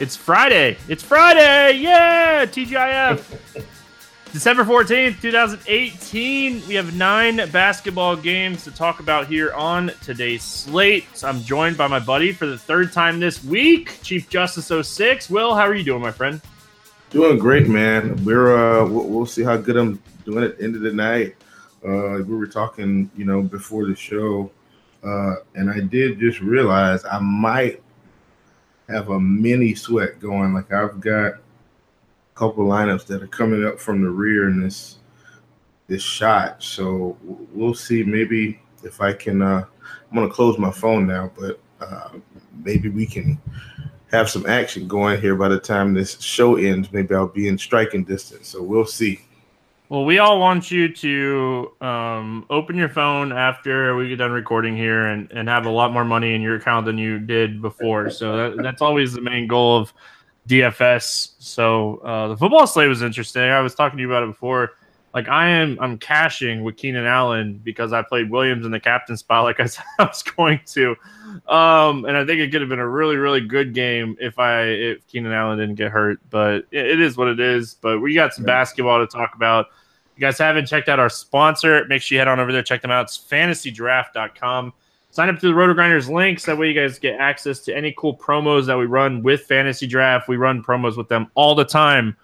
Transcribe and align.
It's 0.00 0.16
Friday. 0.16 0.76
It's 0.88 1.04
Friday. 1.04 1.78
Yeah, 1.78 2.44
TGIF. 2.46 3.64
December 4.32 4.64
14th, 4.64 5.20
2018. 5.20 6.66
We 6.66 6.74
have 6.74 6.96
nine 6.96 7.36
basketball 7.52 8.16
games 8.16 8.64
to 8.64 8.72
talk 8.72 8.98
about 8.98 9.28
here 9.28 9.52
on 9.52 9.92
today's 10.02 10.42
slate. 10.42 11.22
I'm 11.22 11.40
joined 11.42 11.76
by 11.76 11.86
my 11.86 12.00
buddy 12.00 12.32
for 12.32 12.46
the 12.46 12.58
third 12.58 12.92
time 12.92 13.20
this 13.20 13.44
week, 13.44 14.02
Chief 14.02 14.28
Justice 14.28 14.72
06. 14.88 15.30
Will, 15.30 15.54
how 15.54 15.62
are 15.62 15.76
you 15.76 15.84
doing, 15.84 16.02
my 16.02 16.10
friend? 16.10 16.40
Doing 17.10 17.38
great, 17.38 17.68
man. 17.68 18.24
We're 18.24 18.56
uh, 18.56 18.88
we'll, 18.88 19.06
we'll 19.06 19.26
see 19.26 19.44
how 19.44 19.56
good 19.56 19.76
I'm 19.76 20.02
doing 20.24 20.42
at 20.42 20.58
the 20.58 20.64
end 20.64 20.74
of 20.74 20.82
the 20.82 20.92
night. 20.92 21.36
Uh, 21.86 22.18
we 22.26 22.36
were 22.36 22.48
talking, 22.48 23.08
you 23.16 23.26
know, 23.26 23.42
before 23.42 23.86
the 23.86 23.94
show, 23.94 24.50
uh, 25.04 25.36
and 25.54 25.70
I 25.70 25.78
did 25.78 26.18
just 26.18 26.40
realize 26.40 27.04
I 27.04 27.20
might 27.20 27.83
have 28.88 29.10
a 29.10 29.20
mini 29.20 29.74
sweat 29.74 30.20
going. 30.20 30.54
Like 30.54 30.72
I've 30.72 31.00
got 31.00 31.34
a 31.34 31.38
couple 32.34 32.64
lineups 32.66 33.06
that 33.06 33.22
are 33.22 33.28
coming 33.28 33.64
up 33.64 33.78
from 33.78 34.02
the 34.02 34.10
rear 34.10 34.48
in 34.48 34.60
this 34.60 34.98
this 35.86 36.02
shot. 36.02 36.62
So 36.62 37.16
we'll 37.22 37.74
see. 37.74 38.02
Maybe 38.02 38.60
if 38.82 39.00
I 39.00 39.12
can. 39.12 39.42
Uh, 39.42 39.64
I'm 40.10 40.20
gonna 40.20 40.32
close 40.32 40.58
my 40.58 40.70
phone 40.70 41.06
now, 41.06 41.32
but 41.36 41.60
uh, 41.80 42.10
maybe 42.62 42.88
we 42.88 43.04
can 43.04 43.40
have 44.12 44.30
some 44.30 44.46
action 44.46 44.86
going 44.86 45.20
here 45.20 45.34
by 45.34 45.48
the 45.48 45.58
time 45.58 45.92
this 45.92 46.20
show 46.20 46.56
ends. 46.56 46.92
Maybe 46.92 47.14
I'll 47.14 47.26
be 47.26 47.48
in 47.48 47.58
striking 47.58 48.04
distance. 48.04 48.48
So 48.48 48.62
we'll 48.62 48.86
see. 48.86 49.23
Well, 49.94 50.04
we 50.04 50.18
all 50.18 50.40
want 50.40 50.72
you 50.72 50.92
to 50.92 51.70
um, 51.80 52.46
open 52.50 52.74
your 52.74 52.88
phone 52.88 53.30
after 53.30 53.94
we 53.94 54.08
get 54.08 54.16
done 54.16 54.32
recording 54.32 54.76
here 54.76 55.06
and, 55.06 55.30
and 55.30 55.48
have 55.48 55.66
a 55.66 55.70
lot 55.70 55.92
more 55.92 56.04
money 56.04 56.34
in 56.34 56.42
your 56.42 56.56
account 56.56 56.84
than 56.86 56.98
you 56.98 57.20
did 57.20 57.62
before. 57.62 58.10
So 58.10 58.36
that, 58.36 58.60
that's 58.60 58.82
always 58.82 59.12
the 59.12 59.20
main 59.20 59.46
goal 59.46 59.78
of 59.78 59.94
DFS. 60.48 61.34
So 61.38 61.98
uh, 61.98 62.26
the 62.26 62.36
football 62.36 62.66
slate 62.66 62.88
was 62.88 63.02
interesting. 63.02 63.42
I 63.42 63.60
was 63.60 63.76
talking 63.76 63.96
to 63.98 64.00
you 64.00 64.10
about 64.10 64.24
it 64.24 64.30
before. 64.30 64.72
Like 65.14 65.28
I 65.28 65.48
am, 65.48 65.78
I'm 65.80 65.96
cashing 65.96 66.64
with 66.64 66.76
Keenan 66.76 67.06
Allen 67.06 67.60
because 67.62 67.92
I 67.92 68.02
played 68.02 68.32
Williams 68.32 68.66
in 68.66 68.72
the 68.72 68.80
captain 68.80 69.16
spot, 69.16 69.44
like 69.44 69.60
I 69.60 69.66
said 69.66 69.84
I 70.00 70.06
was 70.06 70.24
going 70.24 70.60
to. 70.72 70.96
Um, 71.46 72.04
and 72.04 72.16
I 72.16 72.26
think 72.26 72.40
it 72.40 72.50
could 72.50 72.62
have 72.62 72.68
been 72.68 72.80
a 72.80 72.88
really, 72.88 73.14
really 73.14 73.42
good 73.42 73.72
game 73.72 74.16
if 74.20 74.40
I 74.40 74.62
if 74.62 75.06
Keenan 75.06 75.30
Allen 75.30 75.56
didn't 75.60 75.76
get 75.76 75.92
hurt. 75.92 76.18
But 76.30 76.64
it, 76.72 76.84
it 76.84 77.00
is 77.00 77.16
what 77.16 77.28
it 77.28 77.38
is. 77.38 77.74
But 77.74 78.00
we 78.00 78.12
got 78.12 78.34
some 78.34 78.44
basketball 78.44 78.98
to 78.98 79.06
talk 79.06 79.36
about 79.36 79.66
you 80.16 80.20
guys 80.20 80.38
haven't 80.38 80.66
checked 80.66 80.88
out 80.88 81.00
our 81.00 81.10
sponsor, 81.10 81.84
make 81.88 82.02
sure 82.02 82.16
you 82.16 82.20
head 82.20 82.28
on 82.28 82.40
over 82.40 82.52
there, 82.52 82.62
check 82.62 82.82
them 82.82 82.90
out. 82.90 83.04
It's 83.04 83.18
fantasydraft.com. 83.18 84.72
Sign 85.10 85.28
up 85.28 85.38
to 85.38 85.46
the 85.46 85.54
Roto 85.54 85.74
Grinders 85.74 86.08
links. 86.08 86.44
That 86.44 86.58
way, 86.58 86.68
you 86.68 86.74
guys 86.74 86.98
get 86.98 87.20
access 87.20 87.60
to 87.60 87.76
any 87.76 87.94
cool 87.96 88.16
promos 88.16 88.66
that 88.66 88.76
we 88.76 88.86
run 88.86 89.22
with 89.22 89.42
Fantasy 89.42 89.86
Draft. 89.86 90.28
We 90.28 90.36
run 90.36 90.62
promos 90.62 90.96
with 90.96 91.08
them 91.08 91.30
all 91.34 91.54
the 91.54 91.64
time. 91.64 92.16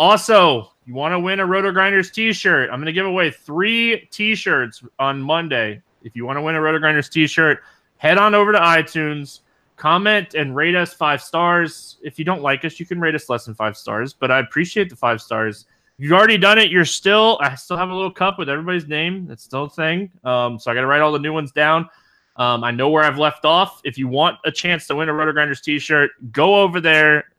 Also, 0.00 0.72
you 0.86 0.94
want 0.94 1.12
to 1.12 1.20
win 1.20 1.38
a 1.38 1.46
Roto 1.46 1.70
Grinders 1.70 2.10
t 2.10 2.32
shirt? 2.32 2.70
I'm 2.70 2.78
going 2.78 2.86
to 2.86 2.92
give 2.92 3.06
away 3.06 3.30
three 3.30 4.08
t 4.10 4.34
shirts 4.34 4.82
on 4.98 5.20
Monday. 5.20 5.80
If 6.02 6.16
you 6.16 6.26
want 6.26 6.36
to 6.36 6.42
win 6.42 6.56
a 6.56 6.60
Roto 6.60 6.80
Grinders 6.80 7.08
t 7.08 7.26
shirt, 7.28 7.60
head 7.98 8.18
on 8.18 8.34
over 8.34 8.50
to 8.50 8.58
iTunes, 8.58 9.40
comment, 9.76 10.34
and 10.34 10.56
rate 10.56 10.74
us 10.74 10.92
five 10.92 11.22
stars. 11.22 11.98
If 12.02 12.18
you 12.18 12.24
don't 12.24 12.42
like 12.42 12.64
us, 12.64 12.80
you 12.80 12.86
can 12.86 13.00
rate 13.00 13.14
us 13.14 13.28
less 13.28 13.44
than 13.44 13.54
five 13.54 13.76
stars, 13.76 14.12
but 14.12 14.32
I 14.32 14.40
appreciate 14.40 14.90
the 14.90 14.96
five 14.96 15.22
stars 15.22 15.66
you've 15.98 16.12
already 16.12 16.38
done 16.38 16.58
it. 16.58 16.70
You're 16.70 16.84
still, 16.84 17.38
I 17.40 17.54
still 17.54 17.76
have 17.76 17.90
a 17.90 17.94
little 17.94 18.10
cup 18.10 18.38
with 18.38 18.48
everybody's 18.48 18.86
name. 18.86 19.26
That's 19.26 19.42
still 19.42 19.64
a 19.64 19.70
thing. 19.70 20.10
Um, 20.24 20.58
so 20.58 20.70
I 20.70 20.74
got 20.74 20.82
to 20.82 20.86
write 20.86 21.00
all 21.00 21.12
the 21.12 21.18
new 21.18 21.32
ones 21.32 21.52
down. 21.52 21.88
Um, 22.36 22.64
I 22.64 22.70
know 22.70 22.88
where 22.88 23.04
I've 23.04 23.18
left 23.18 23.44
off. 23.44 23.80
If 23.84 23.96
you 23.96 24.08
want 24.08 24.38
a 24.44 24.50
chance 24.50 24.86
to 24.88 24.96
win 24.96 25.08
a 25.08 25.14
Roto 25.14 25.32
Grinders 25.32 25.60
t 25.60 25.78
shirt, 25.78 26.10
go 26.32 26.56
over 26.62 26.80
there, 26.80 27.30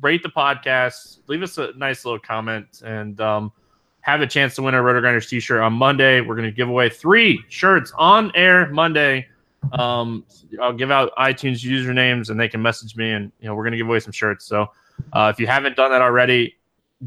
rate 0.00 0.22
the 0.22 0.30
podcast, 0.30 1.18
leave 1.28 1.42
us 1.42 1.58
a 1.58 1.72
nice 1.76 2.04
little 2.04 2.18
comment, 2.18 2.82
and 2.84 3.20
um, 3.20 3.52
have 4.00 4.20
a 4.20 4.26
chance 4.26 4.56
to 4.56 4.62
win 4.62 4.74
a 4.74 4.82
Roto 4.82 5.00
Grinders 5.00 5.28
t 5.28 5.38
shirt 5.38 5.60
on 5.60 5.72
Monday. 5.72 6.20
We're 6.20 6.34
going 6.34 6.48
to 6.48 6.54
give 6.54 6.68
away 6.68 6.88
three 6.88 7.40
shirts 7.48 7.92
on 7.96 8.32
air 8.34 8.68
Monday. 8.70 9.28
Um, 9.72 10.24
I'll 10.60 10.72
give 10.72 10.90
out 10.90 11.14
iTunes 11.16 11.64
usernames 11.64 12.30
and 12.30 12.38
they 12.38 12.48
can 12.48 12.60
message 12.60 12.96
me, 12.96 13.12
and 13.12 13.30
you 13.40 13.46
know 13.46 13.54
we're 13.54 13.62
going 13.62 13.72
to 13.72 13.78
give 13.78 13.86
away 13.86 14.00
some 14.00 14.12
shirts. 14.12 14.44
So 14.44 14.68
uh, 15.12 15.30
if 15.32 15.38
you 15.38 15.46
haven't 15.46 15.76
done 15.76 15.92
that 15.92 16.02
already, 16.02 16.56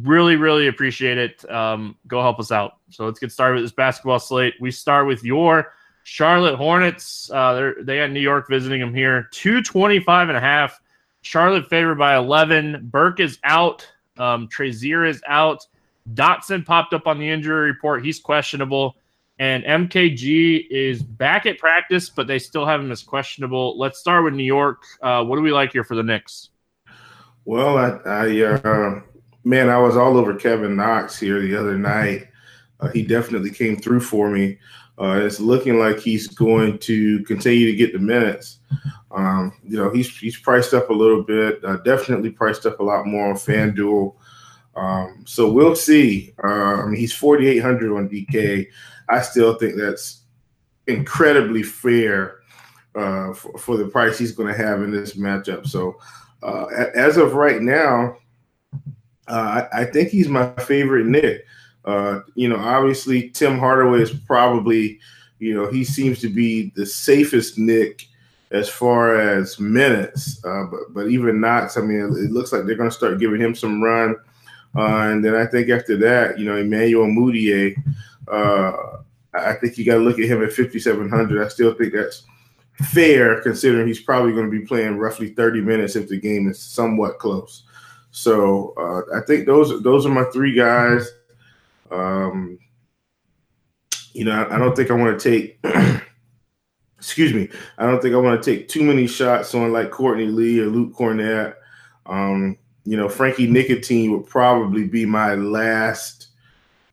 really, 0.01 0.35
really 0.35 0.67
appreciate 0.67 1.17
it. 1.17 1.49
Um, 1.49 1.95
go 2.07 2.21
help 2.21 2.39
us 2.39 2.51
out. 2.51 2.77
So 2.89 3.05
let's 3.05 3.19
get 3.19 3.31
started 3.31 3.55
with 3.55 3.63
this 3.63 3.71
basketball 3.71 4.19
slate. 4.19 4.55
We 4.59 4.71
start 4.71 5.07
with 5.07 5.23
your 5.23 5.73
Charlotte 6.03 6.55
Hornets. 6.55 7.31
Uh, 7.31 7.73
they 7.81 7.97
got 7.97 8.11
New 8.11 8.19
York 8.19 8.47
visiting 8.49 8.79
them 8.79 8.93
here. 8.93 9.27
225 9.31 10.29
and 10.29 10.37
a 10.37 10.41
half. 10.41 10.79
Charlotte 11.21 11.67
favored 11.69 11.97
by 11.97 12.15
11. 12.15 12.89
Burke 12.91 13.19
is 13.19 13.39
out. 13.43 13.87
Um, 14.17 14.47
Trier 14.47 15.05
is 15.05 15.21
out. 15.27 15.65
Dotson 16.13 16.65
popped 16.65 16.93
up 16.93 17.07
on 17.07 17.17
the 17.17 17.27
injury 17.27 17.71
report. 17.71 18.05
He's 18.05 18.19
questionable. 18.19 18.95
And 19.39 19.63
MKG 19.63 20.67
is 20.69 21.03
back 21.03 21.45
at 21.45 21.57
practice, 21.57 22.09
but 22.09 22.27
they 22.27 22.39
still 22.39 22.65
have 22.65 22.79
him 22.79 22.91
as 22.91 23.03
questionable. 23.03 23.77
Let's 23.77 23.99
start 23.99 24.23
with 24.23 24.33
New 24.33 24.43
York. 24.43 24.83
Uh, 25.01 25.25
what 25.25 25.35
do 25.35 25.41
we 25.41 25.51
like 25.51 25.73
here 25.73 25.83
for 25.83 25.95
the 25.95 26.03
Knicks? 26.03 26.49
Well, 27.43 27.77
I, 27.77 27.89
I 28.05 28.41
uh, 28.43 29.01
man, 29.45 29.69
I 29.69 29.77
was 29.77 29.95
all 29.95 30.17
over 30.17 30.35
Kevin 30.35 30.75
Knox 30.75 31.17
here 31.17 31.39
the 31.39 31.55
other 31.55 31.77
night. 31.77 32.27
Uh, 32.79 32.89
he 32.89 33.03
definitely 33.03 33.51
came 33.51 33.77
through 33.77 34.01
for 34.01 34.29
me. 34.29 34.57
Uh, 34.99 35.21
it's 35.23 35.39
looking 35.39 35.77
like 35.79 35.99
he's 35.99 36.27
going 36.27 36.77
to 36.79 37.23
continue 37.23 37.67
to 37.67 37.75
get 37.75 37.93
the 37.93 37.99
minutes. 37.99 38.59
Um, 39.11 39.53
you 39.63 39.77
know, 39.77 39.89
he's 39.91 40.17
he's 40.17 40.37
priced 40.37 40.73
up 40.73 40.89
a 40.89 40.93
little 40.93 41.23
bit. 41.23 41.63
Uh, 41.63 41.77
definitely 41.77 42.31
priced 42.31 42.65
up 42.65 42.79
a 42.79 42.83
lot 42.83 43.05
more 43.05 43.29
on 43.29 43.35
FanDuel. 43.35 44.15
Um, 44.75 45.23
so 45.25 45.49
we'll 45.49 45.75
see. 45.75 46.33
I 46.43 46.83
mean, 46.85 46.99
he's 46.99 47.13
4,800 47.13 47.95
on 47.95 48.09
DK. 48.09 48.67
I 49.07 49.21
still 49.21 49.55
think 49.55 49.77
that's 49.77 50.23
incredibly 50.87 51.63
fair 51.63 52.39
uh, 52.95 53.33
for, 53.33 53.57
for, 53.57 53.77
the 53.77 53.87
price 53.87 54.17
he's 54.17 54.33
going 54.33 54.53
to 54.53 54.61
have 54.61 54.81
in 54.81 54.91
this 54.91 55.15
matchup. 55.15 55.65
So 55.67 55.97
uh, 56.43 56.65
as 56.93 57.17
of 57.17 57.35
right 57.35 57.61
now, 57.61 58.17
uh, 59.27 59.67
I, 59.73 59.81
I, 59.81 59.85
think 59.85 60.09
he's 60.09 60.27
my 60.27 60.51
favorite 60.53 61.05
Knick. 61.05 61.45
Uh, 61.83 62.21
you 62.35 62.47
know, 62.47 62.57
obviously 62.57 63.29
Tim 63.29 63.57
Hardaway 63.57 64.01
is 64.01 64.11
probably, 64.11 64.99
you 65.39 65.53
know, 65.53 65.69
he 65.69 65.83
seems 65.83 66.19
to 66.21 66.29
be 66.29 66.71
the 66.75 66.85
safest 66.85 67.57
Knick 67.57 68.07
as 68.51 68.69
far 68.69 69.19
as 69.19 69.59
minutes. 69.59 70.43
Uh, 70.45 70.65
but 70.65 70.93
but 70.93 71.07
even 71.07 71.41
Knox, 71.41 71.77
I 71.77 71.81
mean, 71.81 71.99
it 71.99 72.31
looks 72.31 72.51
like 72.51 72.65
they're 72.65 72.75
going 72.75 72.89
to 72.89 72.95
start 72.95 73.19
giving 73.19 73.41
him 73.41 73.55
some 73.55 73.83
run. 73.83 74.15
Uh, 74.75 75.09
and 75.11 75.23
then 75.23 75.35
I 75.35 75.45
think 75.45 75.69
after 75.69 75.95
that, 75.97 76.37
you 76.37 76.45
know, 76.45 76.57
Emmanuel 76.57 77.07
Mudiay, 77.07 77.75
uh, 78.27 78.97
I 79.33 79.53
think 79.53 79.77
you 79.77 79.85
got 79.85 79.95
to 79.95 80.01
look 80.01 80.19
at 80.19 80.25
him 80.25 80.43
at 80.43 80.53
5,700. 80.53 81.43
I 81.43 81.47
still 81.47 81.73
think 81.73 81.93
that's 81.93 82.23
fair 82.91 83.41
considering 83.41 83.87
he's 83.87 84.01
probably 84.01 84.33
going 84.33 84.49
to 84.49 84.59
be 84.59 84.65
playing 84.65 84.97
roughly 84.97 85.29
30 85.29 85.61
minutes 85.61 85.95
if 85.95 86.09
the 86.09 86.19
game 86.19 86.49
is 86.49 86.59
somewhat 86.59 87.19
close. 87.19 87.63
So 88.15 88.73
uh, 88.77 89.17
I 89.17 89.25
think 89.25 89.45
those 89.45 89.83
those 89.83 90.05
are 90.05 90.09
my 90.09 90.23
three 90.31 90.53
guys. 90.53 91.05
Um, 91.91 92.57
you 94.13 94.23
know, 94.23 94.31
I, 94.31 94.55
I 94.55 94.57
don't 94.57 94.73
think 94.73 94.89
I 94.89 94.93
want 94.93 95.19
to 95.19 95.29
take. 95.29 95.59
excuse 96.97 97.33
me. 97.33 97.49
I 97.77 97.85
don't 97.85 98.01
think 98.01 98.15
I 98.15 98.19
want 98.19 98.41
to 98.41 98.55
take 98.55 98.69
too 98.69 98.83
many 98.83 99.05
shots 99.05 99.53
on 99.53 99.73
like 99.73 99.91
Courtney 99.91 100.27
Lee 100.27 100.61
or 100.61 100.67
Luke 100.67 100.93
Kornet. 100.93 101.55
Um, 102.05 102.57
you 102.85 102.95
know, 102.95 103.09
Frankie 103.09 103.47
Nicotine 103.47 104.13
would 104.13 104.27
probably 104.27 104.87
be 104.87 105.05
my 105.05 105.35
last, 105.35 106.29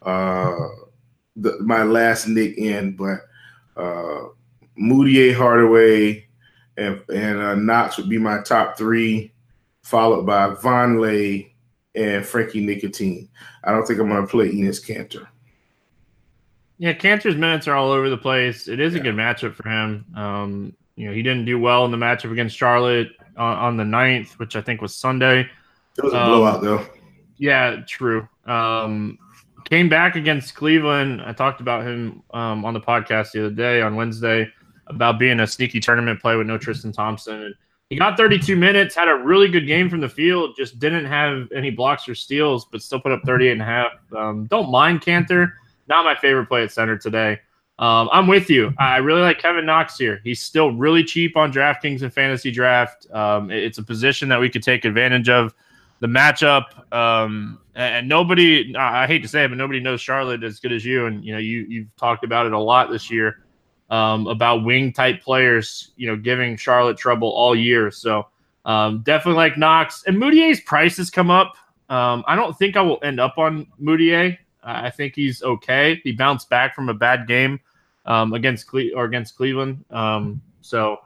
uh, 0.02 0.56
the, 1.36 1.56
my 1.60 1.84
last 1.84 2.26
Knick 2.26 2.58
in, 2.58 2.96
but 2.96 3.20
uh, 3.80 4.26
Mudiay 4.76 5.32
Hardaway 5.32 6.26
and 6.76 7.00
and 7.14 7.38
uh, 7.38 7.54
Knox 7.54 7.96
would 7.96 8.08
be 8.08 8.18
my 8.18 8.42
top 8.42 8.76
three 8.76 9.31
followed 9.82 10.26
by 10.26 10.50
Vonleh 10.50 11.50
and 11.94 12.24
Frankie 12.24 12.64
Nicotine. 12.64 13.28
I 13.64 13.72
don't 13.72 13.86
think 13.86 14.00
I'm 14.00 14.08
going 14.08 14.22
to 14.22 14.28
play 14.28 14.50
Enes 14.50 14.84
Kanter. 14.84 15.26
Yeah, 16.78 16.94
Kanter's 16.94 17.36
minutes 17.36 17.68
are 17.68 17.76
all 17.76 17.92
over 17.92 18.10
the 18.10 18.16
place. 18.16 18.66
It 18.66 18.80
is 18.80 18.94
yeah. 18.94 19.00
a 19.00 19.02
good 19.02 19.14
matchup 19.14 19.54
for 19.54 19.68
him. 19.68 20.04
Um, 20.16 20.76
you 20.96 21.06
know, 21.06 21.14
he 21.14 21.22
didn't 21.22 21.44
do 21.44 21.58
well 21.58 21.84
in 21.84 21.90
the 21.90 21.96
matchup 21.96 22.32
against 22.32 22.56
Charlotte 22.56 23.08
on, 23.36 23.56
on, 23.56 23.76
the 23.76 23.84
9th, 23.84 24.32
which 24.38 24.56
I 24.56 24.62
think 24.62 24.80
was 24.80 24.94
Sunday. 24.94 25.48
It 25.96 26.04
was 26.04 26.12
a 26.12 26.20
um, 26.20 26.28
blowout, 26.28 26.62
though. 26.62 26.86
Yeah, 27.36 27.82
true. 27.86 28.28
Um, 28.46 29.18
came 29.64 29.88
back 29.88 30.16
against 30.16 30.54
Cleveland. 30.54 31.22
I 31.22 31.32
talked 31.32 31.60
about 31.60 31.86
him 31.86 32.22
um, 32.32 32.64
on 32.64 32.74
the 32.74 32.80
podcast 32.80 33.32
the 33.32 33.46
other 33.46 33.54
day 33.54 33.80
on 33.80 33.96
Wednesday 33.96 34.48
about 34.88 35.18
being 35.18 35.40
a 35.40 35.46
sneaky 35.46 35.80
tournament 35.80 36.20
play 36.20 36.36
with 36.36 36.46
no 36.46 36.58
Tristan 36.58 36.92
Thompson. 36.92 37.42
And 37.42 37.54
he 37.92 37.98
got 37.98 38.16
32 38.16 38.56
minutes, 38.56 38.94
had 38.94 39.08
a 39.08 39.14
really 39.14 39.48
good 39.48 39.66
game 39.66 39.90
from 39.90 40.00
the 40.00 40.08
field, 40.08 40.56
just 40.56 40.78
didn't 40.78 41.04
have 41.04 41.52
any 41.54 41.68
blocks 41.70 42.08
or 42.08 42.14
steals, 42.14 42.64
but 42.64 42.80
still 42.80 42.98
put 42.98 43.12
up 43.12 43.20
38 43.26 43.52
and 43.52 43.60
a 43.60 43.64
half. 43.66 43.92
Um, 44.16 44.46
don't 44.46 44.70
mind 44.70 45.02
Kanter. 45.02 45.52
Not 45.88 46.02
my 46.02 46.14
favorite 46.14 46.46
play 46.46 46.62
at 46.62 46.72
center 46.72 46.96
today. 46.96 47.38
Um, 47.78 48.08
I'm 48.10 48.26
with 48.28 48.48
you. 48.48 48.72
I 48.78 48.96
really 48.96 49.20
like 49.20 49.40
Kevin 49.40 49.66
Knox 49.66 49.98
here. 49.98 50.22
He's 50.24 50.40
still 50.40 50.72
really 50.72 51.04
cheap 51.04 51.36
on 51.36 51.52
DraftKings 51.52 52.00
and 52.00 52.10
fantasy 52.10 52.50
draft. 52.50 53.10
Um, 53.12 53.50
it's 53.50 53.76
a 53.76 53.82
position 53.82 54.26
that 54.30 54.40
we 54.40 54.48
could 54.48 54.62
take 54.62 54.86
advantage 54.86 55.28
of. 55.28 55.54
The 56.00 56.06
matchup, 56.06 56.90
um, 56.94 57.60
and 57.74 58.08
nobody, 58.08 58.74
I 58.74 59.06
hate 59.06 59.20
to 59.20 59.28
say 59.28 59.44
it, 59.44 59.48
but 59.48 59.58
nobody 59.58 59.80
knows 59.80 60.00
Charlotte 60.00 60.42
as 60.44 60.60
good 60.60 60.72
as 60.72 60.82
you. 60.82 61.04
And, 61.04 61.22
you 61.22 61.34
know, 61.34 61.38
you, 61.38 61.66
you've 61.68 61.94
talked 61.96 62.24
about 62.24 62.46
it 62.46 62.54
a 62.54 62.58
lot 62.58 62.90
this 62.90 63.10
year 63.10 63.44
um, 63.92 64.26
about 64.26 64.64
wing 64.64 64.90
type 64.90 65.22
players, 65.22 65.92
you 65.96 66.06
know, 66.06 66.16
giving 66.16 66.56
Charlotte 66.56 66.96
trouble 66.96 67.28
all 67.28 67.54
year. 67.54 67.90
So 67.90 68.26
um, 68.64 69.02
definitely 69.02 69.36
like 69.36 69.58
Knox. 69.58 70.04
And 70.06 70.16
Mudiay's 70.16 70.60
price 70.60 70.96
has 70.96 71.10
come 71.10 71.30
up. 71.30 71.54
Um, 71.90 72.24
I 72.26 72.34
don't 72.34 72.56
think 72.58 72.78
I 72.78 72.80
will 72.80 72.98
end 73.02 73.20
up 73.20 73.36
on 73.36 73.66
Mudiay. 73.80 74.38
I 74.62 74.88
think 74.88 75.14
he's 75.14 75.42
okay. 75.42 76.00
He 76.04 76.12
bounced 76.12 76.48
back 76.48 76.74
from 76.74 76.88
a 76.88 76.94
bad 76.94 77.26
game 77.26 77.60
um, 78.06 78.32
against 78.32 78.66
Cle- 78.66 78.96
or 78.96 79.04
against 79.04 79.36
Cleveland. 79.36 79.84
Um, 79.90 80.40
so 80.62 81.00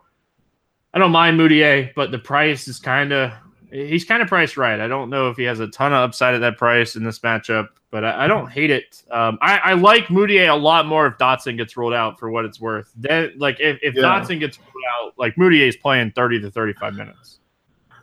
I 0.95 0.99
don't 0.99 1.11
mind 1.11 1.41
Mudiay, 1.41 1.93
but 1.97 2.13
the 2.13 2.19
price 2.21 2.69
is 2.69 2.79
kind 2.79 3.13
of 3.13 3.33
he's 3.71 4.05
kind 4.05 4.23
of 4.23 4.29
priced 4.29 4.57
right. 4.57 4.81
I 4.81 4.89
don't 4.89 5.11
know 5.11 5.29
if 5.31 5.37
he 5.37 5.45
has 5.45 5.61
a 5.61 5.69
ton 5.69 5.93
of 5.93 5.99
upside 5.99 6.35
at 6.35 6.41
that 6.41 6.57
price 6.57 6.97
in 6.97 7.05
this 7.05 7.19
matchup, 7.21 7.69
but 7.91 8.05
I, 8.05 8.25
I 8.25 8.27
don't 8.27 8.51
hate 8.51 8.71
it. 8.71 9.03
Um, 9.11 9.39
I, 9.41 9.59
I, 9.59 9.73
like 9.75 10.07
Mudiay 10.07 10.51
a 10.51 10.57
lot 10.57 10.87
more 10.87 11.07
if 11.07 11.19
Dotson 11.19 11.57
gets 11.57 11.77
rolled 11.77 11.95
out 11.95 12.19
for 12.19 12.31
what 12.31 12.45
it's 12.45 12.61
worth. 12.61 12.93
Then, 12.97 13.33
like 13.37 13.59
if, 13.61 13.79
if 13.83 13.95
yeah. 13.95 14.03
Dotson 14.03 14.41
gets 14.41 14.59
rolled 14.59 14.71
out, 15.01 15.15
like 15.19 15.35
Mudiay 15.37 15.69
is 15.69 15.77
playing 15.77 16.13
thirty 16.13 16.41
to 16.41 16.51
thirty 16.51 16.73
five 16.75 16.95
minutes. 16.95 17.41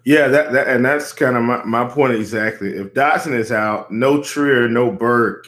Yeah, 0.05 0.27
that, 0.27 0.51
that 0.51 0.67
and 0.67 0.83
that's 0.83 1.13
kind 1.13 1.37
of 1.37 1.43
my, 1.43 1.63
my 1.63 1.85
point 1.85 2.13
exactly. 2.13 2.75
If 2.75 2.93
Dotson 2.93 3.33
is 3.33 3.51
out, 3.51 3.91
no 3.91 4.21
Trier, 4.21 4.67
no 4.67 4.91
Burke, 4.91 5.47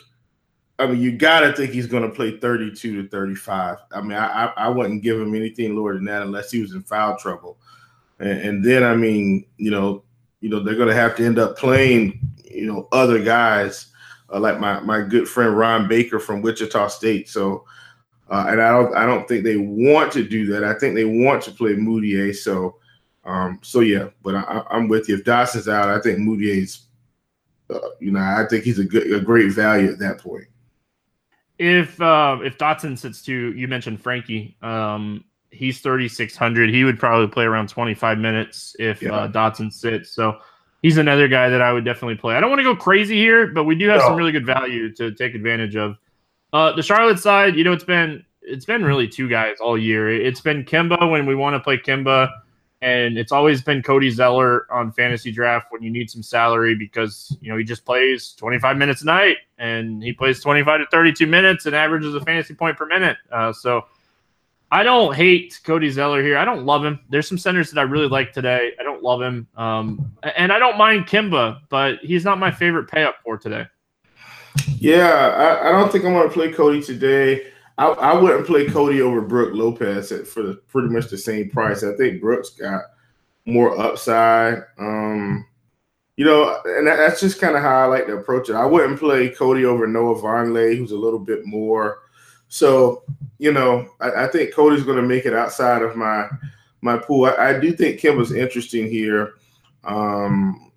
I 0.79 0.87
mean, 0.87 1.01
you 1.01 1.11
got 1.11 1.41
to 1.41 1.53
think 1.53 1.71
he's 1.71 1.87
going 1.87 2.03
to 2.03 2.09
play 2.09 2.37
32 2.37 3.03
to 3.03 3.09
35. 3.09 3.77
I 3.91 4.01
mean, 4.01 4.13
I, 4.13 4.51
I, 4.57 4.67
wouldn't 4.67 5.03
give 5.03 5.19
him 5.19 5.33
anything 5.33 5.75
lower 5.75 5.93
than 5.93 6.03
that 6.05 6.21
unless 6.21 6.51
he 6.51 6.61
was 6.61 6.73
in 6.73 6.83
foul 6.83 7.17
trouble. 7.17 7.57
And, 8.19 8.63
then, 8.63 8.83
I 8.83 8.95
mean, 8.95 9.45
you 9.57 9.71
know, 9.71 10.03
you 10.39 10.49
know, 10.49 10.61
they're 10.61 10.75
going 10.75 10.89
to 10.89 10.95
have 10.95 11.15
to 11.17 11.25
end 11.25 11.37
up 11.37 11.57
playing, 11.57 12.19
you 12.45 12.65
know, 12.65 12.87
other 12.91 13.21
guys 13.21 13.91
uh, 14.33 14.39
like 14.39 14.59
my 14.59 14.79
my 14.81 15.01
good 15.01 15.27
friend 15.27 15.57
Ron 15.57 15.87
Baker 15.87 16.19
from 16.19 16.41
Wichita 16.41 16.87
State. 16.87 17.29
So, 17.29 17.65
uh, 18.29 18.45
and 18.49 18.61
I 18.61 18.71
don't 18.71 18.95
I 18.95 19.05
don't 19.05 19.27
think 19.27 19.43
they 19.43 19.57
want 19.57 20.11
to 20.13 20.27
do 20.27 20.45
that. 20.47 20.63
I 20.63 20.73
think 20.73 20.95
they 20.95 21.05
want 21.05 21.43
to 21.43 21.51
play 21.51 21.73
Mudiay. 21.73 22.35
So, 22.35 22.77
um, 23.23 23.59
so 23.61 23.81
yeah. 23.81 24.09
But 24.23 24.35
I, 24.35 24.63
am 24.71 24.87
with 24.87 25.07
you. 25.09 25.15
If 25.15 25.23
Dotson's 25.23 25.67
out, 25.67 25.89
I 25.89 26.01
think 26.01 26.19
Mudiay's, 26.19 26.87
uh, 27.69 27.79
you 27.99 28.11
know, 28.11 28.19
I 28.19 28.45
think 28.49 28.63
he's 28.63 28.79
a 28.79 28.85
good 28.85 29.11
a 29.11 29.19
great 29.19 29.51
value 29.51 29.91
at 29.91 29.99
that 29.99 30.19
point. 30.19 30.45
If 31.57 32.01
uh, 32.01 32.39
if 32.43 32.57
Dotson 32.57 32.97
sits 32.97 33.21
too, 33.21 33.53
you 33.53 33.67
mentioned 33.67 34.01
Frankie, 34.01 34.57
um, 34.61 35.23
he's 35.55 35.79
thirty 35.79 36.07
six 36.07 36.35
hundred. 36.35 36.69
He 36.69 36.83
would 36.83 36.99
probably 36.99 37.27
play 37.27 37.45
around 37.45 37.69
twenty 37.69 37.93
five 37.93 38.17
minutes 38.17 38.75
if 38.79 39.01
yeah. 39.01 39.13
uh, 39.13 39.27
Dotson 39.27 39.71
sits. 39.71 40.11
So 40.11 40.39
he's 40.81 40.97
another 40.97 41.27
guy 41.27 41.49
that 41.49 41.61
I 41.61 41.73
would 41.73 41.83
definitely 41.83 42.15
play. 42.15 42.35
I 42.35 42.39
don't 42.39 42.49
want 42.49 42.59
to 42.59 42.63
go 42.63 42.75
crazy 42.75 43.17
here, 43.17 43.47
but 43.47 43.63
we 43.63 43.75
do 43.75 43.87
have 43.89 44.01
no. 44.01 44.07
some 44.07 44.15
really 44.15 44.31
good 44.31 44.45
value 44.45 44.93
to 44.95 45.11
take 45.13 45.33
advantage 45.33 45.75
of. 45.75 45.97
Uh, 46.53 46.73
the 46.73 46.83
Charlotte 46.83 47.19
side, 47.19 47.55
you 47.55 47.63
know, 47.63 47.73
it's 47.73 47.83
been 47.83 48.23
it's 48.41 48.65
been 48.65 48.83
really 48.83 49.07
two 49.07 49.27
guys 49.27 49.57
all 49.59 49.77
year. 49.77 50.09
It's 50.09 50.41
been 50.41 50.63
Kemba 50.63 51.09
when 51.09 51.25
we 51.25 51.35
want 51.35 51.55
to 51.55 51.59
play 51.59 51.77
Kemba, 51.77 52.31
and 52.81 53.17
it's 53.17 53.31
always 53.31 53.63
been 53.63 53.81
Cody 53.81 54.11
Zeller 54.11 54.71
on 54.71 54.91
fantasy 54.91 55.31
draft 55.31 55.67
when 55.71 55.81
you 55.81 55.89
need 55.89 56.09
some 56.09 56.21
salary 56.21 56.75
because 56.75 57.35
you 57.41 57.51
know 57.51 57.57
he 57.57 57.63
just 57.63 57.83
plays 57.83 58.33
25 58.33 58.77
minutes 58.77 59.01
a 59.01 59.05
night 59.05 59.37
and 59.57 60.03
he 60.03 60.13
plays 60.13 60.39
25 60.41 60.81
to 60.81 60.85
32 60.91 61.25
minutes 61.25 61.65
and 61.65 61.75
averages 61.75 62.13
a 62.13 62.21
fantasy 62.21 62.53
point 62.53 62.77
per 62.77 62.85
minute. 62.85 63.17
Uh, 63.31 63.51
so 63.51 63.85
I 64.75 64.83
don't 64.83 65.15
hate 65.15 65.61
Cody 65.63 65.89
Zeller 65.89 66.21
here. 66.21 66.37
I 66.37 66.43
don't 66.43 66.65
love 66.65 66.83
him. 66.83 66.99
There's 67.07 67.29
some 67.29 67.37
centers 67.37 67.71
that 67.71 67.79
I 67.79 67.83
really 67.83 68.09
like 68.09 68.33
today. 68.33 68.73
I 68.77 68.83
don't 68.83 69.01
love 69.01 69.21
him. 69.21 69.47
Um, 69.55 70.11
and 70.35 70.51
I 70.51 70.59
don't 70.59 70.77
mind 70.77 71.07
Kemba, 71.07 71.61
but 71.69 71.99
he's 71.99 72.25
not 72.25 72.39
my 72.39 72.51
favorite 72.51 72.89
pay 72.89 73.05
up 73.05 73.15
for 73.23 73.37
today. 73.37 73.67
Yeah, 74.77 75.07
I, 75.07 75.69
I 75.69 75.71
don't 75.71 75.89
think 75.93 76.03
I'm 76.03 76.11
going 76.11 76.27
to 76.27 76.33
play 76.33 76.51
Cody 76.51 76.81
today. 76.81 77.53
I, 77.77 77.87
I, 77.87 78.21
wouldn't 78.21 78.45
play 78.45 78.67
Cody 78.67 79.01
over 79.01 79.21
Brook 79.21 79.53
Lopez 79.53 80.11
at, 80.11 80.27
for 80.27 80.43
the, 80.43 80.55
pretty 80.67 80.89
much 80.89 81.07
the 81.07 81.17
same 81.17 81.49
price. 81.49 81.81
I 81.81 81.95
think 81.95 82.19
Brooks 82.19 82.49
got 82.49 82.81
more 83.45 83.79
upside. 83.79 84.57
Um, 84.77 85.45
you 86.17 86.25
know, 86.25 86.59
and 86.65 86.85
that's 86.85 87.21
just 87.21 87.39
kind 87.39 87.55
of 87.55 87.61
how 87.61 87.77
I 87.77 87.85
like 87.85 88.07
to 88.07 88.17
approach 88.17 88.49
it. 88.49 88.55
I 88.55 88.65
wouldn't 88.65 88.99
play 88.99 89.29
Cody 89.29 89.63
over 89.63 89.87
Noah 89.87 90.21
Vonleh, 90.21 90.77
who's 90.77 90.91
a 90.91 90.97
little 90.97 91.19
bit 91.19 91.45
more– 91.45 91.99
so, 92.55 93.03
you 93.37 93.51
know, 93.51 93.89
I, 93.99 94.23
I 94.23 94.27
think 94.27 94.53
Cody's 94.53 94.85
going 94.85 94.95
to 94.95 95.03
make 95.03 95.25
it 95.25 95.33
outside 95.33 95.81
of 95.81 95.97
my 95.97 96.29
my 96.79 96.97
pool. 96.97 97.25
I, 97.25 97.49
I 97.49 97.59
do 97.59 97.73
think 97.73 97.99
Kemba's 97.99 98.31
interesting 98.31 98.89
here. 98.89 99.33
Um, 99.83 100.71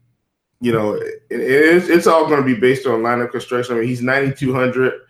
you 0.61 0.73
know, 0.73 0.95
it, 0.95 1.23
it's, 1.31 1.89
it's 1.89 2.09
all 2.09 2.27
going 2.27 2.41
to 2.41 2.55
be 2.55 2.59
based 2.59 2.89
on 2.89 3.03
lineup 3.03 3.31
construction. 3.31 3.77
I 3.77 3.79
mean, 3.79 3.89
he's 3.89 4.03
9,200. 4.03 5.03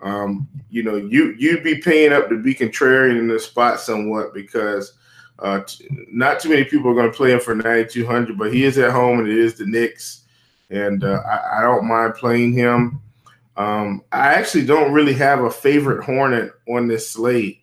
Um, 0.00 0.48
you 0.70 0.82
know, 0.82 0.96
you 0.96 1.34
you'd 1.36 1.62
be 1.62 1.82
paying 1.82 2.14
up 2.14 2.30
to 2.30 2.38
be 2.38 2.54
contrarian 2.54 3.18
in 3.18 3.28
this 3.28 3.44
spot 3.44 3.78
somewhat 3.78 4.32
because 4.32 4.94
uh, 5.40 5.60
t- 5.60 5.86
not 6.10 6.40
too 6.40 6.48
many 6.48 6.64
people 6.64 6.90
are 6.90 6.94
going 6.94 7.10
to 7.10 7.16
play 7.16 7.32
him 7.32 7.40
for 7.40 7.54
9,200, 7.54 8.38
but 8.38 8.50
he 8.50 8.64
is 8.64 8.78
at 8.78 8.92
home 8.92 9.18
and 9.18 9.28
it 9.28 9.36
is 9.36 9.58
the 9.58 9.66
Knicks, 9.66 10.24
and 10.70 11.04
uh, 11.04 11.20
I, 11.28 11.58
I, 11.58 11.60
don't 11.60 11.86
mind 11.86 12.14
playing 12.14 12.54
him. 12.54 13.02
Um, 13.56 14.02
I 14.12 14.34
actually 14.34 14.66
don't 14.66 14.92
really 14.92 15.14
have 15.14 15.40
a 15.40 15.50
favorite 15.50 16.04
Hornet 16.04 16.52
on 16.68 16.88
this 16.88 17.10
slate. 17.10 17.60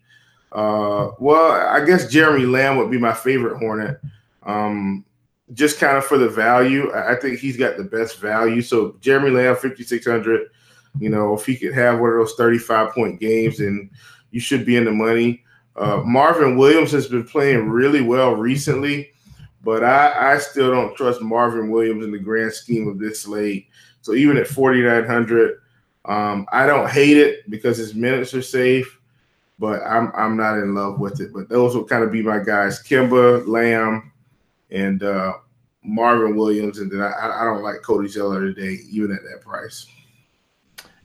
Uh, 0.50 1.10
well, 1.18 1.52
I 1.52 1.84
guess 1.84 2.10
Jeremy 2.10 2.46
Lamb 2.46 2.76
would 2.76 2.90
be 2.90 2.98
my 2.98 3.12
favorite 3.12 3.58
Hornet. 3.58 4.00
Um, 4.42 5.04
just 5.52 5.78
kind 5.78 5.96
of 5.96 6.04
for 6.04 6.18
the 6.18 6.28
value. 6.28 6.92
I 6.94 7.14
think 7.16 7.38
he's 7.38 7.56
got 7.56 7.76
the 7.76 7.84
best 7.84 8.18
value. 8.18 8.62
So 8.62 8.96
Jeremy 9.00 9.30
Lamb, 9.30 9.56
5,600. 9.56 10.48
You 10.98 11.08
know, 11.08 11.34
if 11.34 11.46
he 11.46 11.56
could 11.56 11.74
have 11.74 12.00
one 12.00 12.10
of 12.10 12.16
those 12.16 12.34
35 12.34 12.92
point 12.92 13.20
games, 13.20 13.60
and 13.60 13.90
you 14.30 14.40
should 14.40 14.66
be 14.66 14.76
in 14.76 14.84
the 14.84 14.92
money. 14.92 15.42
Uh, 15.74 16.02
Marvin 16.04 16.56
Williams 16.56 16.92
has 16.92 17.08
been 17.08 17.24
playing 17.24 17.70
really 17.70 18.02
well 18.02 18.34
recently, 18.34 19.10
but 19.62 19.82
I, 19.82 20.34
I 20.34 20.38
still 20.38 20.70
don't 20.70 20.94
trust 20.96 21.22
Marvin 21.22 21.70
Williams 21.70 22.04
in 22.04 22.12
the 22.12 22.18
grand 22.18 22.52
scheme 22.52 22.88
of 22.88 22.98
this 22.98 23.22
slate. 23.22 23.68
So 24.02 24.12
even 24.12 24.36
at 24.36 24.48
4,900, 24.48 25.61
um, 26.04 26.46
I 26.52 26.66
don't 26.66 26.90
hate 26.90 27.16
it 27.16 27.48
because 27.50 27.76
his 27.76 27.94
minutes 27.94 28.34
are 28.34 28.42
safe, 28.42 29.00
but 29.58 29.82
I'm 29.82 30.12
I'm 30.16 30.36
not 30.36 30.58
in 30.58 30.74
love 30.74 30.98
with 30.98 31.20
it. 31.20 31.32
But 31.32 31.48
those 31.48 31.74
will 31.74 31.84
kind 31.84 32.02
of 32.02 32.10
be 32.10 32.22
my 32.22 32.38
guys: 32.38 32.82
Kemba, 32.82 33.46
Lamb, 33.46 34.12
and 34.70 35.02
uh, 35.02 35.34
Marvin 35.84 36.36
Williams. 36.36 36.78
And 36.78 36.90
then 36.90 37.00
I, 37.02 37.42
I 37.42 37.44
don't 37.44 37.62
like 37.62 37.82
Cody 37.82 38.08
Zeller 38.08 38.52
today, 38.52 38.78
even 38.90 39.12
at 39.12 39.22
that 39.22 39.42
price. 39.42 39.86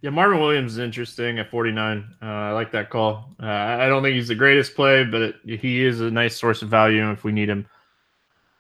Yeah, 0.02 0.12
Marvin 0.12 0.40
Williams 0.40 0.74
is 0.74 0.78
interesting 0.78 1.40
at 1.40 1.50
49. 1.50 2.06
Uh, 2.22 2.26
I 2.26 2.52
like 2.52 2.72
that 2.72 2.92
call. 2.92 3.36
Uh, 3.42 3.48
I 3.48 3.88
don't 3.88 4.04
think 4.04 4.16
he's 4.16 4.28
the 4.28 4.36
greatest 4.36 4.76
play, 4.76 5.04
but 5.04 5.36
he 5.44 5.84
is 5.84 6.02
a 6.02 6.12
nice 6.12 6.36
source 6.36 6.62
of 6.62 6.70
value 6.70 7.10
if 7.12 7.24
we 7.24 7.32
need 7.32 7.50
him. 7.50 7.68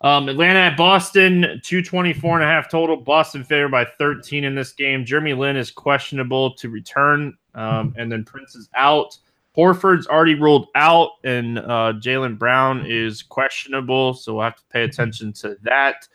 Um, 0.01 0.30
Atlanta 0.30 0.60
at 0.60 0.77
Boston, 0.77 1.60
224 1.63 2.36
and 2.36 2.44
a 2.44 2.48
half 2.48 2.70
total. 2.70 2.98
Boston 2.98 3.44
favored 3.44 3.72
by 3.72 3.86
13 3.86 4.44
in 4.44 4.54
this 4.54 4.72
game. 4.72 5.06
Jeremy 5.06 5.34
Lin 5.34 5.56
is 5.56 5.72
questionable 5.72 6.54
to 6.56 6.70
return. 6.70 7.36
Um, 7.56 7.96
and 7.98 8.12
then 8.12 8.24
Prince 8.24 8.56
is 8.56 8.70
out. 8.75 9.18
Horford's 9.58 10.06
already 10.06 10.36
ruled 10.36 10.68
out, 10.75 11.13
and 11.24 11.58
uh, 11.58 11.94
Jaylen 12.00 12.38
Brown 12.38 12.86
is 12.86 13.24
questionable. 13.24 14.13
So 14.13 14.36
we'll 14.36 14.44
have 14.44 14.58
to 14.58 14.63
pay 14.70 14.84
attention 14.84 15.34
to 15.34 15.58
that. 15.63 16.08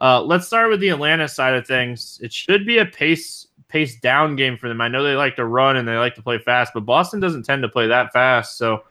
Uh, 0.00 0.22
let's 0.22 0.46
start 0.46 0.70
with 0.70 0.78
the 0.78 0.90
Atlanta 0.90 1.26
side 1.26 1.54
of 1.54 1.66
things. 1.66 2.20
It 2.22 2.32
should 2.32 2.64
be 2.64 2.78
a 2.78 2.86
pace 2.86 3.48
pace 3.66 3.98
down 3.98 4.36
game 4.36 4.56
for 4.56 4.68
them. 4.68 4.80
I 4.80 4.86
know 4.86 5.02
they 5.02 5.16
like 5.16 5.34
to 5.36 5.46
run 5.46 5.76
and 5.76 5.88
they 5.88 5.96
like 5.96 6.14
to 6.14 6.22
play 6.22 6.38
fast, 6.38 6.72
but 6.72 6.80
Boston 6.80 7.18
doesn't 7.18 7.42
tend 7.42 7.62
to 7.62 7.68
play 7.68 7.88
that 7.88 8.12
fast. 8.12 8.56
So, 8.56 8.84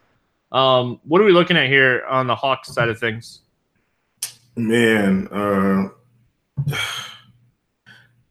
um, 0.51 0.99
what 1.05 1.21
are 1.21 1.23
we 1.23 1.31
looking 1.31 1.55
at 1.55 1.67
here 1.67 2.03
on 2.09 2.27
the 2.27 2.35
Hawks 2.35 2.73
side 2.73 2.89
of 2.89 2.99
things? 2.99 3.42
Man, 4.55 5.27
uh, 5.29 5.89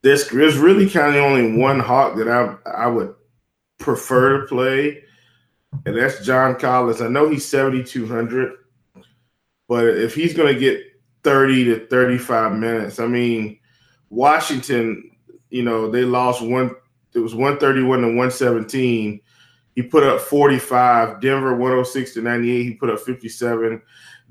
there's 0.02 0.28
there's 0.28 0.56
really 0.56 0.88
kind 0.88 1.16
of 1.16 1.22
only 1.22 1.56
one 1.56 1.80
hawk 1.80 2.16
that 2.16 2.28
I 2.28 2.56
I 2.70 2.86
would 2.86 3.14
prefer 3.78 4.40
to 4.40 4.46
play, 4.46 5.02
and 5.84 5.96
that's 5.96 6.24
John 6.24 6.58
Collins. 6.58 7.00
I 7.00 7.08
know 7.08 7.28
he's 7.28 7.46
seventy 7.46 7.82
two 7.82 8.06
hundred, 8.06 8.52
but 9.68 9.86
if 9.86 10.14
he's 10.14 10.34
going 10.34 10.52
to 10.52 10.60
get 10.60 10.80
thirty 11.24 11.64
to 11.64 11.86
thirty 11.86 12.18
five 12.18 12.52
minutes, 12.52 13.00
I 13.00 13.06
mean, 13.06 13.58
Washington 14.10 15.12
you 15.52 15.62
know, 15.62 15.88
they 15.90 16.04
lost 16.04 16.42
one. 16.42 16.74
It 17.14 17.18
was 17.18 17.34
131 17.34 18.00
to 18.00 18.06
117. 18.06 19.20
He 19.74 19.82
put 19.82 20.02
up 20.02 20.20
45. 20.20 21.20
Denver 21.20 21.52
106 21.52 22.14
to 22.14 22.22
98. 22.22 22.62
He 22.64 22.74
put 22.74 22.88
up 22.88 22.98
57. 22.98 23.82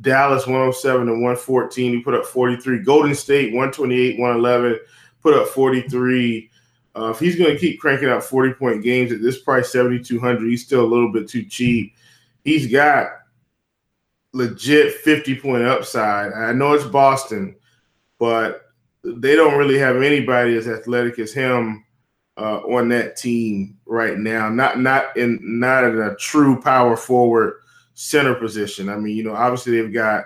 Dallas 0.01 0.48
107 0.48 1.08
to 1.08 1.13
114. 1.13 1.93
He 1.93 2.01
put 2.01 2.13
up 2.13 2.25
43. 2.25 2.79
Golden 2.79 3.15
State 3.15 3.53
128, 3.53 4.20
111. 4.20 4.79
Put 5.22 5.34
up 5.36 5.48
43. 5.50 6.50
Uh, 6.96 7.10
if 7.10 7.20
he's 7.20 7.38
going 7.38 7.53
to 7.53 7.60
keep 7.60 7.79
cranking 7.79 8.10
out 8.10 8.24
40 8.24 8.53
point 8.53 8.84
games 8.84 9.12
at 9.12 9.22
this 9.22 9.39
price, 9.39 9.72
7,200, 9.72 10.48
he's 10.48 10.65
still 10.65 10.84
a 10.84 10.88
little 10.88 11.12
bit 11.12 11.29
too 11.29 11.43
cheap. 11.43 11.96
He's 12.43 12.72
got 12.72 13.08
legit 14.34 14.96
50 14.96 15.36
point 15.36 15.63
upside. 15.63 16.34
I 16.34 16.51
know 16.53 16.74
it's 16.74 16.86
Boston, 16.86 17.55
but 18.20 18.72
they 19.03 19.36
don't 19.36 19.58
really 19.58 19.77
have 19.77 19.98
anybody 20.01 20.55
as 20.58 20.67
athletic 20.67 21.20
as 21.20 21.34
him 21.34 21.86
uh, 22.38 22.60
on 22.60 22.89
that 22.89 23.15
team 23.15 23.77
right 23.86 24.17
now. 24.17 24.50
Not 24.50 24.79
not 24.79 25.15
in 25.15 25.39
not 25.41 25.84
in 25.84 26.00
a 26.00 26.15
true 26.15 26.62
power 26.62 26.98
forward 26.98 27.61
center 28.01 28.34
position. 28.34 28.89
I 28.89 28.98
mean, 28.98 29.15
you 29.15 29.24
know, 29.24 29.36
obviously 29.36 29.79
they've 29.79 29.93
got 29.93 30.25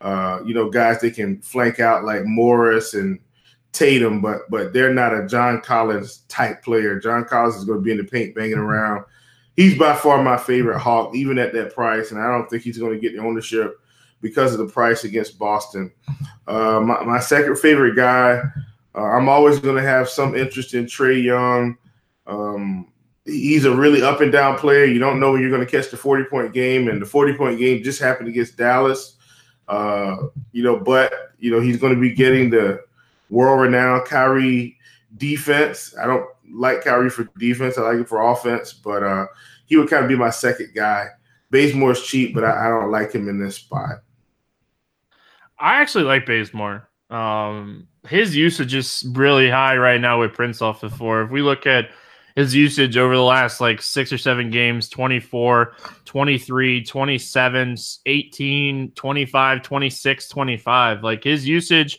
uh, 0.00 0.40
you 0.44 0.54
know 0.54 0.70
guys 0.70 1.00
they 1.00 1.10
can 1.10 1.40
flank 1.40 1.80
out 1.80 2.04
like 2.04 2.24
Morris 2.24 2.94
and 2.94 3.18
Tatum, 3.72 4.20
but 4.20 4.48
but 4.48 4.72
they're 4.72 4.94
not 4.94 5.14
a 5.14 5.26
John 5.26 5.60
Collins 5.60 6.18
type 6.28 6.62
player. 6.62 7.00
John 7.00 7.24
Collins 7.24 7.56
is 7.56 7.64
going 7.64 7.80
to 7.80 7.84
be 7.84 7.90
in 7.90 7.98
the 7.98 8.04
paint 8.04 8.36
banging 8.36 8.58
around. 8.58 9.04
He's 9.56 9.76
by 9.76 9.96
far 9.96 10.22
my 10.22 10.36
favorite 10.36 10.78
Hawk, 10.78 11.16
even 11.16 11.38
at 11.38 11.52
that 11.54 11.74
price, 11.74 12.12
and 12.12 12.20
I 12.20 12.30
don't 12.30 12.48
think 12.48 12.62
he's 12.62 12.78
going 12.78 12.92
to 12.92 13.00
get 13.00 13.16
the 13.16 13.22
ownership 13.22 13.80
because 14.20 14.52
of 14.52 14.58
the 14.58 14.72
price 14.72 15.02
against 15.02 15.38
Boston. 15.38 15.92
Uh, 16.46 16.80
my, 16.80 17.02
my, 17.04 17.20
second 17.20 17.58
favorite 17.58 17.96
guy, 17.96 18.40
uh, 18.94 19.02
I'm 19.02 19.28
always 19.28 19.58
going 19.58 19.76
to 19.76 19.82
have 19.82 20.08
some 20.08 20.36
interest 20.36 20.74
in 20.74 20.86
Trae 20.86 21.22
Young. 21.22 21.76
Um, 22.26 22.92
he's 23.28 23.64
a 23.64 23.74
really 23.74 24.02
up 24.02 24.20
and 24.20 24.32
down 24.32 24.56
player. 24.56 24.84
You 24.84 24.98
don't 24.98 25.20
know 25.20 25.32
when 25.32 25.40
you're 25.40 25.50
going 25.50 25.64
to 25.64 25.70
catch 25.70 25.90
the 25.90 25.96
40 25.96 26.24
point 26.24 26.52
game, 26.52 26.88
and 26.88 27.00
the 27.00 27.06
40 27.06 27.34
point 27.34 27.58
game 27.58 27.82
just 27.82 28.00
happened 28.00 28.28
against 28.28 28.56
Dallas. 28.56 29.16
Uh, 29.68 30.16
you 30.52 30.62
know, 30.62 30.78
but 30.78 31.12
you 31.38 31.50
know 31.50 31.60
he's 31.60 31.76
going 31.76 31.94
to 31.94 32.00
be 32.00 32.14
getting 32.14 32.50
the 32.50 32.82
world 33.30 33.60
renowned 33.60 34.06
Kyrie 34.06 34.76
defense. 35.16 35.94
I 36.00 36.06
don't 36.06 36.26
like 36.50 36.82
Kyrie 36.82 37.10
for 37.10 37.24
defense. 37.38 37.76
I 37.76 37.82
like 37.82 38.00
it 38.00 38.08
for 38.08 38.22
offense, 38.32 38.72
but 38.72 39.02
uh, 39.02 39.26
he 39.66 39.76
would 39.76 39.90
kind 39.90 40.02
of 40.02 40.08
be 40.08 40.16
my 40.16 40.30
second 40.30 40.72
guy. 40.74 41.08
Bazemore's 41.52 42.02
cheap, 42.02 42.34
but 42.34 42.44
I, 42.44 42.66
I 42.66 42.68
don't 42.68 42.90
like 42.90 43.12
him 43.12 43.28
in 43.28 43.38
this 43.38 43.56
spot. 43.56 44.02
I 45.58 45.80
actually 45.80 46.04
like 46.04 46.26
Bazemore. 46.26 46.88
Um, 47.10 47.88
his 48.06 48.36
usage 48.36 48.74
is 48.74 49.04
really 49.12 49.50
high 49.50 49.76
right 49.76 50.00
now 50.00 50.20
with 50.20 50.34
Prince 50.34 50.62
off 50.62 50.80
the 50.80 50.90
floor. 50.90 51.22
If 51.22 51.30
we 51.30 51.42
look 51.42 51.66
at 51.66 51.90
his 52.38 52.54
usage 52.54 52.96
over 52.96 53.16
the 53.16 53.22
last 53.22 53.60
like 53.60 53.82
six 53.82 54.12
or 54.12 54.18
seven 54.18 54.48
games 54.48 54.88
24, 54.88 55.74
23, 56.04 56.84
27, 56.84 57.76
18, 58.06 58.92
25, 58.92 59.62
26, 59.62 60.28
25. 60.28 61.02
Like 61.02 61.24
his 61.24 61.48
usage, 61.48 61.98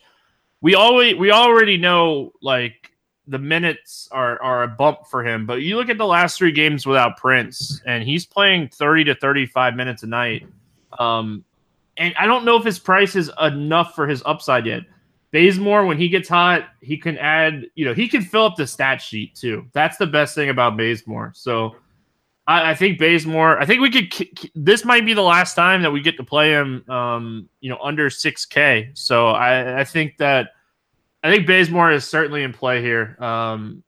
we 0.62 0.75
always 0.75 1.15
we 1.15 1.31
already 1.31 1.75
know 1.75 2.31
like 2.41 2.89
the 3.27 3.38
minutes 3.38 4.08
are 4.13 4.41
are 4.41 4.63
a 4.63 4.67
bump 4.69 5.00
for 5.12 5.25
him. 5.25 5.46
But 5.46 5.62
you 5.62 5.75
look 5.75 5.89
at 5.89 5.98
the 5.98 6.08
last 6.08 6.38
three 6.38 6.53
games 6.53 6.86
without 6.86 7.17
Prince, 7.17 7.81
and 7.86 8.01
he's 8.01 8.25
playing 8.25 8.69
30 8.69 9.03
to 9.05 9.15
35 9.15 9.75
minutes 9.75 10.03
a 10.03 10.08
night. 10.08 10.48
Um, 10.98 11.43
and 11.98 12.15
I 12.17 12.27
don't 12.27 12.46
know 12.46 12.55
if 12.55 12.63
his 12.63 12.79
price 12.79 13.17
is 13.17 13.29
enough 13.41 13.93
for 13.93 14.08
his 14.08 14.24
upside 14.25 14.65
yet. 14.65 14.84
Bazemore, 15.31 15.86
when 15.86 15.98
he 15.98 16.09
gets 16.09 16.27
hot, 16.27 16.69
he 16.81 16.98
can 16.98 17.17
add, 17.17 17.67
you 17.75 17.86
know, 17.86 17.93
he 17.93 18.07
can 18.07 18.21
fill 18.21 18.45
up 18.45 18.55
the 18.55 18.65
stat 18.65 19.01
sheet 19.01 19.36
too. 19.36 19.67
That's 19.74 19.98
the 19.98 20.07
best 20.07 20.33
thing 20.33 20.50
about 20.50 20.75
Bazemore. 20.75 21.33
So 21.36 21.75
I, 22.48 22.71
I 22.71 22.75
think 22.75 22.98
Bazemore, 22.98 23.59
I 23.59 23.65
think 23.65 23.79
we 23.79 23.91
could, 23.91 24.51
this 24.55 24.83
might 24.83 25.05
be 25.05 25.13
the 25.13 25.21
last 25.21 25.53
time 25.53 25.83
that 25.83 25.91
we 25.91 26.01
get 26.01 26.17
to 26.17 26.24
play 26.24 26.51
him, 26.51 26.83
um, 26.89 27.48
you 27.62 27.69
know, 27.69 27.77
under 27.81 28.09
6K. 28.09 28.98
So 28.98 29.27
I, 29.27 29.81
I 29.81 29.83
think 29.83 30.17
that, 30.17 30.53
I 31.24 31.31
think 31.31 31.45
Bazemore 31.45 31.91
is 31.91 32.07
certainly 32.07 32.43
in 32.43 32.51
play 32.51 32.81
here. 32.81 33.15
Um, 33.19 33.83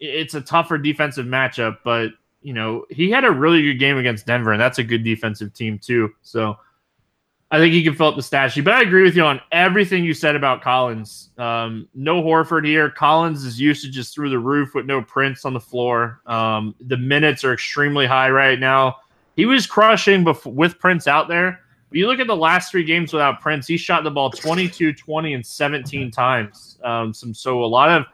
it's 0.00 0.34
a 0.34 0.40
tougher 0.40 0.78
defensive 0.78 1.26
matchup, 1.26 1.78
but, 1.84 2.12
you 2.40 2.54
know, 2.54 2.86
he 2.88 3.10
had 3.10 3.24
a 3.24 3.30
really 3.30 3.62
good 3.62 3.78
game 3.78 3.98
against 3.98 4.26
Denver, 4.26 4.52
and 4.52 4.60
that's 4.60 4.78
a 4.78 4.84
good 4.84 5.02
defensive 5.04 5.52
team 5.52 5.78
too. 5.78 6.14
So, 6.22 6.56
I 7.50 7.58
think 7.58 7.72
he 7.72 7.82
can 7.82 7.94
fill 7.94 8.08
up 8.08 8.16
the 8.16 8.22
stat 8.22 8.52
sheet. 8.52 8.64
But 8.64 8.74
I 8.74 8.82
agree 8.82 9.02
with 9.02 9.16
you 9.16 9.24
on 9.24 9.40
everything 9.52 10.04
you 10.04 10.12
said 10.12 10.36
about 10.36 10.60
Collins. 10.60 11.30
Um, 11.38 11.88
no 11.94 12.22
Horford 12.22 12.66
here. 12.66 12.90
Collins' 12.90 13.44
is 13.44 13.58
usage 13.58 13.96
is 13.96 14.10
through 14.10 14.28
the 14.30 14.38
roof 14.38 14.74
with 14.74 14.84
no 14.84 15.00
Prince 15.00 15.46
on 15.46 15.54
the 15.54 15.60
floor. 15.60 16.20
Um, 16.26 16.74
the 16.80 16.98
minutes 16.98 17.44
are 17.44 17.54
extremely 17.54 18.06
high 18.06 18.28
right 18.30 18.58
now. 18.58 18.96
He 19.34 19.46
was 19.46 19.66
crushing 19.66 20.24
before, 20.24 20.52
with 20.52 20.78
Prince 20.78 21.06
out 21.06 21.28
there. 21.28 21.60
But 21.88 21.98
you 21.98 22.06
look 22.06 22.20
at 22.20 22.26
the 22.26 22.36
last 22.36 22.70
three 22.70 22.84
games 22.84 23.14
without 23.14 23.40
Prince, 23.40 23.66
he 23.66 23.78
shot 23.78 24.04
the 24.04 24.10
ball 24.10 24.30
22, 24.30 24.92
20, 24.92 25.32
and 25.32 25.46
17 25.46 26.10
times. 26.10 26.78
Um, 26.84 27.14
some, 27.14 27.32
so 27.32 27.64
a 27.64 27.66
lot 27.66 27.88
of 27.88 28.04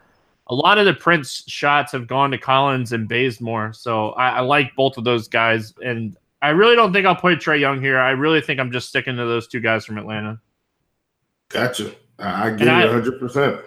a 0.48 0.54
lot 0.54 0.78
of 0.78 0.84
the 0.84 0.94
Prince 0.94 1.42
shots 1.48 1.90
have 1.92 2.06
gone 2.06 2.30
to 2.30 2.38
Collins 2.38 2.92
and 2.92 3.08
Bazemore. 3.08 3.72
So 3.72 4.10
I, 4.10 4.28
I 4.28 4.40
like 4.40 4.76
both 4.76 4.98
of 4.98 5.04
those 5.04 5.26
guys. 5.26 5.72
And 5.82 6.16
I 6.44 6.50
really 6.50 6.76
don't 6.76 6.92
think 6.92 7.06
I'll 7.06 7.16
play 7.16 7.36
Trae 7.36 7.58
Young 7.58 7.80
here. 7.80 7.98
I 7.98 8.10
really 8.10 8.42
think 8.42 8.60
I'm 8.60 8.70
just 8.70 8.90
sticking 8.90 9.16
to 9.16 9.24
those 9.24 9.48
two 9.48 9.60
guys 9.60 9.86
from 9.86 9.96
Atlanta. 9.96 10.38
Gotcha. 11.48 11.94
I 12.18 12.50
get 12.50 12.68
and 12.68 12.82
it 12.82 12.92
100. 12.92 13.18
percent 13.18 13.60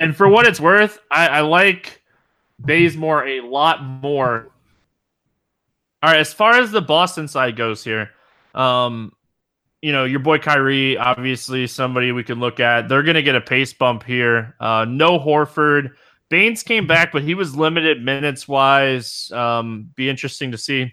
And 0.00 0.16
for 0.16 0.28
what 0.28 0.44
it's 0.44 0.58
worth, 0.58 0.98
I, 1.12 1.28
I 1.28 1.40
like 1.42 2.02
Bazemore 2.58 3.24
a 3.24 3.40
lot 3.42 3.84
more. 3.84 4.50
All 6.02 6.10
right, 6.10 6.18
as 6.18 6.32
far 6.32 6.54
as 6.54 6.72
the 6.72 6.82
Boston 6.82 7.28
side 7.28 7.54
goes 7.54 7.84
here, 7.84 8.10
um, 8.56 9.12
you 9.80 9.92
know, 9.92 10.02
your 10.04 10.18
boy 10.18 10.38
Kyrie, 10.38 10.98
obviously 10.98 11.68
somebody 11.68 12.10
we 12.10 12.24
can 12.24 12.40
look 12.40 12.58
at. 12.58 12.88
They're 12.88 13.04
going 13.04 13.14
to 13.14 13.22
get 13.22 13.36
a 13.36 13.40
pace 13.40 13.72
bump 13.72 14.02
here. 14.02 14.56
Uh, 14.58 14.86
no 14.88 15.20
Horford. 15.20 15.92
Baynes 16.30 16.64
came 16.64 16.88
back, 16.88 17.12
but 17.12 17.22
he 17.22 17.34
was 17.34 17.54
limited 17.54 18.02
minutes 18.02 18.48
wise. 18.48 19.30
Um, 19.30 19.90
be 19.94 20.10
interesting 20.10 20.50
to 20.50 20.58
see 20.58 20.92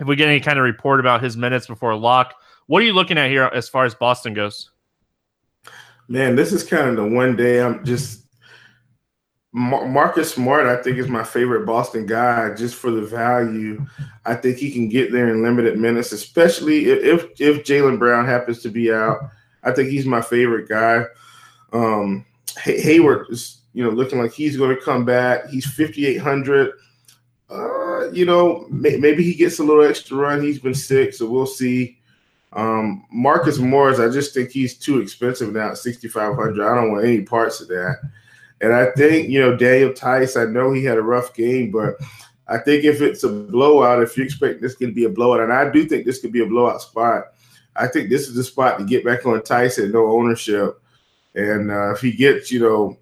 if 0.00 0.06
we 0.06 0.16
get 0.16 0.28
any 0.28 0.40
kind 0.40 0.58
of 0.58 0.64
report 0.64 0.98
about 0.98 1.22
his 1.22 1.36
minutes 1.36 1.66
before 1.66 1.94
lock, 1.94 2.34
what 2.66 2.82
are 2.82 2.86
you 2.86 2.94
looking 2.94 3.18
at 3.18 3.30
here 3.30 3.50
as 3.52 3.68
far 3.68 3.84
as 3.84 3.94
Boston 3.94 4.34
goes? 4.34 4.70
Man, 6.08 6.34
this 6.34 6.52
is 6.52 6.64
kind 6.64 6.88
of 6.88 6.96
the 6.96 7.06
one 7.06 7.36
day 7.36 7.62
I'm 7.62 7.84
just 7.84 8.24
Marcus 9.52 10.32
Smart. 10.32 10.66
I 10.66 10.80
think 10.82 10.96
is 10.96 11.08
my 11.08 11.24
favorite 11.24 11.66
Boston 11.66 12.06
guy 12.06 12.54
just 12.54 12.76
for 12.76 12.90
the 12.90 13.02
value. 13.02 13.84
I 14.24 14.34
think 14.34 14.58
he 14.58 14.70
can 14.70 14.88
get 14.88 15.12
there 15.12 15.28
in 15.28 15.42
limited 15.42 15.78
minutes, 15.78 16.12
especially 16.12 16.86
if 16.86 17.02
if, 17.02 17.40
if 17.40 17.64
Jaylen 17.64 17.98
Brown 17.98 18.26
happens 18.26 18.62
to 18.62 18.68
be 18.70 18.92
out. 18.92 19.18
I 19.62 19.72
think 19.72 19.90
he's 19.90 20.06
my 20.06 20.22
favorite 20.22 20.68
guy. 20.68 21.04
Um, 21.72 22.24
Hay- 22.58 22.80
Hayward 22.80 23.26
is 23.30 23.62
you 23.72 23.84
know 23.84 23.90
looking 23.90 24.20
like 24.20 24.32
he's 24.32 24.56
going 24.56 24.74
to 24.74 24.82
come 24.82 25.04
back. 25.04 25.48
He's 25.48 25.66
5800. 25.66 26.72
Uh, 27.50 28.10
you 28.12 28.24
know, 28.24 28.66
may, 28.70 28.96
maybe 28.96 29.24
he 29.24 29.34
gets 29.34 29.58
a 29.58 29.64
little 29.64 29.84
extra 29.84 30.16
run. 30.16 30.42
He's 30.42 30.60
been 30.60 30.74
sick, 30.74 31.12
so 31.12 31.28
we'll 31.28 31.46
see. 31.46 31.98
Um, 32.52 33.06
Marcus 33.12 33.58
Morris, 33.58 33.98
I 33.98 34.08
just 34.08 34.34
think 34.34 34.50
he's 34.50 34.76
too 34.76 35.00
expensive 35.00 35.52
now 35.52 35.70
at 35.70 35.78
6,500. 35.78 36.62
I 36.62 36.74
don't 36.74 36.92
want 36.92 37.04
any 37.04 37.22
parts 37.22 37.60
of 37.60 37.68
that. 37.68 37.96
And 38.60 38.72
I 38.72 38.90
think, 38.92 39.28
you 39.28 39.40
know, 39.40 39.56
Daniel 39.56 39.92
Theis, 39.92 40.36
I 40.36 40.44
know 40.44 40.72
he 40.72 40.84
had 40.84 40.98
a 40.98 41.02
rough 41.02 41.34
game, 41.34 41.70
but 41.70 41.94
I 42.46 42.58
think 42.58 42.84
if 42.84 43.00
it's 43.00 43.24
a 43.24 43.28
blowout, 43.28 44.02
if 44.02 44.16
you 44.16 44.24
expect 44.24 44.60
this 44.60 44.76
to 44.76 44.92
be 44.92 45.04
a 45.04 45.08
blowout, 45.08 45.40
and 45.40 45.52
I 45.52 45.70
do 45.70 45.86
think 45.86 46.04
this 46.04 46.20
could 46.20 46.32
be 46.32 46.42
a 46.42 46.46
blowout 46.46 46.82
spot, 46.82 47.32
I 47.76 47.86
think 47.86 48.10
this 48.10 48.28
is 48.28 48.34
the 48.34 48.44
spot 48.44 48.78
to 48.78 48.84
get 48.84 49.04
back 49.04 49.24
on 49.24 49.40
Theis 49.40 49.78
at 49.78 49.92
no 49.92 50.10
ownership. 50.10 50.80
And 51.34 51.70
uh, 51.70 51.92
if 51.92 52.00
he 52.00 52.12
gets, 52.12 52.50
you 52.50 52.60
know, 52.60 52.98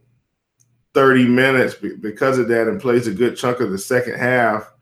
30 0.95 1.28
minutes 1.28 1.75
because 1.75 2.38
of 2.38 2.49
that 2.49 2.68
and 2.68 2.80
plays 2.80 3.07
a 3.07 3.12
good 3.12 3.37
chunk 3.37 3.61
of 3.61 3.71
the 3.71 3.78
second 3.78 4.18
half, 4.18 4.73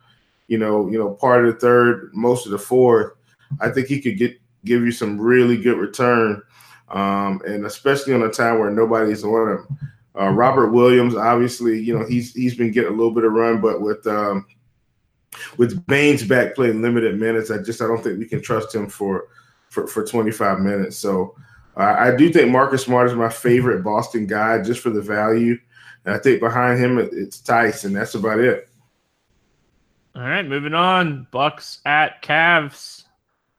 you 0.49 0.59
know, 0.59 0.89
you 0.89 0.99
know, 0.99 1.11
part 1.11 1.45
of 1.45 1.55
the 1.55 1.61
third, 1.61 2.11
most 2.15 2.47
of 2.47 2.53
the 2.53 2.59
fourth, 2.59 3.13
I 3.61 3.71
think 3.71 3.89
he 3.89 4.01
could 4.01 4.19
get 4.19 4.39
give 4.65 4.83
you 4.83 4.93
some 4.93 5.21
really 5.21 5.57
good 5.57 5.79
return. 5.79 6.43
Um, 6.89 7.41
and 7.47 7.67
especially 7.67 8.15
on 8.15 8.23
a 8.23 8.31
time 8.31 8.59
where 8.59 8.71
nobody's 8.71 9.25
on 9.25 9.53
him. 9.53 9.79
Uh, 10.19 10.31
Robert 10.31 10.71
Williams, 10.71 11.15
obviously, 11.15 11.81
you 11.81 11.99
know, 11.99 12.07
he's 12.07 12.33
he's 12.33 12.55
been 12.55 12.71
getting 12.71 12.93
a 12.93 12.97
little 12.97 13.13
bit 13.13 13.25
of 13.25 13.33
run, 13.33 13.61
but 13.61 13.83
with 13.83 14.07
um, 14.07 14.47
with 15.59 15.85
Baynes 15.87 16.25
back 16.25 16.55
playing 16.55 16.81
limited 16.81 17.19
minutes, 17.19 17.51
I 17.51 17.59
just 17.59 17.83
I 17.83 17.87
don't 17.87 18.03
think 18.03 18.19
we 18.19 18.27
can 18.27 18.41
trust 18.41 18.75
him 18.75 18.89
for 18.89 19.29
for, 19.69 19.87
for 19.87 20.07
25 20.07 20.61
minutes. 20.61 20.97
So 20.97 21.35
uh, 21.77 21.97
I 21.99 22.17
do 22.17 22.33
think 22.33 22.51
Marcus 22.51 22.85
Smart 22.85 23.09
is 23.09 23.15
my 23.15 23.29
favorite 23.29 23.83
Boston 23.83 24.27
guy 24.27 24.63
just 24.63 24.81
for 24.81 24.91
the 24.91 25.03
value. 25.03 25.59
And 26.07 26.15
I 26.15 26.19
think 26.19 26.41
behind 26.41 26.79
him 26.79 26.99
it's 26.99 27.41
Tyson. 27.41 27.93
That's 27.93 28.15
about 28.15 28.41
it. 28.41 28.69
All 30.15 30.23
right, 30.23 30.47
moving 30.47 30.73
on. 30.73 31.27
Bucks 31.31 31.81
at 31.85 32.23
Cavs. 32.23 33.05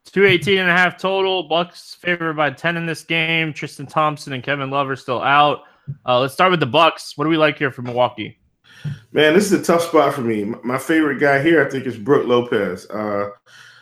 218 0.06 0.60
and 0.60 0.70
a 0.70 0.74
half 0.74 0.98
total. 0.98 1.44
Bucks 1.44 1.96
favored 1.96 2.36
by 2.36 2.50
10 2.50 2.78
in 2.78 2.86
this 2.86 3.04
game. 3.04 3.54
Tristan 3.54 3.86
Thompson 3.86 4.34
and 4.34 4.42
Kevin 4.42 4.72
Love 4.72 4.90
are 4.90 4.96
still 4.96 5.22
out. 5.22 5.64
Uh, 6.06 6.20
let's 6.20 6.34
start 6.34 6.50
with 6.50 6.60
the 6.60 6.66
Bucks. 6.66 7.18
What 7.18 7.26
do 7.26 7.30
we 7.30 7.38
like 7.38 7.60
here 7.60 7.72
for 7.72 7.82
Milwaukee? 7.82 8.40
Man, 9.12 9.34
this 9.34 9.52
is 9.52 9.60
a 9.60 9.64
tough 9.64 9.84
spot 9.84 10.14
for 10.14 10.22
me. 10.22 10.46
My 10.64 10.78
favorite 10.78 11.20
guy 11.20 11.44
here, 11.44 11.66
I 11.66 11.70
think, 11.70 11.86
is 11.86 11.98
Brook 11.98 12.26
Lopez. 12.26 12.90
Uh, 12.90 13.32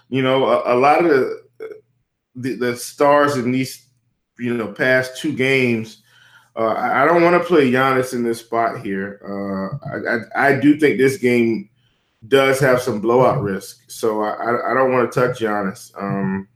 you 0.09 0.21
know, 0.21 0.45
a, 0.45 0.75
a 0.75 0.77
lot 0.77 1.05
of 1.05 1.11
the, 1.11 1.43
the, 2.35 2.55
the 2.55 2.77
stars 2.77 3.37
in 3.37 3.51
these 3.51 3.85
you 4.39 4.53
know 4.53 4.71
past 4.71 5.17
two 5.17 5.33
games. 5.33 6.01
Uh, 6.57 6.73
I, 6.73 7.05
don't 7.05 7.21
want 7.21 7.41
to 7.41 7.45
play 7.45 7.69
Giannis 7.69 8.13
in 8.13 8.23
this 8.23 8.39
spot 8.39 8.79
here. 8.79 9.19
Uh, 9.27 9.77
I, 9.85 10.15
I, 10.15 10.49
I 10.49 10.59
do 10.59 10.79
think 10.79 10.97
this 10.97 11.17
game 11.17 11.69
does 12.29 12.59
have 12.61 12.81
some 12.81 13.01
blowout 13.01 13.41
risk, 13.41 13.83
so 13.87 14.21
I, 14.21 14.71
I 14.71 14.73
don't 14.73 14.93
want 14.93 15.11
to 15.11 15.19
touch 15.19 15.39
Giannis. 15.39 15.91
Um, 16.01 16.47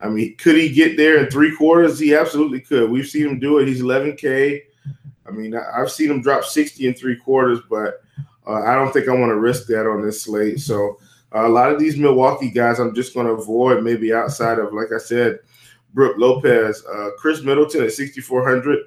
I 0.00 0.08
mean, 0.08 0.36
could 0.36 0.56
he 0.56 0.68
get 0.70 0.96
there 0.96 1.18
in 1.18 1.30
three 1.30 1.54
quarters? 1.56 1.98
He 1.98 2.14
absolutely 2.14 2.60
could. 2.60 2.90
We've 2.90 3.06
seen 3.06 3.26
him 3.26 3.38
do 3.40 3.58
it. 3.58 3.68
He's 3.68 3.82
11K. 3.82 4.60
I 5.26 5.30
mean, 5.30 5.54
I've 5.54 5.90
seen 5.90 6.10
him 6.10 6.22
drop 6.22 6.44
60 6.44 6.86
in 6.86 6.94
three 6.94 7.16
quarters, 7.16 7.60
but 7.68 8.02
uh, 8.46 8.62
I 8.62 8.74
don't 8.74 8.92
think 8.92 9.08
I 9.08 9.14
want 9.14 9.30
to 9.30 9.38
risk 9.38 9.66
that 9.66 9.86
on 9.86 10.02
this 10.02 10.22
slate. 10.22 10.60
So 10.60 10.98
a 11.32 11.48
lot 11.48 11.72
of 11.72 11.78
these 11.78 11.96
Milwaukee 11.96 12.50
guys, 12.50 12.78
I'm 12.78 12.94
just 12.94 13.14
going 13.14 13.26
to 13.26 13.32
avoid. 13.32 13.84
Maybe 13.84 14.12
outside 14.12 14.58
of, 14.58 14.72
like 14.72 14.92
I 14.94 14.98
said, 14.98 15.40
Brook 15.94 16.16
Lopez, 16.18 16.84
uh, 16.86 17.10
Khris 17.18 17.42
Middleton 17.42 17.82
at 17.82 17.92
6,400. 17.92 18.78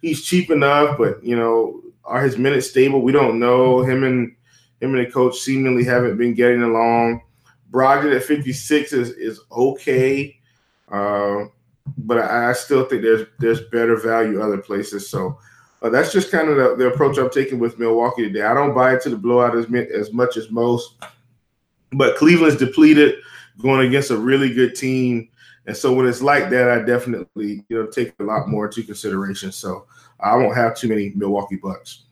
He's 0.00 0.24
cheap 0.24 0.50
enough, 0.50 0.98
but 0.98 1.22
you 1.24 1.36
know, 1.36 1.80
are 2.04 2.22
his 2.22 2.38
minutes 2.38 2.70
stable? 2.70 3.02
We 3.02 3.12
don't 3.12 3.38
know. 3.38 3.82
Him 3.82 4.04
and 4.04 4.34
him 4.80 4.94
and 4.94 5.06
the 5.06 5.10
coach 5.10 5.38
seemingly 5.38 5.84
haven't 5.84 6.16
been 6.16 6.34
getting 6.34 6.62
along. 6.62 7.22
Brogdon 7.70 8.14
at 8.14 8.22
56 8.22 8.92
is 8.92 9.10
is 9.10 9.40
okay. 9.50 10.38
Uh, 10.90 11.46
but 11.98 12.18
I, 12.18 12.50
I, 12.50 12.52
still 12.52 12.84
think 12.84 13.02
there's 13.02 13.26
there's 13.38 13.60
better 13.62 13.96
value 13.96 14.40
other 14.40 14.58
places. 14.58 15.08
So 15.08 15.38
uh, 15.82 15.88
that's 15.88 16.12
just 16.12 16.30
kind 16.30 16.48
of 16.48 16.56
the, 16.56 16.76
the, 16.76 16.86
approach 16.92 17.18
I'm 17.18 17.30
taking 17.30 17.58
with 17.58 17.78
Milwaukee 17.78 18.24
today. 18.24 18.42
I 18.42 18.54
don't 18.54 18.74
buy 18.74 18.94
into 18.94 19.10
the 19.10 19.16
blowout 19.16 19.56
as 19.56 19.66
as 19.90 20.12
much 20.12 20.36
as 20.36 20.50
most, 20.50 20.96
but 21.92 22.16
Cleveland's 22.16 22.56
depleted, 22.56 23.16
going 23.60 23.86
against 23.86 24.10
a 24.10 24.16
really 24.16 24.52
good 24.52 24.74
team, 24.74 25.28
and 25.66 25.76
so 25.76 25.92
when 25.92 26.06
it's 26.06 26.22
like 26.22 26.50
that, 26.50 26.70
I 26.70 26.80
definitely 26.80 27.64
you 27.68 27.82
know 27.82 27.86
take 27.86 28.14
a 28.20 28.24
lot 28.24 28.48
more 28.48 28.66
into 28.66 28.82
consideration. 28.82 29.52
So 29.52 29.86
I 30.20 30.36
won't 30.36 30.56
have 30.56 30.76
too 30.76 30.88
many 30.88 31.12
Milwaukee 31.14 31.56
Bucks. 31.56 32.04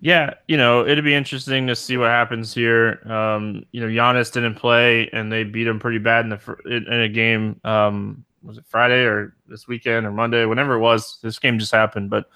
Yeah, 0.00 0.34
you 0.46 0.58
know, 0.58 0.86
it'd 0.86 1.04
be 1.04 1.14
interesting 1.14 1.66
to 1.68 1.76
see 1.76 1.96
what 1.96 2.10
happens 2.10 2.52
here. 2.52 3.00
Um, 3.10 3.64
you 3.72 3.80
know, 3.80 3.86
Giannis 3.86 4.30
didn't 4.30 4.56
play, 4.56 5.08
and 5.12 5.32
they 5.32 5.42
beat 5.42 5.66
him 5.66 5.78
pretty 5.78 5.98
bad 5.98 6.26
in 6.26 6.30
the 6.30 6.56
in 6.66 7.00
a 7.00 7.08
game. 7.08 7.60
Um, 7.64 8.24
was 8.42 8.58
it 8.58 8.64
Friday 8.66 9.04
or 9.04 9.34
this 9.48 9.66
weekend 9.66 10.06
or 10.06 10.12
Monday, 10.12 10.44
whenever 10.44 10.74
it 10.74 10.80
was? 10.80 11.18
This 11.22 11.38
game 11.38 11.58
just 11.58 11.72
happened, 11.72 12.10
but 12.10 12.26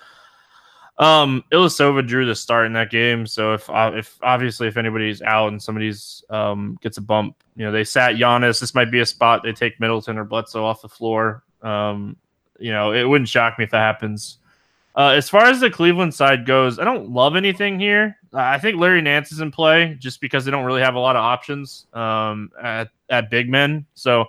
um, 1.00 1.42
Ilyasova 1.50 2.06
drew 2.06 2.26
the 2.26 2.34
start 2.34 2.66
in 2.66 2.74
that 2.74 2.90
game. 2.90 3.26
So 3.26 3.54
if 3.54 3.68
uh, 3.70 3.92
if 3.94 4.18
obviously 4.22 4.68
if 4.68 4.76
anybody's 4.76 5.22
out 5.22 5.48
and 5.48 5.60
somebody's 5.60 6.22
um 6.28 6.78
gets 6.82 6.98
a 6.98 7.00
bump, 7.00 7.42
you 7.56 7.64
know, 7.64 7.72
they 7.72 7.84
sat 7.84 8.16
Giannis. 8.16 8.60
This 8.60 8.74
might 8.74 8.90
be 8.90 9.00
a 9.00 9.06
spot 9.06 9.42
they 9.42 9.52
take 9.52 9.80
Middleton 9.80 10.18
or 10.18 10.24
Bledsoe 10.24 10.62
off 10.62 10.82
the 10.82 10.88
floor. 10.88 11.42
Um, 11.62 12.16
you 12.58 12.70
know, 12.70 12.92
it 12.92 13.04
wouldn't 13.04 13.30
shock 13.30 13.58
me 13.58 13.64
if 13.64 13.70
that 13.70 13.78
happens. 13.78 14.36
Uh, 14.94 15.14
as 15.16 15.30
far 15.30 15.46
as 15.46 15.60
the 15.60 15.70
Cleveland 15.70 16.14
side 16.14 16.44
goes, 16.44 16.78
I 16.78 16.84
don't 16.84 17.10
love 17.10 17.34
anything 17.34 17.80
here. 17.80 18.18
I 18.34 18.58
think 18.58 18.78
Larry 18.78 19.00
Nance 19.00 19.32
is 19.32 19.40
in 19.40 19.50
play 19.50 19.96
just 19.98 20.20
because 20.20 20.44
they 20.44 20.50
don't 20.50 20.66
really 20.66 20.82
have 20.82 20.96
a 20.96 20.98
lot 20.98 21.16
of 21.16 21.22
options 21.22 21.86
um, 21.94 22.50
at, 22.60 22.90
at 23.08 23.30
big 23.30 23.48
men. 23.48 23.86
So 23.94 24.26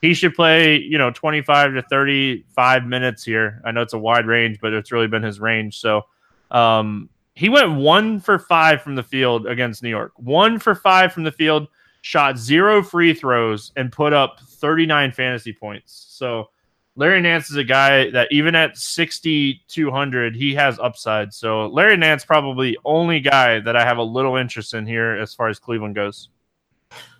he 0.00 0.14
should 0.14 0.34
play, 0.34 0.78
you 0.78 0.96
know, 0.96 1.10
25 1.10 1.74
to 1.74 1.82
35 1.82 2.86
minutes 2.86 3.24
here. 3.24 3.60
I 3.64 3.72
know 3.72 3.82
it's 3.82 3.92
a 3.92 3.98
wide 3.98 4.26
range, 4.26 4.60
but 4.62 4.72
it's 4.72 4.92
really 4.92 5.08
been 5.08 5.22
his 5.22 5.40
range. 5.40 5.78
So 5.78 6.06
um, 6.50 7.08
he 7.34 7.48
went 7.48 7.72
one 7.74 8.20
for 8.20 8.38
five 8.38 8.82
from 8.82 8.94
the 8.94 9.02
field 9.02 9.46
against 9.46 9.82
New 9.82 9.88
York, 9.88 10.12
one 10.16 10.58
for 10.58 10.74
five 10.74 11.12
from 11.12 11.24
the 11.24 11.32
field, 11.32 11.68
shot 12.02 12.38
zero 12.38 12.82
free 12.82 13.12
throws, 13.12 13.72
and 13.76 13.90
put 13.90 14.12
up 14.12 14.40
39 14.40 15.12
fantasy 15.12 15.52
points. 15.52 16.06
So 16.10 16.50
Larry 16.96 17.20
Nance 17.20 17.50
is 17.50 17.56
a 17.56 17.64
guy 17.64 18.10
that 18.10 18.28
even 18.30 18.54
at 18.54 18.78
6,200, 18.78 20.36
he 20.36 20.54
has 20.54 20.78
upside. 20.78 21.34
So 21.34 21.66
Larry 21.66 21.96
Nance 21.96 22.24
probably 22.24 22.76
only 22.84 23.18
guy 23.18 23.58
that 23.60 23.74
I 23.74 23.84
have 23.84 23.98
a 23.98 24.02
little 24.02 24.36
interest 24.36 24.74
in 24.74 24.86
here 24.86 25.16
as 25.16 25.34
far 25.34 25.48
as 25.48 25.58
Cleveland 25.58 25.96
goes. 25.96 26.28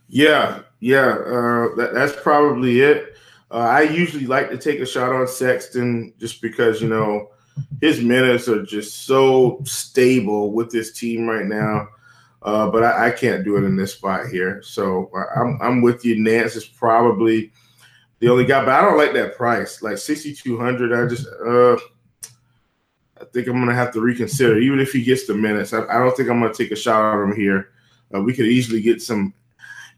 Yeah, 0.08 0.60
yeah, 0.78 1.08
uh, 1.08 1.74
that, 1.76 1.90
that's 1.92 2.14
probably 2.22 2.80
it. 2.80 3.16
Uh, 3.50 3.58
I 3.58 3.82
usually 3.82 4.26
like 4.26 4.50
to 4.50 4.58
take 4.58 4.80
a 4.80 4.86
shot 4.86 5.12
on 5.12 5.26
Sexton 5.26 6.12
just 6.18 6.40
because 6.40 6.80
you 6.80 6.88
know 6.88 7.30
his 7.80 8.00
minutes 8.00 8.48
are 8.48 8.62
just 8.62 9.06
so 9.06 9.60
stable 9.64 10.52
with 10.52 10.70
this 10.70 10.92
team 10.92 11.28
right 11.28 11.46
now. 11.46 11.88
Uh, 12.42 12.70
but 12.70 12.84
I, 12.84 13.06
I, 13.06 13.10
can't 13.10 13.42
do 13.42 13.56
it 13.56 13.64
in 13.64 13.74
this 13.74 13.94
spot 13.94 14.28
here. 14.28 14.60
So 14.62 15.10
I'm 15.34 15.58
I'm 15.62 15.80
with 15.80 16.04
you. 16.04 16.22
Nance 16.22 16.56
is 16.56 16.66
probably 16.66 17.50
the 18.24 18.30
only 18.30 18.46
guy, 18.46 18.64
but 18.64 18.74
I 18.74 18.80
don't 18.80 18.96
like 18.96 19.12
that 19.12 19.36
price. 19.36 19.82
Like 19.82 19.98
6,200, 19.98 20.92
I 20.94 21.06
just, 21.06 21.26
uh, 21.26 21.74
I 23.20 23.24
think 23.32 23.46
I'm 23.46 23.56
going 23.56 23.68
to 23.68 23.74
have 23.74 23.92
to 23.92 24.00
reconsider. 24.00 24.58
Even 24.58 24.80
if 24.80 24.92
he 24.92 25.04
gets 25.04 25.26
the 25.26 25.34
minutes, 25.34 25.74
I, 25.74 25.84
I 25.84 25.98
don't 25.98 26.16
think 26.16 26.30
I'm 26.30 26.40
going 26.40 26.50
to 26.50 26.56
take 26.56 26.72
a 26.72 26.76
shot 26.76 27.02
on 27.02 27.30
him 27.30 27.36
here. 27.36 27.68
Uh, 28.14 28.22
we 28.22 28.32
could 28.32 28.46
easily 28.46 28.80
get 28.80 29.02
some 29.02 29.34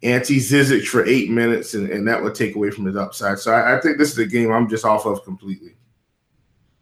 Ante 0.03 0.39
Zizic 0.39 0.87
for 0.87 1.05
eight 1.05 1.31
minutes, 1.31 1.75
and, 1.75 1.89
and 1.89 2.09
that 2.09 2.21
would 2.21 2.35
take 2.35 2.57
away 2.57 2.71
from 2.71 2.87
his 2.87 2.97
upside. 2.97 3.39
So 3.39 3.53
I, 3.53 3.77
I 3.77 3.81
think 3.81 3.97
this 3.97 4.11
is 4.11 4.19
a 4.19 4.27
game 4.27 4.51
I'm 4.51 4.69
just 4.69 4.85
off 4.85 5.07
of 5.07 5.23
completely. 5.23 5.76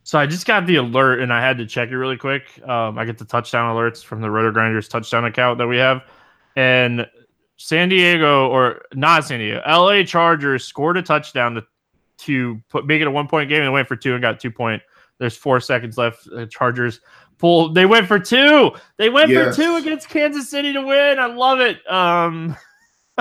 So 0.04 0.18
I 0.18 0.26
just 0.26 0.46
got 0.46 0.66
the 0.66 0.76
alert 0.76 1.20
and 1.20 1.32
I 1.32 1.40
had 1.40 1.56
to 1.58 1.66
check 1.66 1.88
it 1.88 1.96
really 1.96 2.18
quick. 2.18 2.62
Um, 2.68 2.98
I 2.98 3.06
get 3.06 3.16
the 3.16 3.24
touchdown 3.24 3.74
alerts 3.74 4.04
from 4.04 4.20
the 4.20 4.30
Roto 4.30 4.52
Grinders 4.52 4.86
touchdown 4.86 5.24
account 5.24 5.58
that 5.58 5.66
we 5.66 5.78
have, 5.78 6.02
and 6.56 7.06
San 7.56 7.88
Diego 7.88 8.48
or 8.48 8.82
not 8.92 9.24
San 9.24 9.38
Diego, 9.38 9.62
LA 9.66 10.02
Chargers 10.02 10.64
scored 10.64 10.98
a 10.98 11.02
touchdown 11.02 11.54
to, 11.54 11.64
to 12.18 12.62
put 12.68 12.86
make 12.86 13.00
it 13.00 13.06
a 13.06 13.10
one 13.10 13.28
point 13.28 13.48
game 13.48 13.62
and 13.62 13.72
went 13.72 13.88
for 13.88 13.96
two 13.96 14.12
and 14.12 14.20
got 14.20 14.38
two 14.38 14.50
point. 14.50 14.82
There's 15.18 15.36
four 15.36 15.58
seconds 15.58 15.96
left. 15.96 16.24
The 16.24 16.46
Chargers 16.46 17.00
pull. 17.38 17.72
They 17.72 17.86
went 17.86 18.06
for 18.06 18.18
two. 18.18 18.72
They 18.98 19.08
went 19.08 19.30
yes. 19.30 19.56
for 19.56 19.62
two 19.62 19.76
against 19.76 20.10
Kansas 20.10 20.50
City 20.50 20.72
to 20.74 20.82
win. 20.82 21.18
I 21.18 21.26
love 21.26 21.60
it. 21.60 21.90
Um, 21.90 22.56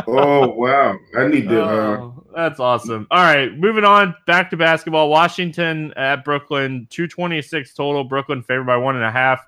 oh 0.08 0.50
wow! 0.50 0.98
I 1.18 1.28
need 1.28 1.50
to. 1.50 1.64
Uh... 1.64 1.68
Oh, 1.68 2.26
that's 2.36 2.60
awesome. 2.60 3.08
All 3.12 3.24
right, 3.24 3.56
moving 3.58 3.84
on 3.84 4.16
back 4.26 4.50
to 4.52 4.58
basketball. 4.58 5.10
Washington 5.10 5.94
at 5.96 6.26
Brooklyn, 6.26 6.88
two 6.90 7.08
twenty 7.08 7.42
six 7.42 7.74
total. 7.74 8.04
Brooklyn 8.04 8.44
favored 8.44 8.66
by 8.66 8.78
one 8.78 8.96
and 8.96 9.06
a 9.06 9.12
half. 9.12 9.46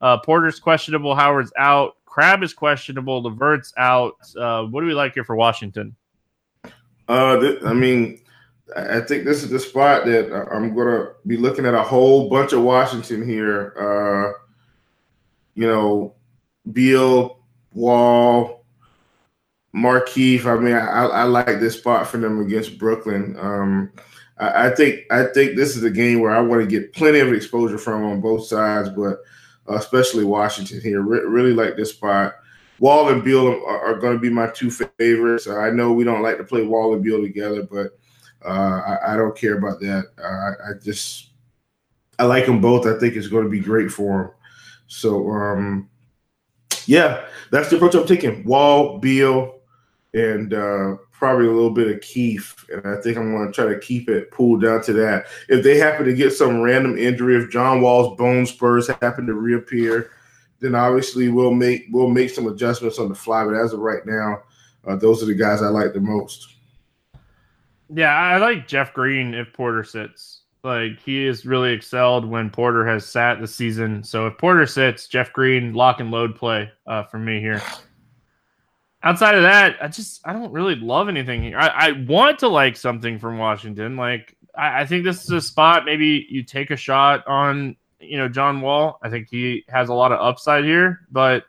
Uh, 0.00 0.18
Porter's 0.18 0.60
questionable. 0.60 1.14
Howard's 1.14 1.52
out. 1.56 1.96
Crabbe 2.04 2.42
is 2.42 2.54
questionable. 2.54 3.22
Levert's 3.22 3.72
out. 3.76 4.16
Uh, 4.38 4.64
what 4.64 4.80
do 4.80 4.86
we 4.86 4.94
like 4.94 5.14
here 5.14 5.24
for 5.24 5.36
Washington? 5.36 5.94
Uh, 7.08 7.38
th- 7.38 7.62
I 7.62 7.72
mean, 7.72 8.20
I 8.76 9.00
think 9.00 9.24
this 9.24 9.42
is 9.42 9.50
the 9.50 9.60
spot 9.60 10.06
that 10.06 10.32
I'm 10.52 10.74
going 10.74 10.88
to 10.88 11.12
be 11.26 11.36
looking 11.36 11.66
at 11.66 11.74
a 11.74 11.82
whole 11.82 12.28
bunch 12.28 12.52
of 12.52 12.62
Washington 12.62 13.26
here. 13.26 13.74
Uh, 13.78 14.38
you 15.54 15.66
know, 15.66 16.14
Beal, 16.72 17.38
Wall, 17.74 18.64
Markieff. 19.76 20.46
I 20.46 20.58
mean, 20.58 20.74
I, 20.74 21.06
I, 21.06 21.22
like 21.24 21.60
this 21.60 21.78
spot 21.78 22.06
for 22.06 22.16
them 22.16 22.40
against 22.40 22.78
Brooklyn. 22.78 23.36
Um, 23.38 23.92
I, 24.38 24.68
I, 24.68 24.74
think 24.74 25.00
I 25.10 25.24
think 25.24 25.54
this 25.54 25.76
is 25.76 25.84
a 25.84 25.90
game 25.90 26.20
where 26.20 26.34
I 26.34 26.40
want 26.40 26.62
to 26.62 26.66
get 26.66 26.94
plenty 26.94 27.18
of 27.18 27.32
exposure 27.32 27.76
from 27.76 28.04
on 28.04 28.20
both 28.20 28.46
sides, 28.46 28.88
but 28.88 29.18
uh, 29.68 29.76
especially 29.76 30.24
Washington 30.24 30.80
here. 30.80 31.02
Re- 31.02 31.26
really 31.26 31.52
like 31.52 31.76
this 31.76 31.90
spot. 31.90 32.34
Wall 32.78 33.08
and 33.08 33.22
Beal 33.24 33.48
are, 33.48 33.80
are 33.80 33.98
going 33.98 34.14
to 34.14 34.20
be 34.20 34.30
my 34.30 34.48
two 34.48 34.70
favorites. 34.70 35.46
Uh, 35.46 35.58
I 35.58 35.70
know 35.70 35.92
we 35.92 36.04
don't 36.04 36.22
like 36.22 36.38
to 36.38 36.44
play 36.44 36.62
Wall 36.62 36.94
and 36.94 37.02
Beal 37.02 37.20
together, 37.20 37.62
but 37.62 37.98
uh, 38.44 38.98
I, 39.02 39.12
I, 39.12 39.16
don't 39.16 39.36
care 39.36 39.56
about 39.56 39.80
that. 39.80 40.04
I, 40.22 40.70
I, 40.70 40.72
just 40.82 41.30
I 42.18 42.24
like 42.24 42.46
them 42.46 42.60
both. 42.60 42.86
I 42.86 42.98
think 42.98 43.16
it's 43.16 43.28
going 43.28 43.44
to 43.44 43.50
be 43.50 43.60
great 43.60 43.90
for 43.90 44.22
them. 44.22 44.30
So 44.88 45.30
um, 45.30 45.88
yeah, 46.86 47.26
that's 47.50 47.70
the 47.70 47.76
approach 47.76 47.94
I'm 47.94 48.06
taking. 48.06 48.44
Wall, 48.44 48.98
Beal, 48.98 49.55
and 50.16 50.54
uh, 50.54 50.96
probably 51.12 51.46
a 51.46 51.52
little 51.52 51.70
bit 51.70 51.88
of 51.88 52.00
Kieff, 52.00 52.66
and 52.70 52.86
I 52.86 53.00
think 53.02 53.18
I'm 53.18 53.32
going 53.32 53.46
to 53.46 53.52
try 53.52 53.66
to 53.66 53.78
keep 53.78 54.08
it 54.08 54.30
pulled 54.30 54.62
down 54.62 54.82
to 54.84 54.92
that. 54.94 55.26
If 55.48 55.62
they 55.62 55.76
happen 55.76 56.06
to 56.06 56.14
get 56.14 56.32
some 56.32 56.62
random 56.62 56.96
injury, 56.96 57.36
if 57.36 57.50
John 57.50 57.82
Wall's 57.82 58.16
bone 58.16 58.46
spurs 58.46 58.88
happen 58.88 59.26
to 59.26 59.34
reappear, 59.34 60.10
then 60.60 60.74
obviously 60.74 61.28
we'll 61.28 61.52
make 61.52 61.86
we'll 61.90 62.08
make 62.08 62.30
some 62.30 62.46
adjustments 62.46 62.98
on 62.98 63.10
the 63.10 63.14
fly. 63.14 63.44
But 63.44 63.54
as 63.54 63.74
of 63.74 63.80
right 63.80 64.06
now, 64.06 64.42
uh, 64.86 64.96
those 64.96 65.22
are 65.22 65.26
the 65.26 65.34
guys 65.34 65.60
I 65.60 65.68
like 65.68 65.92
the 65.92 66.00
most. 66.00 66.54
Yeah, 67.92 68.14
I 68.14 68.38
like 68.38 68.66
Jeff 68.66 68.94
Green 68.94 69.34
if 69.34 69.52
Porter 69.52 69.84
sits. 69.84 70.42
Like 70.64 70.98
he 70.98 71.26
has 71.26 71.44
really 71.44 71.72
excelled 71.72 72.24
when 72.24 72.48
Porter 72.48 72.86
has 72.86 73.06
sat 73.06 73.38
the 73.38 73.46
season. 73.46 74.02
So 74.02 74.26
if 74.26 74.38
Porter 74.38 74.66
sits, 74.66 75.06
Jeff 75.06 75.32
Green 75.32 75.74
lock 75.74 76.00
and 76.00 76.10
load 76.10 76.34
play 76.34 76.70
uh, 76.86 77.04
for 77.04 77.18
me 77.18 77.38
here 77.38 77.62
outside 79.06 79.34
of 79.34 79.42
that, 79.42 79.76
I 79.80 79.88
just 79.88 80.20
I 80.24 80.32
don't 80.32 80.52
really 80.52 80.74
love 80.74 81.08
anything 81.08 81.42
here. 81.42 81.58
I, 81.58 81.68
I 81.68 81.92
want 81.92 82.38
to 82.40 82.48
like 82.48 82.76
something 82.76 83.18
from 83.18 83.38
Washington. 83.38 83.96
Like 83.96 84.36
I, 84.56 84.82
I, 84.82 84.86
think 84.86 85.04
this 85.04 85.22
is 85.22 85.30
a 85.30 85.40
spot 85.40 85.84
maybe 85.84 86.26
you 86.28 86.42
take 86.42 86.70
a 86.70 86.76
shot 86.76 87.26
on 87.26 87.76
you 88.00 88.18
know, 88.18 88.28
John 88.28 88.60
Wall. 88.60 88.98
I 89.02 89.10
think 89.10 89.28
he 89.30 89.64
has 89.68 89.88
a 89.88 89.94
lot 89.94 90.12
of 90.12 90.20
upside 90.20 90.64
here, 90.64 91.00
but 91.10 91.44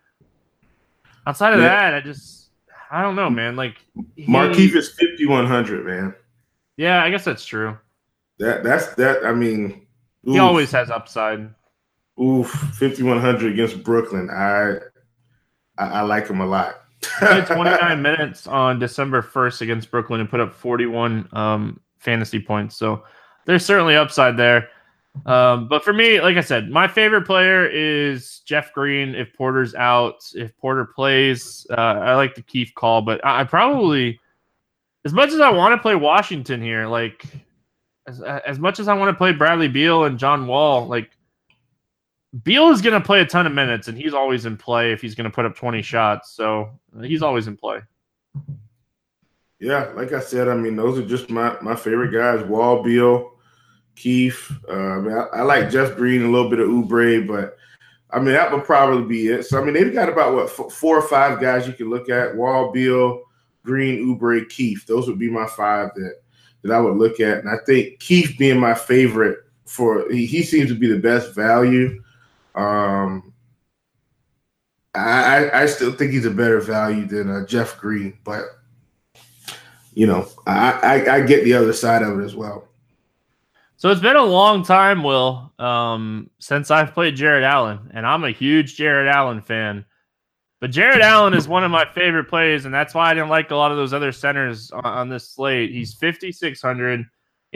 outside 1.25 1.53
of 1.53 1.59
yeah. 1.59 1.67
that, 1.67 1.93
I 1.95 2.01
just 2.01 2.49
I 2.91 3.01
don't 3.01 3.15
know, 3.15 3.29
man. 3.29 3.55
Like 3.55 3.75
he, 4.15 4.25
is 4.25 4.93
fifty 4.93 5.25
one 5.25 5.45
hundred, 5.45 5.85
man. 5.85 6.15
Yeah, 6.77 7.03
I 7.03 7.09
guess 7.09 7.25
that's 7.25 7.45
true. 7.45 7.77
That 8.39 8.63
that's 8.63 8.93
that. 8.95 9.25
I 9.25 9.33
mean, 9.33 9.87
oof. 10.27 10.33
he 10.33 10.39
always 10.39 10.71
has 10.71 10.89
upside. 10.89 11.49
Oof, 12.21 12.49
fifty 12.75 13.03
one 13.03 13.19
hundred 13.19 13.51
against 13.53 13.83
Brooklyn. 13.83 14.29
I, 14.29 14.77
I, 15.77 15.85
I 15.85 16.01
like 16.01 16.27
him 16.27 16.41
a 16.41 16.45
lot. 16.45 16.81
Played 17.01 17.45
29 17.45 18.01
minutes 18.01 18.47
on 18.47 18.79
December 18.79 19.21
1st 19.21 19.61
against 19.61 19.91
Brooklyn 19.91 20.19
and 20.19 20.29
put 20.29 20.39
up 20.39 20.53
41 20.53 21.29
um, 21.31 21.79
fantasy 21.99 22.39
points. 22.39 22.75
So 22.75 23.03
there's 23.45 23.65
certainly 23.65 23.95
upside 23.95 24.37
there. 24.37 24.69
Um, 25.25 25.67
but 25.67 25.83
for 25.83 25.93
me, 25.93 26.21
like 26.21 26.37
I 26.37 26.41
said, 26.41 26.69
my 26.69 26.87
favorite 26.87 27.25
player 27.25 27.65
is 27.65 28.39
Jeff 28.45 28.73
Green. 28.73 29.15
If 29.15 29.33
Porter's 29.33 29.73
out, 29.75 30.23
if 30.35 30.55
Porter 30.57 30.85
plays, 30.85 31.65
uh, 31.71 31.75
I 31.75 32.15
like 32.15 32.35
the 32.35 32.43
Kieff 32.43 32.73
call. 32.73 33.01
But 33.01 33.23
I, 33.25 33.41
I, 33.41 33.43
probably, 33.43 34.19
as 35.05 35.13
much 35.13 35.31
as 35.31 35.39
I 35.39 35.49
want 35.49 35.73
to 35.73 35.81
play 35.81 35.95
Washington 35.95 36.61
here, 36.61 36.87
like 36.87 37.25
as, 38.07 38.21
as 38.21 38.59
much 38.59 38.79
as 38.79 38.87
I 38.87 38.93
want 38.93 39.09
to 39.09 39.17
play 39.17 39.33
Bradley 39.33 39.67
Beal 39.67 40.05
and 40.05 40.19
John 40.19 40.47
Wall, 40.47 40.87
like 40.87 41.16
Beal 42.43 42.69
is 42.69 42.81
going 42.81 42.99
to 42.99 43.05
play 43.05 43.21
a 43.21 43.25
ton 43.25 43.47
of 43.47 43.53
minutes, 43.53 43.87
and 43.87 43.97
he's 43.97 44.13
always 44.13 44.45
in 44.45 44.57
play 44.57 44.91
if 44.91 45.01
he's 45.01 45.15
going 45.15 45.29
to 45.29 45.33
put 45.33 45.45
up 45.45 45.55
20 45.55 45.81
shots. 45.81 46.31
So 46.31 46.69
he's 47.01 47.21
always 47.21 47.47
in 47.47 47.55
play. 47.55 47.81
Yeah, 49.59 49.91
like 49.95 50.13
I 50.13 50.19
said, 50.19 50.47
I 50.47 50.53
mean, 50.53 50.75
those 50.75 50.99
are 50.99 51.05
just 51.05 51.29
my, 51.29 51.57
my 51.61 51.75
favorite 51.75 52.11
guys 52.11 52.45
Wall, 52.47 52.83
Beal, 52.83 53.31
Kieff. 53.95 54.51
Uh, 54.69 54.73
I, 54.73 54.99
mean, 54.99 55.13
I, 55.13 55.39
I, 55.39 55.41
like 55.41 55.71
Jeff 55.71 55.95
Green, 55.95 56.23
a 56.23 56.29
little 56.29 56.49
bit 56.49 56.59
of 56.59 56.67
Oubre, 56.67 57.27
but 57.27 57.57
I 58.11 58.19
mean, 58.19 58.33
that 58.33 58.51
would 58.51 58.65
probably 58.65 59.03
be 59.03 59.29
it. 59.29 59.45
So, 59.45 59.59
I 59.59 59.63
mean, 59.63 59.73
they've 59.73 59.93
got 59.93 60.09
about 60.09 60.33
what, 60.33 60.71
four 60.71 60.97
or 60.97 61.07
five 61.07 61.41
guys 61.41 61.65
you 61.65 61.73
can 61.73 61.89
look 61.89 62.09
at 62.09 62.35
Wall, 62.35 62.71
Beal, 62.71 63.23
Green, 63.63 64.05
Oubre, 64.05 64.45
Kieff. 64.45 64.85
Those 64.85 65.07
would 65.07 65.19
be 65.19 65.29
my 65.29 65.47
five 65.47 65.89
that, 65.95 66.21
that 66.61 66.71
I 66.71 66.79
would 66.79 66.97
look 66.97 67.19
at. 67.19 67.39
And 67.39 67.49
I 67.49 67.57
think 67.65 67.99
Kieff 67.99 68.37
being 68.37 68.59
my 68.59 68.75
favorite 68.75 69.39
for, 69.65 70.09
he, 70.11 70.27
he 70.27 70.43
seems 70.43 70.69
to 70.69 70.75
be 70.75 70.87
the 70.87 70.99
best 70.99 71.33
value. 71.33 72.01
Um, 72.57 73.33
I, 74.95 75.49
I 75.53 75.65
still 75.67 75.91
think 75.91 76.11
he's 76.11 76.25
a 76.25 76.31
better 76.31 76.59
value 76.59 77.05
than 77.05 77.29
uh, 77.29 77.45
Jeff 77.45 77.77
Green, 77.77 78.17
but 78.23 78.43
you 79.93 80.07
know, 80.07 80.27
I, 80.45 80.71
I, 80.71 81.15
I 81.15 81.21
get 81.21 81.43
the 81.43 81.53
other 81.53 81.73
side 81.73 82.01
of 82.01 82.19
it 82.19 82.23
as 82.23 82.35
well. 82.35 82.67
So 83.77 83.91
it's 83.91 84.01
been 84.01 84.15
a 84.15 84.23
long 84.23 84.63
time, 84.63 85.03
Will, 85.03 85.53
um, 85.59 86.31
since 86.39 86.71
I've 86.71 86.93
played 86.93 87.15
Jarrett 87.15 87.43
Allen, 87.43 87.91
and 87.93 88.07
I'm 88.07 88.23
a 88.23 88.31
huge 88.31 88.75
Jarrett 88.75 89.07
Allen 89.07 89.41
fan. 89.41 89.85
But 90.59 90.71
Jarrett 90.71 91.01
Allen 91.01 91.35
is 91.35 91.47
one 91.47 91.63
of 91.63 91.69
my 91.69 91.85
favorite 91.93 92.27
plays, 92.27 92.65
and 92.65 92.73
that's 92.73 92.95
why 92.95 93.11
I 93.11 93.13
didn't 93.13 93.29
like 93.29 93.51
a 93.51 93.55
lot 93.55 93.69
of 93.69 93.77
those 93.77 93.93
other 93.93 94.11
centers 94.11 94.71
on, 94.71 94.83
on 94.83 95.09
this 95.09 95.29
slate. 95.29 95.71
He's 95.71 95.93
5,600. 95.93 97.05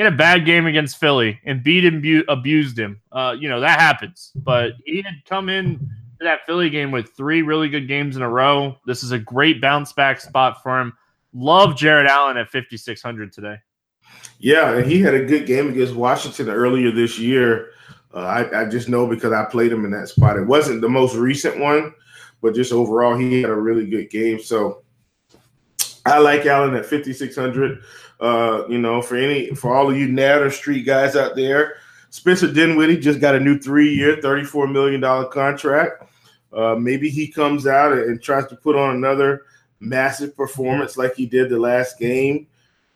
Had 0.02 0.14
a 0.14 0.18
bad 0.18 0.48
game 0.48 0.66
against 0.66 0.98
Philly 0.98 1.40
and 1.46 1.64
beat 1.64 1.86
him, 1.86 2.02
bu- 2.02 2.24
abused 2.28 2.80
him. 2.80 3.00
Uh, 3.12 3.36
you 3.40 3.48
know, 3.48 3.60
that 3.60 3.80
happens. 3.80 4.32
But 4.36 4.72
he 4.84 5.04
had 5.04 5.14
come 5.26 5.48
in 5.48 5.78
to 5.78 6.24
that 6.24 6.44
Philly 6.48 6.72
game 6.72 6.90
with 6.90 7.10
three 7.10 7.44
really 7.44 7.70
good 7.70 7.88
games 7.88 8.16
in 8.16 8.24
a 8.24 8.30
row. 8.30 8.78
This 8.88 9.04
is 9.04 9.12
a 9.12 9.20
great 9.20 9.62
bounce 9.62 9.94
back 9.94 10.20
spot 10.20 10.64
for 10.64 10.82
him. 10.82 10.94
Love 11.34 11.76
Jarrett 11.76 12.10
Allen 12.10 12.36
at 12.38 12.50
5,600 12.50 13.32
today. 13.32 13.58
Yeah, 14.40 14.74
and 14.74 14.92
he 14.92 15.02
had 15.02 15.14
a 15.14 15.24
good 15.24 15.46
game 15.46 15.70
against 15.70 15.94
Washington 15.94 16.50
earlier 16.50 16.90
this 16.90 17.20
year. 17.20 17.74
Uh, 18.12 18.22
I, 18.22 18.62
I, 18.62 18.66
just 18.66 18.90
know 18.90 19.06
because 19.06 19.32
I 19.32 19.46
played 19.46 19.72
him 19.72 19.86
in 19.86 19.92
that 19.92 20.08
spot. 20.08 20.36
It 20.36 20.48
wasn't 20.48 20.82
the 20.82 20.90
most 20.90 21.16
recent 21.16 21.60
one, 21.60 21.94
but 22.42 22.56
just 22.56 22.74
overall, 22.74 23.16
he 23.16 23.44
had 23.44 23.52
a 23.52 23.56
really 23.56 23.86
good 23.86 24.10
game. 24.10 24.42
So 24.42 24.82
I 26.08 26.18
like 26.18 26.48
Allen 26.48 26.74
at 26.74 26.88
5,600. 26.88 27.84
Uh, 28.22 28.66
you 28.70 28.78
know, 28.78 29.02
for 29.02 29.18
any 29.18 29.50
for 29.56 29.76
all 29.76 29.90
of 29.90 29.98
you 29.98 30.08
Natter 30.08 30.52
Street 30.52 30.86
guys 30.86 31.16
out 31.16 31.36
there, 31.36 31.78
Spencer 32.12 32.52
Dinwiddie 32.52 33.00
just 33.00 33.20
got 33.20 33.36
a 33.36 33.40
new 33.40 33.58
three-year, 33.58 34.18
$34 34.18 34.72
million 34.72 35.02
contract. 35.32 36.04
Uh, 36.54 36.76
maybe 36.76 37.10
he 37.10 37.28
comes 37.28 37.66
out 37.66 37.94
and 37.94 38.22
tries 38.22 38.46
to 38.48 38.56
put 38.56 38.76
on 38.76 38.96
another 38.96 39.46
massive 39.80 40.36
performance 40.36 40.98
like 40.98 41.16
he 41.16 41.26
did 41.26 41.50
the 41.50 41.58
last 41.58 41.98
game. 41.98 42.48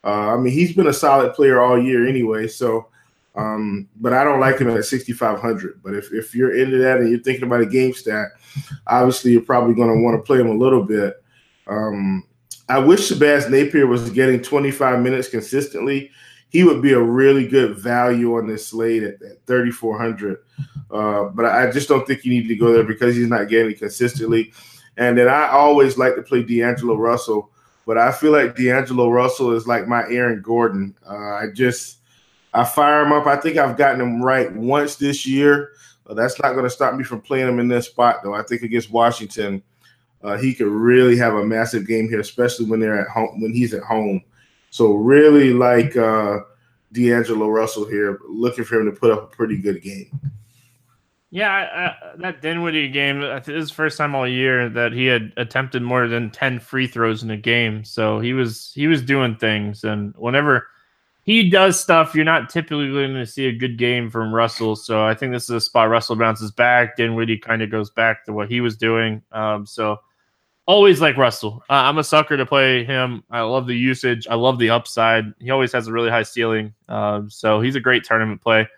Uh, 0.04 0.34
I 0.34 0.36
mean, 0.36 0.52
he's 0.52 0.74
been 0.74 0.86
a 0.86 0.92
solid 0.92 1.34
player 1.34 1.60
all 1.60 1.82
year 1.82 2.06
anyway. 2.06 2.46
So, 2.46 2.88
um, 3.34 3.88
but 3.96 4.12
I 4.12 4.22
don't 4.22 4.38
like 4.38 4.58
him 4.58 4.70
at 4.70 4.84
6,500. 4.84 5.82
But 5.82 5.94
if, 5.94 6.12
if 6.12 6.34
you're 6.34 6.56
into 6.56 6.78
that 6.78 6.98
and 6.98 7.10
you're 7.10 7.18
thinking 7.18 7.44
about 7.44 7.62
a 7.62 7.66
game 7.66 7.92
stat, 7.92 8.28
obviously 8.86 9.32
you're 9.32 9.40
probably 9.40 9.74
going 9.74 9.88
to 9.88 10.02
want 10.02 10.16
to 10.16 10.22
play 10.22 10.38
him 10.38 10.48
a 10.48 10.54
little 10.54 10.84
bit. 10.84 11.22
Um, 11.66 12.24
I 12.68 12.78
wish 12.78 13.10
Shabazz 13.10 13.48
Napier 13.48 13.86
was 13.86 14.10
getting 14.10 14.42
25 14.42 15.00
minutes 15.00 15.28
consistently. 15.28 16.10
He 16.48 16.64
would 16.64 16.82
be 16.82 16.92
a 16.92 17.00
really 17.00 17.46
good 17.46 17.78
value 17.78 18.36
on 18.36 18.46
this 18.46 18.68
slate 18.68 19.02
at, 19.02 19.22
at 19.22 19.46
3,400. 19.46 20.38
Uh, 20.90 21.24
but 21.24 21.44
I 21.44 21.70
just 21.70 21.88
don't 21.88 22.06
think 22.06 22.24
you 22.24 22.32
need 22.32 22.48
to 22.48 22.56
go 22.56 22.72
there 22.72 22.84
because 22.84 23.14
he's 23.14 23.28
not 23.28 23.48
getting 23.48 23.72
it 23.72 23.78
consistently. 23.78 24.52
And 24.96 25.16
then 25.16 25.28
I 25.28 25.48
always 25.48 25.98
like 25.98 26.16
to 26.16 26.22
play 26.22 26.42
D'Angelo 26.42 26.96
Russell, 26.96 27.50
but 27.86 27.98
I 27.98 28.10
feel 28.10 28.32
like 28.32 28.56
D'Angelo 28.56 29.10
Russell 29.10 29.52
is 29.52 29.66
like 29.66 29.86
my 29.86 30.02
Aaron 30.08 30.40
Gordon. 30.40 30.96
Uh, 31.08 31.34
I 31.34 31.46
just 31.52 31.98
I 32.54 32.64
fire 32.64 33.02
him 33.02 33.12
up. 33.12 33.26
I 33.26 33.36
think 33.36 33.58
I've 33.58 33.76
gotten 33.76 34.00
him 34.00 34.22
right 34.22 34.50
once 34.52 34.96
this 34.96 35.26
year. 35.26 35.72
Uh, 36.06 36.14
that's 36.14 36.40
not 36.40 36.52
going 36.52 36.64
to 36.64 36.70
stop 36.70 36.94
me 36.94 37.04
from 37.04 37.20
playing 37.20 37.48
him 37.48 37.60
in 37.60 37.68
this 37.68 37.86
spot, 37.86 38.22
though. 38.22 38.34
I 38.34 38.42
think 38.42 38.62
against 38.62 38.90
Washington– 38.90 39.62
uh, 40.26 40.36
he 40.36 40.52
could 40.52 40.66
really 40.66 41.16
have 41.16 41.34
a 41.34 41.44
massive 41.44 41.86
game 41.86 42.08
here, 42.08 42.18
especially 42.18 42.66
when 42.66 42.80
they're 42.80 43.00
at 43.00 43.08
home 43.08 43.40
when 43.40 43.52
he's 43.52 43.72
at 43.72 43.84
home. 43.84 44.20
So 44.70 44.94
really 44.94 45.52
like 45.52 45.96
uh, 45.96 46.40
D'Angelo 46.92 47.48
Russell 47.48 47.88
here, 47.88 48.18
looking 48.28 48.64
for 48.64 48.80
him 48.80 48.92
to 48.92 49.00
put 49.00 49.12
up 49.12 49.32
a 49.32 49.36
pretty 49.36 49.56
good 49.56 49.82
game. 49.82 50.10
Yeah, 51.30 51.94
that 52.18 52.42
Dinwiddie 52.42 52.88
game. 52.88 53.20
This 53.20 53.48
is 53.48 53.68
the 53.68 53.74
first 53.74 53.98
time 53.98 54.14
all 54.14 54.26
year 54.26 54.68
that 54.68 54.92
he 54.92 55.06
had 55.06 55.32
attempted 55.36 55.82
more 55.82 56.08
than 56.08 56.30
ten 56.30 56.58
free 56.58 56.86
throws 56.86 57.22
in 57.22 57.30
a 57.30 57.36
game. 57.36 57.84
So 57.84 58.18
he 58.18 58.32
was 58.32 58.72
he 58.74 58.86
was 58.86 59.02
doing 59.02 59.36
things, 59.36 59.84
and 59.84 60.14
whenever 60.16 60.66
he 61.24 61.50
does 61.50 61.78
stuff, 61.78 62.14
you're 62.14 62.24
not 62.24 62.50
typically 62.50 62.90
going 62.90 63.14
to 63.14 63.26
see 63.26 63.46
a 63.46 63.52
good 63.52 63.76
game 63.78 64.10
from 64.10 64.34
Russell. 64.34 64.76
So 64.76 65.04
I 65.04 65.14
think 65.14 65.32
this 65.32 65.44
is 65.44 65.50
a 65.50 65.60
spot 65.60 65.88
Russell 65.88 66.16
bounces 66.16 66.52
back. 66.52 66.96
Dinwiddie 66.96 67.38
kind 67.38 67.62
of 67.62 67.70
goes 67.70 67.90
back 67.90 68.24
to 68.24 68.32
what 68.32 68.48
he 68.48 68.60
was 68.60 68.76
doing. 68.76 69.22
Um, 69.32 69.66
so 69.66 69.98
always 70.66 71.00
like 71.00 71.16
Russell. 71.16 71.62
Uh, 71.70 71.74
I'm 71.74 71.98
a 71.98 72.04
sucker 72.04 72.36
to 72.36 72.44
play 72.44 72.84
him. 72.84 73.24
I 73.30 73.40
love 73.42 73.66
the 73.66 73.76
usage. 73.76 74.26
I 74.28 74.34
love 74.34 74.58
the 74.58 74.70
upside. 74.70 75.32
He 75.38 75.50
always 75.50 75.72
has 75.72 75.86
a 75.86 75.92
really 75.92 76.10
high 76.10 76.24
ceiling. 76.24 76.74
Um, 76.88 77.30
so 77.30 77.60
he's 77.60 77.76
a 77.76 77.80
great 77.80 78.04
tournament 78.04 78.42
play. 78.42 78.68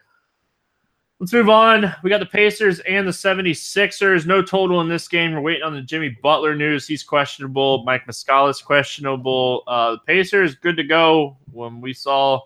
Let's 1.21 1.33
move 1.33 1.49
on. 1.49 1.93
We 2.05 2.11
got 2.11 2.21
the 2.21 2.27
Pacers 2.27 2.79
and 2.81 3.05
the 3.07 3.11
76ers. 3.11 4.25
No 4.25 4.41
total 4.41 4.81
in 4.83 4.89
this 4.89 5.09
game. 5.09 5.33
We're 5.33 5.41
waiting 5.41 5.65
on 5.65 5.75
the 5.75 5.83
Jimmy 5.83 6.17
Butler 6.23 6.55
news. 6.55 6.87
He's 6.87 7.03
questionable. 7.03 7.83
Mike 7.83 8.07
Muscala 8.07 8.65
questionable. 8.65 9.65
Uh, 9.67 9.93
the 9.93 9.99
Pacers 10.07 10.55
good 10.55 10.77
to 10.77 10.85
go. 10.85 11.37
When 11.51 11.81
we 11.81 11.93
saw 11.93 12.43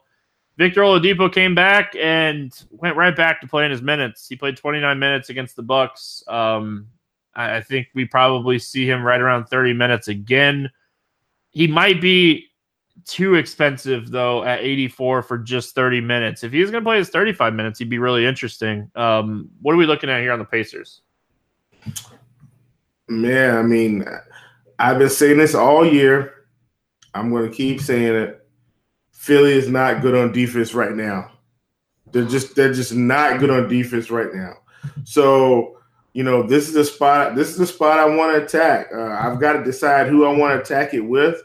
Victor 0.57 0.81
Oladipo 0.81 1.31
came 1.31 1.55
back 1.55 1.95
and 1.97 2.65
went 2.71 2.97
right 2.97 3.15
back 3.15 3.43
to 3.43 3.47
playing 3.47 3.73
his 3.73 3.83
minutes. 3.83 4.27
He 4.27 4.37
played 4.37 4.57
29 4.57 4.99
minutes 4.99 5.29
against 5.29 5.55
the 5.55 5.63
Bucks. 5.63 6.25
Um, 6.27 6.87
I 7.35 7.61
think 7.61 7.89
we 7.95 8.05
probably 8.05 8.59
see 8.59 8.89
him 8.89 9.03
right 9.03 9.21
around 9.21 9.47
30 9.47 9.73
minutes 9.73 10.09
again. 10.09 10.71
He 11.51 11.67
might 11.67 12.01
be 12.01 12.47
too 13.07 13.35
expensive 13.35 14.11
though 14.11 14.45
at 14.45 14.61
84 14.61 15.23
for 15.23 15.39
just 15.39 15.75
30 15.75 16.01
minutes. 16.01 16.45
If 16.45 16.53
he's 16.53 16.71
going 16.71 16.83
to 16.83 16.87
play 16.87 16.99
his 16.99 17.09
35 17.09 17.55
minutes, 17.55 17.79
he'd 17.79 17.89
be 17.89 17.99
really 17.99 18.27
interesting. 18.27 18.91
Um, 18.95 19.49
what 19.61 19.73
are 19.73 19.79
we 19.79 19.87
looking 19.87 20.11
at 20.11 20.21
here 20.21 20.33
on 20.33 20.39
the 20.39 20.45
Pacers? 20.45 21.01
Man, 23.09 23.57
I 23.57 23.63
mean, 23.63 24.05
I've 24.79 24.99
been 24.99 25.11
saying 25.11 25.39
this 25.39 25.55
all 25.55 25.85
year. 25.85 26.47
I'm 27.15 27.31
going 27.31 27.51
to 27.51 27.55
keep 27.55 27.81
saying 27.81 28.15
it. 28.15 28.47
Philly 29.13 29.53
is 29.53 29.69
not 29.69 30.03
good 30.03 30.15
on 30.15 30.33
defense 30.33 30.75
right 30.75 30.93
now. 30.93 31.31
They're 32.11 32.25
just 32.25 32.55
they're 32.55 32.73
just 32.73 32.95
not 32.95 33.41
good 33.41 33.51
on 33.51 33.69
defense 33.69 34.11
right 34.11 34.35
now. 34.35 34.55
So 35.05 35.79
you 36.13 36.23
know, 36.23 36.43
this 36.43 36.69
is 36.69 36.75
the 36.75 36.85
spot. 36.85 37.35
This 37.35 37.49
is 37.49 37.57
the 37.57 37.67
spot 37.67 37.99
I 37.99 38.05
want 38.05 38.37
to 38.37 38.45
attack. 38.45 38.89
Uh, 38.95 39.17
I've 39.21 39.41
got 39.41 39.55
to 39.55 39.65
decide 39.65 40.09
who 40.09 40.27
I 40.27 40.37
want 40.37 40.53
to 40.53 40.61
attack 40.61 40.95
it 40.95 41.01
with. 41.01 41.43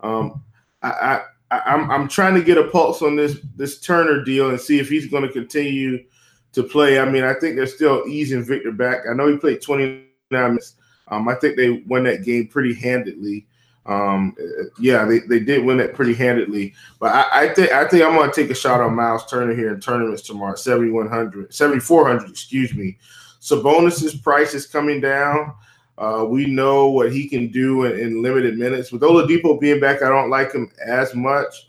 Um, 0.00 0.44
I, 0.82 1.22
I, 1.50 1.60
I'm, 1.66 1.90
I'm 1.90 2.08
trying 2.08 2.34
to 2.34 2.42
get 2.42 2.58
a 2.58 2.68
pulse 2.68 3.02
on 3.02 3.16
this 3.16 3.38
this 3.56 3.80
Turner 3.80 4.22
deal 4.24 4.50
and 4.50 4.60
see 4.60 4.78
if 4.78 4.88
he's 4.88 5.08
going 5.08 5.24
to 5.24 5.32
continue 5.32 6.04
to 6.52 6.62
play. 6.62 7.00
I 7.00 7.04
mean, 7.10 7.24
I 7.24 7.34
think 7.34 7.56
they're 7.56 7.66
still 7.66 8.04
easing 8.06 8.44
Victor 8.44 8.72
back. 8.72 9.00
I 9.08 9.14
know 9.14 9.28
he 9.28 9.36
played 9.36 9.62
29 9.62 10.06
minutes. 10.30 10.76
Um, 11.08 11.28
I 11.28 11.34
think 11.34 11.56
they 11.56 11.82
won 11.86 12.04
that 12.04 12.24
game 12.24 12.48
pretty 12.48 12.74
handedly. 12.74 13.46
Um, 13.86 14.34
yeah, 14.80 15.04
they, 15.04 15.18
they 15.20 15.40
did 15.40 15.64
win 15.64 15.80
it 15.80 15.94
pretty 15.94 16.14
handedly. 16.14 16.74
But 16.98 17.12
I, 17.12 17.44
I 17.44 17.54
think 17.54 17.72
I 17.72 17.86
think 17.86 18.04
I'm 18.04 18.14
going 18.14 18.30
to 18.30 18.34
take 18.34 18.50
a 18.50 18.54
shot 18.54 18.80
on 18.80 18.94
Miles 18.94 19.26
Turner 19.26 19.54
here 19.54 19.74
in 19.74 19.80
tournaments 19.80 20.22
tomorrow, 20.22 20.54
7100, 20.54 21.52
7400, 21.52 22.30
excuse 22.30 22.72
me. 22.74 22.96
Sabonis's 23.44 24.14
price 24.14 24.54
is 24.54 24.66
coming 24.66 25.02
down. 25.02 25.54
Uh, 25.98 26.24
we 26.26 26.46
know 26.46 26.88
what 26.88 27.12
he 27.12 27.28
can 27.28 27.48
do 27.48 27.84
in, 27.84 27.98
in, 27.98 28.22
limited 28.22 28.58
minutes. 28.58 28.90
With 28.90 29.02
Oladipo 29.02 29.60
being 29.60 29.80
back, 29.80 30.02
I 30.02 30.08
don't 30.08 30.30
like 30.30 30.52
him 30.52 30.72
as 30.84 31.14
much. 31.14 31.68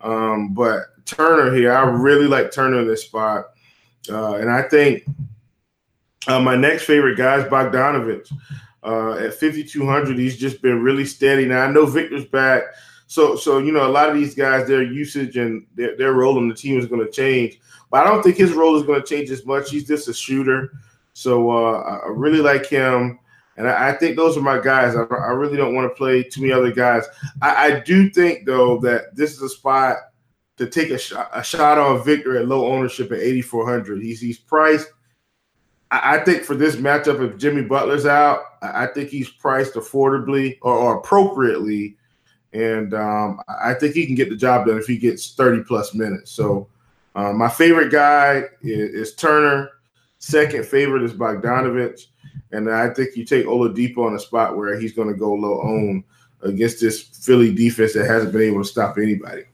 Um, 0.00 0.54
but 0.54 0.86
Turner 1.04 1.54
here, 1.54 1.72
I 1.72 1.82
really 1.82 2.26
like 2.26 2.50
Turner 2.50 2.80
in 2.80 2.88
this 2.88 3.02
spot. 3.02 3.50
Uh, 4.08 4.36
and 4.36 4.50
I 4.50 4.62
think 4.62 5.04
uh, 6.26 6.40
my 6.40 6.56
next 6.56 6.84
favorite 6.84 7.18
guy 7.18 7.36
is 7.36 7.44
Bogdanovich. 7.44 8.32
Uh, 8.82 9.12
at 9.16 9.34
5,200, 9.34 10.18
he's 10.18 10.38
just 10.38 10.62
been 10.62 10.82
really 10.82 11.04
steady. 11.04 11.44
Now, 11.44 11.64
I 11.64 11.70
know 11.70 11.84
Victor's 11.84 12.24
back. 12.24 12.62
So, 13.08 13.36
so 13.36 13.58
you 13.58 13.72
know, 13.72 13.86
a 13.86 13.92
lot 13.92 14.08
of 14.08 14.14
these 14.14 14.34
guys, 14.34 14.66
their 14.66 14.82
usage 14.82 15.36
and 15.36 15.66
their, 15.74 15.98
their 15.98 16.14
role 16.14 16.38
in 16.38 16.48
the 16.48 16.54
team 16.54 16.78
is 16.78 16.86
going 16.86 17.04
to 17.04 17.12
change. 17.12 17.60
But 17.90 18.06
I 18.06 18.10
don't 18.10 18.22
think 18.22 18.36
his 18.36 18.52
role 18.52 18.76
is 18.76 18.84
going 18.84 19.02
to 19.02 19.06
change 19.06 19.30
as 19.30 19.44
much. 19.44 19.70
He's 19.70 19.86
just 19.86 20.08
a 20.08 20.14
shooter. 20.14 20.72
So 21.20 21.50
uh, 21.50 22.00
I 22.04 22.08
really 22.08 22.40
like 22.40 22.66
him. 22.66 23.18
And 23.56 23.68
I, 23.68 23.90
I, 23.90 23.92
think 23.92 24.16
those 24.16 24.36
are 24.38 24.42
my 24.42 24.58
guys. 24.58 24.96
I, 24.96 25.02
I, 25.02 25.32
really 25.32 25.56
don't 25.56 25.74
want 25.74 25.90
to 25.90 25.94
play 25.94 26.22
too 26.22 26.40
many 26.40 26.52
other 26.52 26.72
guys. 26.72 27.04
I, 27.42 27.66
I, 27.66 27.80
do 27.80 28.08
think, 28.08 28.46
though, 28.46 28.78
that 28.80 29.14
this 29.14 29.32
is 29.32 29.42
a 29.42 29.48
spot 29.48 29.96
to 30.56 30.66
take 30.66 30.90
a, 30.90 31.28
a 31.32 31.42
shot 31.42 31.76
on 31.76 32.02
Victor 32.02 32.38
at 32.38 32.48
low 32.48 32.72
ownership 32.72 33.12
at 33.12 33.18
8,400. 33.18 34.00
He's, 34.02 34.20
he's 34.20 34.38
priced 34.38 34.88
I 35.90 36.18
think 36.18 36.44
for 36.44 36.54
this 36.54 36.76
matchup, 36.76 37.20
if 37.20 37.36
Jimmy 37.36 37.62
Butler's 37.62 38.06
out, 38.06 38.42
I 38.62 38.86
think 38.86 39.08
he's 39.08 39.28
priced 39.28 39.74
affordably 39.74 40.58
or, 40.62 40.72
or 40.72 40.98
appropriately, 40.98 41.96
and 42.52 42.94
um, 42.94 43.40
I 43.48 43.74
think 43.74 43.94
he 43.94 44.06
can 44.06 44.14
get 44.14 44.30
the 44.30 44.36
job 44.36 44.66
done 44.66 44.78
if 44.78 44.86
he 44.86 44.96
gets 44.96 45.34
30 45.34 45.64
plus 45.64 45.92
minutes. 45.92 46.30
So, 46.30 46.68
uh, 47.16 47.32
my 47.32 47.48
favorite 47.48 47.90
guy 47.90 48.44
is, 48.62 49.08
is, 49.08 49.14
Turner. 49.16 49.70
Second 50.20 50.66
favorite 50.66 51.02
is 51.02 51.14
Bogdanovich, 51.14 52.08
and 52.52 52.70
I 52.70 52.90
think 52.90 53.16
you 53.16 53.24
take 53.24 53.46
Oladipo 53.46 54.06
on 54.06 54.14
a 54.14 54.20
spot 54.20 54.54
where 54.54 54.78
he's 54.78 54.92
going 54.92 55.08
to 55.08 55.14
go 55.14 55.32
low 55.32 55.62
own 55.62 56.04
against 56.42 56.78
this 56.80 57.00
Philly 57.00 57.54
defense 57.54 57.94
that 57.94 58.06
hasn't 58.06 58.32
been 58.32 58.42
able 58.42 58.62
to 58.62 58.68
stop 58.68 58.98
anybody. 58.98 59.44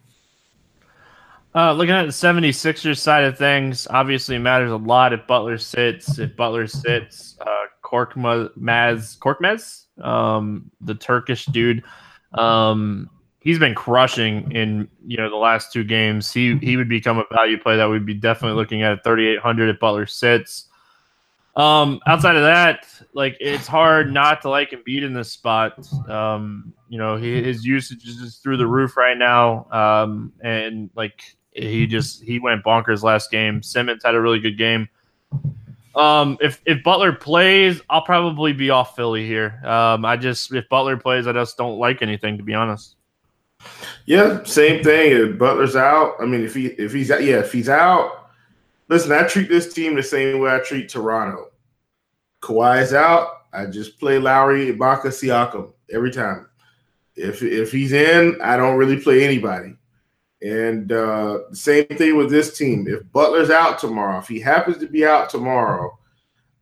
Uh, 1.54 1.72
looking 1.72 1.94
at 1.94 2.02
the 2.02 2.08
76ers 2.08 2.98
side 2.98 3.22
of 3.22 3.38
things, 3.38 3.86
obviously 3.90 4.38
matters 4.38 4.72
a 4.72 4.76
lot 4.76 5.12
if 5.12 5.24
Butler 5.28 5.56
sits. 5.56 6.18
If 6.18 6.34
Butler 6.36 6.66
sits, 6.66 7.38
uh, 7.40 7.66
Korkmaz, 7.84 8.50
um, 10.02 10.70
the 10.80 10.94
Turkish 10.96 11.46
dude, 11.46 11.84
um, 12.34 13.08
he's 13.46 13.60
been 13.60 13.76
crushing 13.76 14.50
in 14.50 14.88
you 15.06 15.16
know 15.16 15.30
the 15.30 15.36
last 15.36 15.72
two 15.72 15.84
games. 15.84 16.32
He 16.32 16.56
he 16.58 16.76
would 16.76 16.88
become 16.88 17.18
a 17.18 17.24
value 17.32 17.56
play 17.58 17.76
that 17.76 17.88
we'd 17.88 18.04
be 18.04 18.12
definitely 18.12 18.56
looking 18.56 18.82
at 18.82 18.92
at 18.92 19.04
3,800 19.04 19.68
if 19.68 19.78
Butler 19.78 20.04
sits. 20.06 20.66
Um, 21.54 22.00
outside 22.06 22.34
of 22.34 22.42
that, 22.42 22.86
like 23.14 23.36
it's 23.40 23.68
hard 23.68 24.12
not 24.12 24.42
to 24.42 24.50
like 24.50 24.72
Embiid 24.72 25.04
in 25.04 25.14
this 25.14 25.30
spot. 25.30 25.78
Um, 26.10 26.74
you 26.88 26.98
know, 26.98 27.16
he, 27.16 27.40
his 27.40 27.64
usage 27.64 28.04
is 28.04 28.16
just 28.16 28.42
through 28.42 28.56
the 28.56 28.66
roof 28.66 28.96
right 28.96 29.16
now. 29.16 29.66
Um, 29.70 30.32
and 30.42 30.90
like 30.96 31.22
he 31.52 31.86
just 31.86 32.24
he 32.24 32.40
went 32.40 32.64
bonkers 32.64 33.04
last 33.04 33.30
game. 33.30 33.62
Simmons 33.62 34.02
had 34.04 34.16
a 34.16 34.20
really 34.20 34.40
good 34.40 34.58
game. 34.58 34.88
Um, 35.94 36.36
if 36.40 36.60
if 36.66 36.82
Butler 36.82 37.12
plays, 37.12 37.80
I'll 37.88 38.02
probably 38.02 38.52
be 38.52 38.70
off 38.70 38.96
Philly 38.96 39.24
here. 39.24 39.60
Um, 39.64 40.04
I 40.04 40.16
just 40.16 40.52
if 40.52 40.68
Butler 40.68 40.96
plays, 40.96 41.28
I 41.28 41.32
just 41.32 41.56
don't 41.56 41.78
like 41.78 42.02
anything 42.02 42.36
to 42.38 42.42
be 42.42 42.52
honest. 42.52 42.96
Yeah, 44.06 44.44
same 44.44 44.84
thing. 44.84 45.12
If 45.12 45.38
Butler's 45.38 45.76
out, 45.76 46.14
I 46.20 46.26
mean, 46.26 46.44
if 46.44 46.54
he 46.54 46.66
if 46.66 46.92
he's 46.92 47.08
yeah, 47.08 47.40
if 47.40 47.52
he's 47.52 47.68
out, 47.68 48.30
listen, 48.88 49.12
I 49.12 49.24
treat 49.24 49.48
this 49.48 49.74
team 49.74 49.96
the 49.96 50.02
same 50.02 50.40
way 50.40 50.54
I 50.54 50.60
treat 50.60 50.88
Toronto. 50.88 51.50
Kawhi 52.40 52.82
is 52.82 52.92
out, 52.92 53.46
I 53.52 53.66
just 53.66 53.98
play 53.98 54.18
Lowry, 54.18 54.72
Ibaka, 54.72 55.06
Siakam 55.06 55.72
every 55.92 56.12
time. 56.12 56.48
If 57.16 57.42
if 57.42 57.72
he's 57.72 57.92
in, 57.92 58.38
I 58.42 58.56
don't 58.56 58.76
really 58.76 59.00
play 59.00 59.24
anybody. 59.24 59.74
And 60.42 60.92
uh, 60.92 61.52
same 61.52 61.86
thing 61.86 62.16
with 62.16 62.30
this 62.30 62.56
team. 62.56 62.86
If 62.86 63.10
Butler's 63.10 63.50
out 63.50 63.78
tomorrow, 63.78 64.18
if 64.18 64.28
he 64.28 64.38
happens 64.38 64.78
to 64.78 64.86
be 64.86 65.04
out 65.06 65.30
tomorrow, 65.30 65.98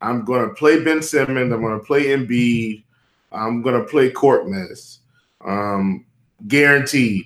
I'm 0.01 0.23
going 0.23 0.47
to 0.47 0.55
play 0.55 0.83
Ben 0.83 1.01
Simmons. 1.01 1.51
I'm 1.51 1.61
going 1.61 1.77
to 1.77 1.85
play 1.85 2.05
Embiid. 2.05 2.83
I'm 3.31 3.61
going 3.61 3.79
to 3.79 3.87
play 3.87 4.11
Korkmaz. 4.11 4.99
Um, 5.45 6.05
guaranteed. 6.47 7.25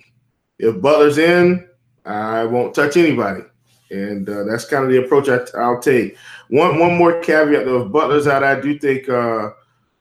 If 0.58 0.82
Butler's 0.82 1.17
in, 1.17 1.67
I 2.06 2.45
won't 2.45 2.76
touch 2.76 2.98
anybody. 2.98 3.43
And 3.91 4.30
uh, 4.30 4.43
that's 4.43 4.65
kind 4.65 4.84
of 4.84 4.91
the 4.91 5.04
approach 5.04 5.30
I, 5.30 5.67
will 5.67 5.80
take. 5.80 6.17
One 6.50 6.78
one 6.80 6.95
more 6.95 7.19
caveat 7.22 7.65
though: 7.65 7.86
if 7.86 7.91
Butler's 7.91 8.28
out, 8.28 8.43
I 8.43 8.60
do 8.60 8.78
think 8.78 9.10
uh, 9.10 9.50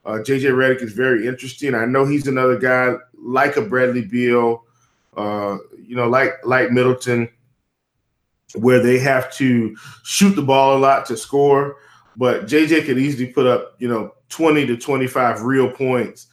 uh, 0.05 0.19
JJ 0.19 0.53
Redick 0.53 0.83
is 0.83 0.93
very 0.93 1.27
interesting. 1.27 1.75
I 1.75 1.87
know 1.87 2.05
he's 2.05 2.27
another 2.27 2.59
guy 2.59 2.97
like 3.17 3.57
a 3.57 3.63
Bradley 3.63 4.05
Beal 4.05 4.65
uh, 5.19 5.59
you 5.77 5.97
know, 5.97 6.09
like 6.09 6.35
like 6.45 6.71
Middleton, 6.71 7.29
where 8.55 8.81
they 8.81 8.99
have 9.01 9.33
to 9.35 9.77
shoot 10.05 10.35
the 10.37 10.43
ball 10.43 10.77
a 10.77 10.79
lot 10.79 11.05
to 11.07 11.17
score. 11.17 11.77
But 12.17 12.47
JJ 12.47 12.87
could 12.87 12.99
easily 12.99 13.27
put 13.27 13.47
up, 13.47 13.75
you 13.79 13.89
know, 13.89 14.15
20 14.29 14.67
to 14.67 14.77
25 14.77 15.43
real 15.43 15.71
points. 15.71 16.28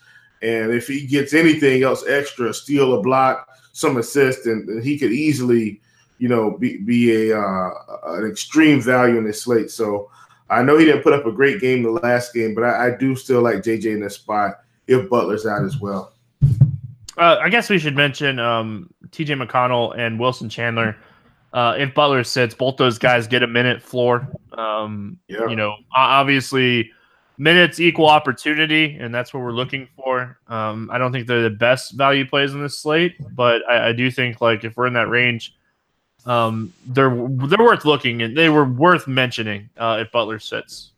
And 0.45 0.71
if 0.71 0.87
he 0.87 1.07
gets 1.07 1.33
anything 1.33 1.81
else 1.81 2.05
extra, 2.07 2.53
steal 2.53 2.93
a 2.93 3.01
block, 3.01 3.49
some 3.73 3.97
assist, 3.97 4.45
and, 4.45 4.83
he 4.83 4.95
could 4.97 5.11
easily, 5.11 5.81
you 6.19 6.29
know, 6.29 6.51
be, 6.51 6.77
be 6.77 7.31
a 7.31 7.39
uh, 7.39 7.69
an 8.09 8.29
extreme 8.29 8.79
value 8.79 9.17
in 9.17 9.25
this 9.25 9.41
slate. 9.41 9.71
So 9.71 10.11
I 10.51 10.61
know 10.61 10.77
he 10.77 10.85
didn't 10.85 11.01
put 11.01 11.13
up 11.13 11.25
a 11.25 11.31
great 11.31 11.59
game 11.59 11.81
the 11.81 11.89
last 11.89 12.31
game, 12.31 12.53
but 12.53 12.63
I, 12.63 12.87
I 12.87 12.97
do 12.97 13.15
still 13.15 13.41
like 13.41 13.57
JJ 13.63 13.85
in 13.85 14.01
this 14.01 14.15
spot 14.15 14.59
if 14.85 15.09
Butler's 15.09 15.47
out 15.47 15.65
as 15.65 15.79
well. 15.79 16.13
Uh, 17.17 17.37
I 17.41 17.49
guess 17.49 17.69
we 17.69 17.79
should 17.79 17.95
mention 17.95 18.37
um, 18.37 18.89
TJ 19.09 19.43
McConnell 19.43 19.97
and 19.97 20.19
Wilson 20.19 20.47
Chandler. 20.47 20.95
Uh, 21.53 21.73
if 21.77 21.93
Butler 21.95 22.23
sits, 22.23 22.53
both 22.53 22.77
those 22.77 22.99
guys 22.99 23.25
get 23.25 23.41
a 23.41 23.47
minute 23.47 23.81
floor. 23.81 24.27
Um, 24.51 25.17
yeah. 25.27 25.47
You 25.47 25.55
know, 25.55 25.75
obviously, 25.95 26.91
minutes 27.37 27.79
equal 27.79 28.07
opportunity, 28.07 28.97
and 28.99 29.13
that's 29.13 29.33
what 29.33 29.41
we're 29.41 29.51
looking 29.51 29.87
for. 29.95 30.37
Um, 30.47 30.89
I 30.91 30.97
don't 30.97 31.11
think 31.11 31.27
they're 31.27 31.43
the 31.43 31.49
best 31.49 31.93
value 31.93 32.27
plays 32.27 32.53
in 32.53 32.61
this 32.61 32.79
slate, 32.79 33.15
but 33.35 33.61
I, 33.69 33.89
I 33.89 33.91
do 33.93 34.09
think 34.09 34.41
like 34.41 34.63
if 34.63 34.77
we're 34.77 34.87
in 34.87 34.93
that 34.93 35.09
range, 35.09 35.55
um, 36.25 36.73
they're 36.87 37.09
they're 37.09 37.59
worth 37.59 37.85
looking 37.85 38.21
and 38.21 38.35
they 38.35 38.49
were 38.49 38.65
worth 38.65 39.07
mentioning 39.07 39.69
uh, 39.77 39.97
if 40.01 40.11
Butler 40.11 40.39
sits. 40.39 40.91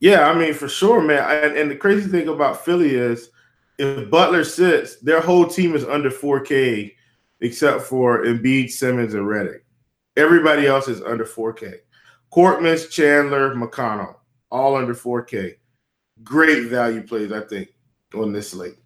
Yeah, 0.00 0.28
I 0.28 0.38
mean 0.38 0.54
for 0.54 0.68
sure, 0.68 1.00
man. 1.00 1.44
And, 1.44 1.56
and 1.56 1.70
the 1.70 1.76
crazy 1.76 2.08
thing 2.08 2.28
about 2.28 2.64
Philly 2.64 2.94
is 2.94 3.30
if 3.78 4.10
Butler 4.10 4.44
sits, 4.44 4.96
their 4.96 5.20
whole 5.20 5.46
team 5.46 5.74
is 5.74 5.84
under 5.84 6.10
4K 6.10 6.94
except 7.40 7.82
for 7.82 8.24
Embiid, 8.24 8.70
Simmons, 8.70 9.14
and 9.14 9.26
Redick. 9.26 9.60
Everybody 10.16 10.66
else 10.66 10.88
is 10.88 11.02
under 11.02 11.24
4K. 11.24 11.80
Korkmaz, 12.32 12.90
Chandler, 12.90 13.54
McConnell, 13.54 14.15
all 14.50 14.76
under 14.76 14.94
4K. 14.94 15.56
Great 16.22 16.68
value 16.68 17.02
plays, 17.02 17.32
I 17.32 17.40
think, 17.40 17.68
on 18.14 18.32
this 18.32 18.50
slate. 18.50 18.76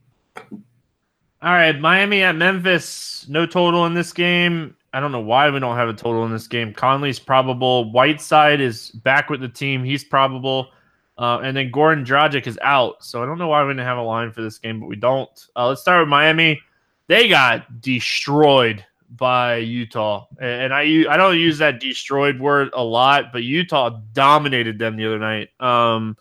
All 1.42 1.52
right, 1.52 1.78
Miami 1.78 2.22
at 2.22 2.36
Memphis. 2.36 3.26
No 3.28 3.46
total 3.46 3.86
in 3.86 3.94
this 3.94 4.12
game. 4.12 4.76
I 4.92 5.00
don't 5.00 5.12
know 5.12 5.20
why 5.20 5.48
we 5.50 5.60
don't 5.60 5.76
have 5.76 5.88
a 5.88 5.94
total 5.94 6.24
in 6.26 6.32
this 6.32 6.48
game. 6.48 6.74
Conley's 6.74 7.18
probable. 7.18 7.90
Whiteside 7.92 8.60
is 8.60 8.90
back 8.90 9.30
with 9.30 9.40
the 9.40 9.48
team. 9.48 9.84
He's 9.84 10.04
probable. 10.04 10.70
Uh, 11.16 11.38
and 11.42 11.56
then 11.56 11.70
Goran 11.70 12.04
Dragic 12.04 12.46
is 12.46 12.58
out. 12.62 13.04
So 13.04 13.22
I 13.22 13.26
don't 13.26 13.38
know 13.38 13.48
why 13.48 13.62
we 13.62 13.70
didn't 13.70 13.86
have 13.86 13.98
a 13.98 14.02
line 14.02 14.32
for 14.32 14.42
this 14.42 14.58
game, 14.58 14.80
but 14.80 14.86
we 14.86 14.96
don't. 14.96 15.30
Uh, 15.54 15.68
let's 15.68 15.80
start 15.80 16.00
with 16.00 16.08
Miami. 16.08 16.60
They 17.06 17.28
got 17.28 17.80
destroyed 17.80 18.84
by 19.16 19.56
Utah. 19.56 20.26
And 20.40 20.72
I 20.72 21.04
I 21.08 21.16
don't 21.16 21.38
use 21.38 21.58
that 21.58 21.80
destroyed 21.80 22.38
word 22.40 22.70
a 22.74 22.82
lot, 22.82 23.32
but 23.32 23.42
Utah 23.42 24.00
dominated 24.12 24.78
them 24.78 24.96
the 24.96 25.06
other 25.06 25.18
night. 25.18 25.48
Um, 25.60 26.16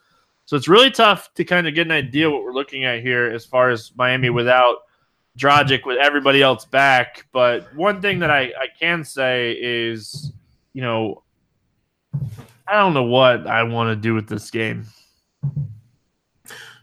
so 0.45 0.56
it's 0.58 0.67
really 0.67 0.89
tough 0.89 1.32
to 1.36 1.45
kind 1.45 1.67
of 1.67 1.75
get 1.75 1.86
an 1.86 1.91
idea 1.91 2.30
what 2.30 2.43
we're 2.43 2.54
looking 2.54 2.86
at 2.86 3.02
here 3.02 3.28
as 3.28 3.45
far 3.45 3.69
as 3.69 3.91
Miami 3.95 4.32
without 4.32 4.78
Dragic 5.38 5.86
with 5.86 5.97
everybody 5.97 6.41
else 6.41 6.65
back. 6.65 7.28
But 7.32 7.73
one 7.75 8.02
thing 8.02 8.19
that 8.19 8.32
I, 8.32 8.45
I 8.60 8.67
can 8.80 9.04
say 9.04 9.56
is, 9.60 10.32
you 10.73 10.82
know, 10.82 11.21
I 12.67 12.73
don't 12.80 12.93
know 12.93 13.04
what 13.04 13.45
I 13.45 13.63
want 13.63 13.89
to 13.89 13.95
do 13.95 14.15
with 14.15 14.28
this 14.28 14.49
game. 14.49 14.86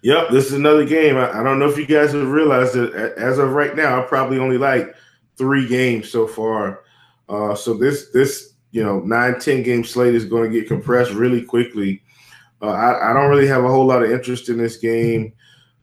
Yep, 0.02 0.28
this 0.30 0.46
is 0.46 0.52
another 0.52 0.84
game. 0.84 1.16
I, 1.16 1.40
I, 1.40 1.42
don't 1.42 1.58
know 1.58 1.68
if 1.68 1.76
you 1.76 1.86
guys 1.86 2.12
have 2.12 2.28
realized 2.28 2.74
that 2.74 3.14
as 3.16 3.38
of 3.38 3.50
right 3.50 3.74
now, 3.74 4.00
I 4.00 4.06
probably 4.06 4.38
only 4.38 4.58
like 4.58 4.94
three 5.36 5.66
games 5.68 6.10
so 6.10 6.26
far. 6.26 6.84
Uh, 7.28 7.54
so 7.54 7.74
this 7.74 8.10
this 8.10 8.54
you 8.70 8.82
know 8.82 9.00
nine 9.00 9.38
ten 9.38 9.62
game 9.62 9.84
slate 9.84 10.14
is 10.14 10.24
going 10.24 10.50
to 10.50 10.58
get 10.58 10.68
compressed 10.68 11.12
really 11.12 11.42
quickly. 11.42 12.02
Uh, 12.62 12.70
I, 12.70 13.10
I, 13.10 13.12
don't 13.12 13.28
really 13.28 13.46
have 13.46 13.64
a 13.64 13.68
whole 13.68 13.84
lot 13.84 14.02
of 14.02 14.10
interest 14.10 14.48
in 14.48 14.56
this 14.56 14.78
game. 14.78 15.34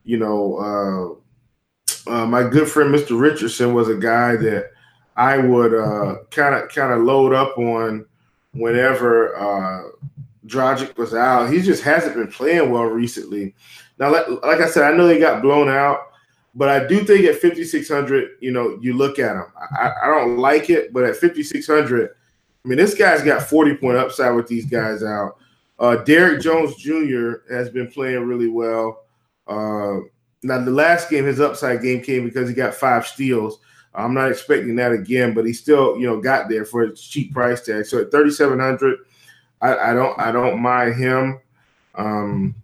You 0.03 0.17
know, 0.17 1.19
uh, 2.07 2.11
uh, 2.11 2.25
my 2.25 2.47
good 2.47 2.67
friend 2.67 2.93
Mr. 2.93 3.19
Richardson 3.19 3.75
was 3.75 3.89
a 3.89 3.95
guy 3.95 4.35
that 4.37 4.71
I 5.15 5.37
would 5.37 5.71
kind 6.31 6.55
of 6.55 6.69
kind 6.69 6.93
of 6.93 7.03
load 7.03 7.33
up 7.33 7.57
on 7.57 8.05
whenever 8.53 9.35
uh, 9.35 9.83
Dragic 10.47 10.97
was 10.97 11.13
out. 11.13 11.51
He 11.51 11.61
just 11.61 11.83
hasn't 11.83 12.15
been 12.15 12.27
playing 12.27 12.71
well 12.71 12.85
recently. 12.85 13.55
Now, 13.99 14.11
like, 14.11 14.27
like 14.43 14.61
I 14.61 14.67
said, 14.67 14.91
I 14.91 14.95
know 14.95 15.07
they 15.07 15.19
got 15.19 15.41
blown 15.41 15.69
out, 15.69 16.12
but 16.55 16.69
I 16.69 16.85
do 16.85 17.03
think 17.03 17.25
at 17.25 17.41
5,600, 17.41 18.37
you 18.39 18.51
know, 18.51 18.77
you 18.81 18.93
look 18.93 19.17
at 19.19 19.35
him. 19.35 19.45
I, 19.79 19.91
I 20.03 20.07
don't 20.07 20.37
like 20.37 20.69
it, 20.69 20.93
but 20.93 21.03
at 21.03 21.15
5,600, 21.15 22.09
I 22.09 22.67
mean, 22.67 22.77
this 22.77 22.93
guy's 22.93 23.23
got 23.23 23.43
40 23.43 23.77
point 23.77 23.97
upside 23.97 24.35
with 24.35 24.47
these 24.47 24.65
guys 24.65 25.03
out. 25.03 25.37
Uh, 25.79 25.97
Derrick 25.97 26.41
Jones 26.41 26.75
Jr. 26.75 27.51
has 27.51 27.69
been 27.69 27.89
playing 27.89 28.25
really 28.25 28.47
well. 28.47 29.05
Uh, 29.47 29.97
now, 30.43 30.59
the 30.59 30.71
last 30.71 31.09
game, 31.09 31.25
his 31.25 31.41
upside 31.41 31.81
game 31.81 32.01
came 32.01 32.23
because 32.23 32.47
he 32.47 32.55
got 32.55 32.75
five 32.75 33.07
steals. 33.07 33.59
I'm 33.95 34.13
not 34.13 34.31
expecting 34.31 34.75
that 34.77 34.91
again, 34.91 35.33
but 35.33 35.45
he 35.45 35.53
still, 35.53 35.97
you 35.97 36.05
know, 36.05 36.21
got 36.21 36.49
there 36.49 36.65
for 36.65 36.83
a 36.83 36.95
cheap 36.95 37.33
price 37.33 37.65
tag. 37.65 37.85
So 37.85 38.01
at 38.01 38.11
3,700, 38.11 38.99
I, 39.61 39.77
I 39.77 39.93
don't, 39.93 40.19
I 40.19 40.31
don't 40.31 40.61
mind 40.61 40.95
him. 40.95 41.39
Um, 41.95 42.55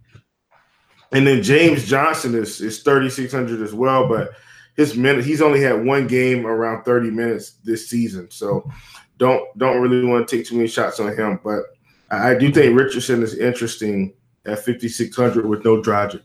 and 1.12 1.26
then 1.26 1.41
James 1.41 1.86
Johnson 1.86 2.36
is 2.36 2.62
is 2.62 2.80
3,600 2.84 3.62
as 3.62 3.74
well, 3.74 4.08
but 4.08 4.32
his 4.76 4.95
minute 4.95 5.26
he's 5.26 5.41
only 5.41 5.62
had 5.62 5.86
one 5.86 6.08
game 6.08 6.45
around 6.45 6.84
30 6.84 7.12
minutes 7.12 7.52
this 7.63 7.89
season, 7.89 8.30
so 8.32 8.69
don't 9.17 9.45
don't 9.58 9.82
really 9.82 10.06
want 10.06 10.28
to 10.28 10.38
take 10.38 10.45
too 10.45 10.56
many 10.56 10.67
shots 10.67 11.00
on 11.00 11.15
him. 11.15 11.39
But 11.43 11.63
I 12.12 12.36
do 12.36 12.52
think 12.52 12.78
Richardson 12.78 13.22
is 13.22 13.38
interesting 13.38 14.13
at 14.45 14.65
5,600 14.65 15.45
with 15.45 15.63
no 15.63 15.82
Dragic. 15.82 16.22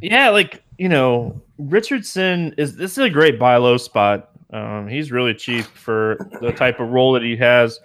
Yeah, 0.00 0.30
like 0.30 0.62
you 0.78 0.88
know, 0.88 1.40
Richardson 1.58 2.54
is 2.56 2.76
this 2.76 2.92
is 2.92 2.98
a 2.98 3.10
great 3.10 3.38
buy 3.38 3.56
low 3.56 3.76
spot. 3.76 4.30
Um, 4.52 4.88
he's 4.88 5.12
really 5.12 5.34
cheap 5.34 5.64
for 5.64 6.16
the 6.40 6.52
type 6.52 6.80
of 6.80 6.90
role 6.90 7.12
that 7.12 7.22
he 7.22 7.36
has 7.36 7.80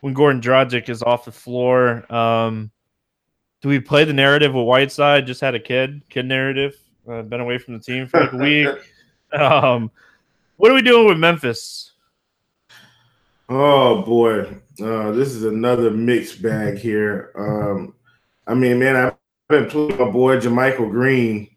when 0.00 0.14
Goran 0.14 0.42
Dragic 0.42 0.88
is 0.88 1.02
off 1.02 1.24
the 1.24 1.32
floor. 1.32 2.12
Um, 2.12 2.70
do 3.62 3.68
we 3.68 3.80
play 3.80 4.04
the 4.04 4.12
narrative 4.12 4.52
with 4.52 4.66
Whiteside 4.66 5.26
just 5.26 5.40
had 5.40 5.54
a 5.54 5.60
kid, 5.60 6.02
kid 6.10 6.26
narrative, 6.26 6.76
uh, 7.08 7.22
been 7.22 7.40
away 7.40 7.58
from 7.58 7.74
the 7.74 7.80
team 7.80 8.06
for 8.06 8.20
like 8.20 8.32
a 8.32 8.36
week? 8.36 8.68
Um, 9.32 9.90
what 10.58 10.70
are 10.70 10.74
we 10.74 10.82
doing 10.82 11.08
with 11.08 11.16
Memphis? 11.16 11.92
Oh 13.48 14.02
boy, 14.02 14.42
uh, 14.84 15.12
this 15.12 15.28
is 15.28 15.44
another 15.44 15.90
mixed 15.90 16.42
bag 16.42 16.76
here. 16.76 17.32
Um, 17.34 17.94
I 18.46 18.52
mean, 18.52 18.78
man, 18.78 18.94
I've 18.94 19.14
been 19.48 19.70
playing 19.70 19.96
my 19.96 20.10
boy 20.10 20.36
JaMychal 20.36 20.90
Green 20.90 21.48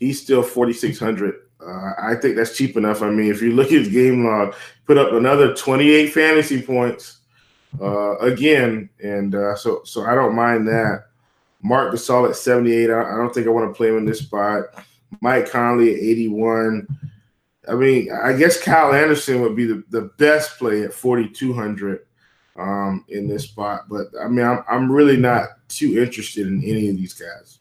he's 0.00 0.20
still 0.20 0.42
4,600. 0.42 1.34
Uh, 1.64 1.92
I 1.98 2.14
think 2.20 2.36
that's 2.36 2.56
cheap 2.56 2.76
enough. 2.76 3.02
I 3.02 3.10
mean, 3.10 3.30
if 3.30 3.42
you 3.42 3.52
look 3.52 3.66
at 3.66 3.72
his 3.72 3.88
game 3.88 4.24
log, 4.24 4.54
put 4.86 4.98
up 4.98 5.12
another 5.12 5.54
28 5.54 6.08
fantasy 6.08 6.62
points 6.62 7.18
uh, 7.80 8.16
again, 8.18 8.88
and 9.02 9.34
uh, 9.34 9.54
so 9.54 9.82
so 9.84 10.04
I 10.04 10.14
don't 10.14 10.34
mind 10.34 10.66
that. 10.66 11.04
Marc 11.62 11.94
Gasol 11.94 12.28
at 12.28 12.36
78. 12.36 12.90
I, 12.90 13.00
I 13.00 13.16
don't 13.16 13.32
think 13.34 13.46
I 13.46 13.50
want 13.50 13.70
to 13.70 13.76
play 13.76 13.88
him 13.88 13.98
in 13.98 14.04
this 14.04 14.20
spot. 14.20 14.64
Mike 15.20 15.50
Conley 15.50 15.94
at 15.94 16.00
81. 16.00 16.86
I 17.68 17.74
mean, 17.74 18.10
I 18.12 18.32
guess 18.32 18.62
Kyle 18.62 18.92
Anderson 18.92 19.42
would 19.42 19.54
be 19.54 19.66
the, 19.66 19.84
the 19.90 20.10
best 20.18 20.58
play 20.58 20.82
at 20.82 20.92
4,200 20.92 22.06
um, 22.56 23.04
in 23.08 23.28
this 23.28 23.44
spot. 23.44 23.82
But 23.88 24.06
I 24.20 24.28
mean, 24.28 24.44
I'm, 24.44 24.64
I'm 24.68 24.90
really 24.90 25.16
not 25.16 25.48
too 25.68 26.00
interested 26.00 26.46
in 26.46 26.62
any 26.64 26.88
of 26.88 26.96
these 26.96 27.14
guys. 27.14 27.58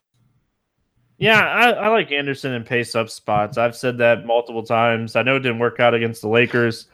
Yeah, 1.17 1.41
I, 1.41 1.71
I, 1.71 1.87
like 1.89 2.13
Anderson 2.13 2.53
and 2.53 2.65
pace 2.65 2.95
up 2.95 3.09
spots. 3.09 3.57
I've 3.57 3.75
said 3.75 3.97
that 3.97 4.25
multiple 4.25 4.63
times. 4.63 5.17
I 5.17 5.21
know 5.21 5.35
it 5.35 5.41
didn't 5.41 5.59
work 5.59 5.81
out 5.81 5.93
against 5.93 6.21
the 6.21 6.29
Lakers, 6.29 6.87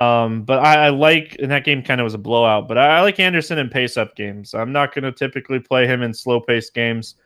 um, 0.00 0.42
but 0.42 0.60
I, 0.60 0.86
I, 0.86 0.88
like, 0.90 1.36
and 1.40 1.50
that 1.50 1.64
game 1.64 1.82
kind 1.82 2.00
of 2.00 2.04
was 2.04 2.14
a 2.14 2.18
blowout, 2.18 2.68
but 2.68 2.78
I, 2.78 2.98
I 2.98 3.00
like 3.00 3.18
Anderson 3.18 3.58
in 3.58 3.68
pace 3.68 3.96
up 3.96 4.14
games. 4.14 4.54
I'm 4.54 4.72
not 4.72 4.94
going 4.94 5.04
to 5.04 5.12
typically 5.12 5.58
play 5.58 5.86
him 5.86 6.02
in 6.02 6.14
slow 6.14 6.40
pace 6.40 6.70
games. 6.70 7.16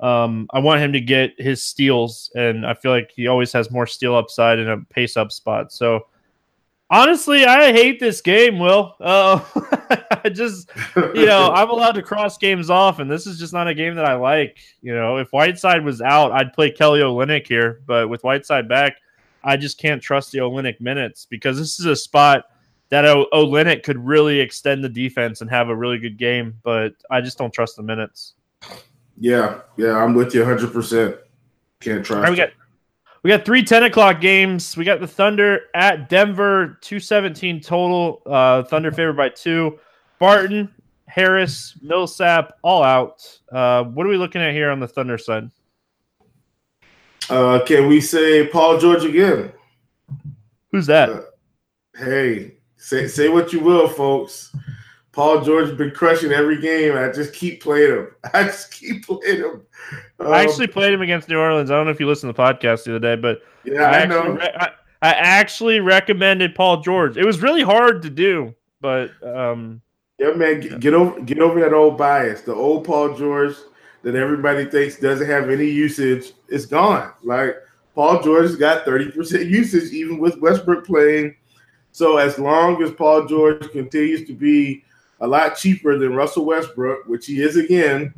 Um, 0.00 0.48
I 0.52 0.60
want 0.60 0.80
him 0.80 0.92
to 0.92 1.00
get 1.00 1.34
his 1.38 1.62
steals, 1.62 2.30
and 2.34 2.66
I 2.66 2.74
feel 2.74 2.90
like 2.92 3.10
he 3.14 3.26
always 3.26 3.52
has 3.52 3.70
more 3.70 3.86
steal 3.86 4.14
upside 4.14 4.58
in 4.58 4.68
a 4.68 4.78
pace 4.78 5.16
up 5.16 5.32
spot. 5.32 5.72
So 5.72 6.06
Honestly, 6.92 7.44
I 7.44 7.70
hate 7.70 8.00
this 8.00 8.20
game, 8.20 8.58
Will. 8.58 8.96
Uh, 8.98 9.40
I 10.24 10.28
just, 10.28 10.68
you 10.96 11.24
know, 11.24 11.50
I'm 11.54 11.70
allowed 11.70 11.92
to 11.92 12.02
cross 12.02 12.36
games 12.36 12.68
off, 12.68 12.98
and 12.98 13.08
this 13.08 13.28
is 13.28 13.38
just 13.38 13.52
not 13.52 13.68
a 13.68 13.74
game 13.74 13.94
that 13.94 14.04
I 14.04 14.16
like. 14.16 14.58
You 14.82 14.92
know, 14.92 15.18
if 15.18 15.30
Whiteside 15.30 15.84
was 15.84 16.00
out, 16.00 16.32
I'd 16.32 16.52
play 16.52 16.72
Kelly 16.72 16.98
Olynyk 16.98 17.46
here, 17.46 17.80
but 17.86 18.08
with 18.08 18.24
Whiteside 18.24 18.68
back, 18.68 18.96
I 19.42 19.56
just 19.56 19.78
can't 19.78 20.02
trust 20.02 20.32
the 20.32 20.38
Olynyk 20.38 20.80
minutes 20.80 21.26
because 21.28 21.58
this 21.58 21.80
is 21.80 21.86
a 21.86 21.96
spot 21.96 22.44
that 22.90 23.04
o- 23.04 23.26
Olynyk 23.32 23.82
could 23.82 24.04
really 24.04 24.40
extend 24.40 24.84
the 24.84 24.88
defense 24.88 25.40
and 25.40 25.50
have 25.50 25.68
a 25.68 25.76
really 25.76 25.98
good 25.98 26.18
game, 26.18 26.58
but 26.62 26.94
I 27.10 27.20
just 27.20 27.38
don't 27.38 27.52
trust 27.52 27.76
the 27.76 27.82
minutes. 27.82 28.34
Yeah, 29.18 29.60
yeah, 29.76 29.96
I'm 29.96 30.14
with 30.14 30.34
you 30.34 30.42
100%. 30.42 31.18
Can't 31.80 32.04
trust. 32.04 32.22
Right, 32.22 32.30
we 32.30 32.36
got 32.36 32.50
we 33.22 33.28
got 33.28 33.44
three 33.44 33.62
10 33.62 33.84
o'clock 33.84 34.20
games. 34.20 34.76
We 34.76 34.84
got 34.84 35.00
the 35.00 35.06
Thunder 35.06 35.60
at 35.74 36.08
Denver, 36.08 36.78
217 36.80 37.60
total. 37.60 38.22
Uh, 38.24 38.62
Thunder 38.62 38.90
favored 38.90 39.16
by 39.16 39.28
two. 39.28 39.78
Barton, 40.18 40.74
Harris, 41.06 41.76
Millsap, 41.82 42.54
all 42.62 42.82
out. 42.82 43.26
Uh, 43.52 43.84
what 43.84 44.06
are 44.06 44.08
we 44.08 44.16
looking 44.16 44.40
at 44.40 44.52
here 44.52 44.70
on 44.70 44.80
the 44.80 44.88
Thunder 44.88 45.18
side? 45.18 45.50
Uh, 47.30 47.64
can 47.64 47.86
we 47.86 48.00
say 48.00 48.46
Paul 48.48 48.78
George 48.78 49.04
again? 49.04 49.52
Who's 50.72 50.86
that? 50.86 51.10
Uh, 51.10 51.22
hey, 51.96 52.54
say 52.76 53.06
say 53.06 53.28
what 53.28 53.52
you 53.52 53.60
will, 53.60 53.88
folks. 53.88 54.54
Paul 55.12 55.42
George 55.42 55.68
has 55.68 55.76
been 55.76 55.90
crushing 55.90 56.32
every 56.32 56.60
game. 56.60 56.96
I 56.96 57.10
just 57.10 57.32
keep 57.32 57.62
playing 57.62 57.92
him. 57.92 58.08
I 58.34 58.44
just 58.44 58.72
keep 58.72 59.06
playing 59.06 59.38
him. 59.38 59.62
Um, 60.18 60.32
I 60.32 60.42
actually 60.42 60.68
played 60.68 60.92
him 60.92 61.02
against 61.02 61.28
New 61.28 61.38
Orleans. 61.38 61.70
I 61.70 61.74
don't 61.74 61.86
know 61.86 61.92
if 61.92 62.00
you 62.00 62.06
listened 62.06 62.34
to 62.34 62.36
the 62.36 62.42
podcast 62.42 62.84
the 62.84 62.96
other 62.96 63.16
day, 63.16 63.20
but 63.20 63.42
yeah, 63.64 63.82
I, 63.82 64.00
I 64.00 64.06
know. 64.06 64.22
Re- 64.22 64.50
I, 64.56 64.70
I, 65.02 65.12
actually 65.12 65.80
recommended 65.80 66.54
Paul 66.54 66.80
George. 66.80 67.16
It 67.16 67.24
was 67.24 67.40
really 67.40 67.62
hard 67.62 68.02
to 68.02 68.10
do, 68.10 68.54
but 68.80 69.10
um, 69.22 69.80
yeah, 70.18 70.32
man, 70.32 70.60
get, 70.60 70.80
get 70.80 70.94
over 70.94 71.20
get 71.22 71.38
over 71.38 71.60
that 71.60 71.72
old 71.72 71.96
bias. 71.96 72.42
The 72.42 72.54
old 72.54 72.84
Paul 72.84 73.16
George 73.16 73.54
that 74.02 74.14
everybody 74.14 74.64
thinks 74.64 74.98
doesn't 74.98 75.28
have 75.28 75.50
any 75.50 75.66
usage 75.66 76.32
is 76.48 76.66
gone. 76.66 77.12
Like 77.22 77.56
Paul 77.94 78.22
George 78.22 78.46
has 78.46 78.56
got 78.56 78.84
thirty 78.84 79.10
percent 79.10 79.46
usage, 79.46 79.92
even 79.92 80.18
with 80.18 80.38
Westbrook 80.38 80.86
playing. 80.86 81.36
So 81.92 82.18
as 82.18 82.38
long 82.38 82.82
as 82.82 82.92
Paul 82.92 83.26
George 83.26 83.70
continues 83.72 84.26
to 84.26 84.32
be 84.32 84.84
a 85.20 85.26
lot 85.26 85.56
cheaper 85.56 85.98
than 85.98 86.14
Russell 86.14 86.46
Westbrook, 86.46 87.06
which 87.06 87.26
he 87.26 87.42
is 87.42 87.56
again. 87.56 88.14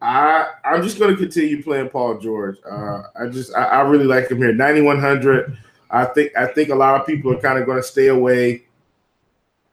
I 0.00 0.50
I'm 0.64 0.82
just 0.82 0.98
going 0.98 1.10
to 1.10 1.16
continue 1.16 1.62
playing 1.62 1.88
Paul 1.88 2.18
George. 2.18 2.58
Uh, 2.70 3.02
I 3.18 3.26
just 3.28 3.54
I, 3.54 3.64
I, 3.64 3.80
really 3.82 4.04
like 4.04 4.30
him 4.30 4.38
here. 4.38 4.52
9100. 4.52 5.56
I 5.90 6.04
think 6.06 6.36
I 6.36 6.46
think 6.46 6.68
a 6.68 6.74
lot 6.74 7.00
of 7.00 7.06
people 7.06 7.32
are 7.32 7.40
kind 7.40 7.58
of 7.58 7.64
going 7.64 7.78
to 7.78 7.82
stay 7.82 8.08
away, 8.08 8.64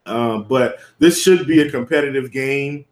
um, 0.05 0.45
but 0.47 0.77
this 0.99 1.21
should 1.21 1.45
be 1.45 1.61
a 1.61 1.69
competitive 1.69 2.31
game. 2.31 2.85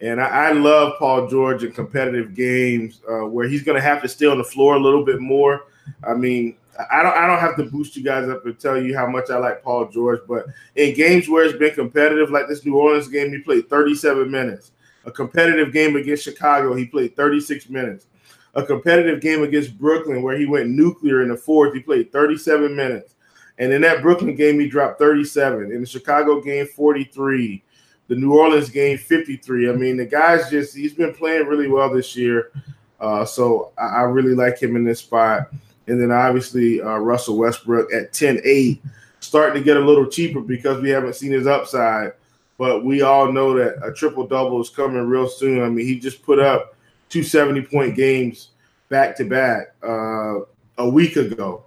And 0.00 0.20
I, 0.20 0.48
I 0.48 0.52
love 0.52 0.94
Paul 0.98 1.26
George 1.28 1.64
in 1.64 1.72
competitive 1.72 2.34
games 2.34 3.00
uh, 3.10 3.26
where 3.26 3.48
he's 3.48 3.62
going 3.62 3.76
to 3.76 3.82
have 3.82 4.02
to 4.02 4.08
stay 4.08 4.26
on 4.26 4.38
the 4.38 4.44
floor 4.44 4.74
a 4.76 4.80
little 4.80 5.04
bit 5.04 5.20
more. 5.20 5.64
I 6.06 6.14
mean, 6.14 6.56
I 6.90 7.02
don't 7.02 7.16
I 7.16 7.26
don't 7.26 7.40
have 7.40 7.56
to 7.56 7.64
boost 7.64 7.96
you 7.96 8.02
guys 8.02 8.28
up 8.28 8.44
and 8.44 8.58
tell 8.58 8.80
you 8.80 8.96
how 8.96 9.06
much 9.06 9.30
I 9.30 9.38
like 9.38 9.62
Paul 9.62 9.88
George, 9.88 10.20
but 10.28 10.46
in 10.74 10.94
games 10.94 11.28
where 11.28 11.44
it's 11.44 11.58
been 11.58 11.74
competitive, 11.74 12.30
like 12.30 12.48
this 12.48 12.64
New 12.64 12.76
Orleans 12.76 13.08
game, 13.08 13.32
he 13.32 13.38
played 13.38 13.68
37 13.70 14.30
minutes. 14.30 14.72
A 15.04 15.10
competitive 15.10 15.72
game 15.72 15.96
against 15.96 16.24
Chicago, 16.24 16.74
he 16.74 16.84
played 16.84 17.16
36 17.16 17.68
minutes. 17.68 18.06
A 18.54 18.64
competitive 18.64 19.20
game 19.20 19.42
against 19.42 19.78
Brooklyn, 19.78 20.22
where 20.22 20.36
he 20.36 20.46
went 20.46 20.70
nuclear 20.70 21.22
in 21.22 21.28
the 21.28 21.36
fourth, 21.36 21.74
he 21.74 21.80
played 21.80 22.10
37 22.10 22.74
minutes. 22.74 23.14
And 23.58 23.72
in 23.72 23.82
that 23.82 24.02
Brooklyn 24.02 24.34
game, 24.34 24.58
he 24.58 24.68
dropped 24.68 24.98
37. 24.98 25.72
In 25.72 25.80
the 25.80 25.86
Chicago 25.86 26.40
game, 26.40 26.66
43. 26.66 27.62
The 28.08 28.14
New 28.14 28.32
Orleans 28.32 28.70
game, 28.70 28.98
53. 28.98 29.68
I 29.68 29.72
mean, 29.72 29.96
the 29.96 30.04
guy's 30.04 30.48
just, 30.48 30.76
he's 30.76 30.94
been 30.94 31.12
playing 31.14 31.46
really 31.46 31.68
well 31.68 31.92
this 31.92 32.16
year. 32.16 32.52
Uh, 33.00 33.24
so 33.24 33.72
I, 33.78 33.86
I 33.86 34.02
really 34.02 34.34
like 34.34 34.58
him 34.58 34.76
in 34.76 34.84
this 34.84 35.00
spot. 35.00 35.50
And 35.88 36.00
then 36.00 36.10
obviously 36.10 36.80
uh, 36.80 36.98
Russell 36.98 37.36
Westbrook 37.36 37.92
at 37.92 38.12
10 38.12 38.40
8, 38.44 38.82
starting 39.20 39.60
to 39.60 39.64
get 39.64 39.76
a 39.76 39.84
little 39.84 40.06
cheaper 40.06 40.40
because 40.40 40.80
we 40.80 40.90
haven't 40.90 41.14
seen 41.14 41.32
his 41.32 41.46
upside. 41.46 42.12
But 42.58 42.84
we 42.84 43.02
all 43.02 43.30
know 43.32 43.54
that 43.54 43.84
a 43.84 43.92
triple 43.92 44.26
double 44.26 44.60
is 44.60 44.70
coming 44.70 45.06
real 45.06 45.28
soon. 45.28 45.62
I 45.62 45.68
mean, 45.68 45.86
he 45.86 45.98
just 45.98 46.22
put 46.22 46.38
up 46.38 46.74
two 47.08 47.22
70 47.22 47.62
point 47.62 47.94
games 47.94 48.48
back 48.88 49.16
to 49.16 49.24
back 49.24 49.74
uh, 49.82 50.40
a 50.78 50.88
week 50.88 51.16
ago. 51.16 51.64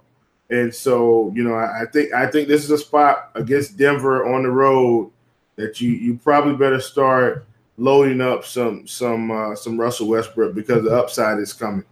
And 0.50 0.74
so, 0.74 1.32
you 1.34 1.44
know, 1.44 1.54
I, 1.54 1.82
I 1.82 1.86
think 1.86 2.12
I 2.12 2.26
think 2.26 2.48
this 2.48 2.64
is 2.64 2.70
a 2.70 2.78
spot 2.78 3.30
against 3.36 3.76
Denver 3.76 4.34
on 4.34 4.42
the 4.42 4.50
road 4.50 5.12
that 5.60 5.80
you 5.80 5.90
you 5.90 6.16
probably 6.16 6.54
better 6.54 6.80
start 6.80 7.46
loading 7.76 8.20
up 8.20 8.44
some 8.44 8.86
some 8.86 9.30
uh, 9.30 9.54
some 9.54 9.78
Russell 9.78 10.08
Westbrook 10.08 10.54
because 10.54 10.84
the 10.84 10.96
upside 10.96 11.38
is 11.38 11.52
coming. 11.52 11.84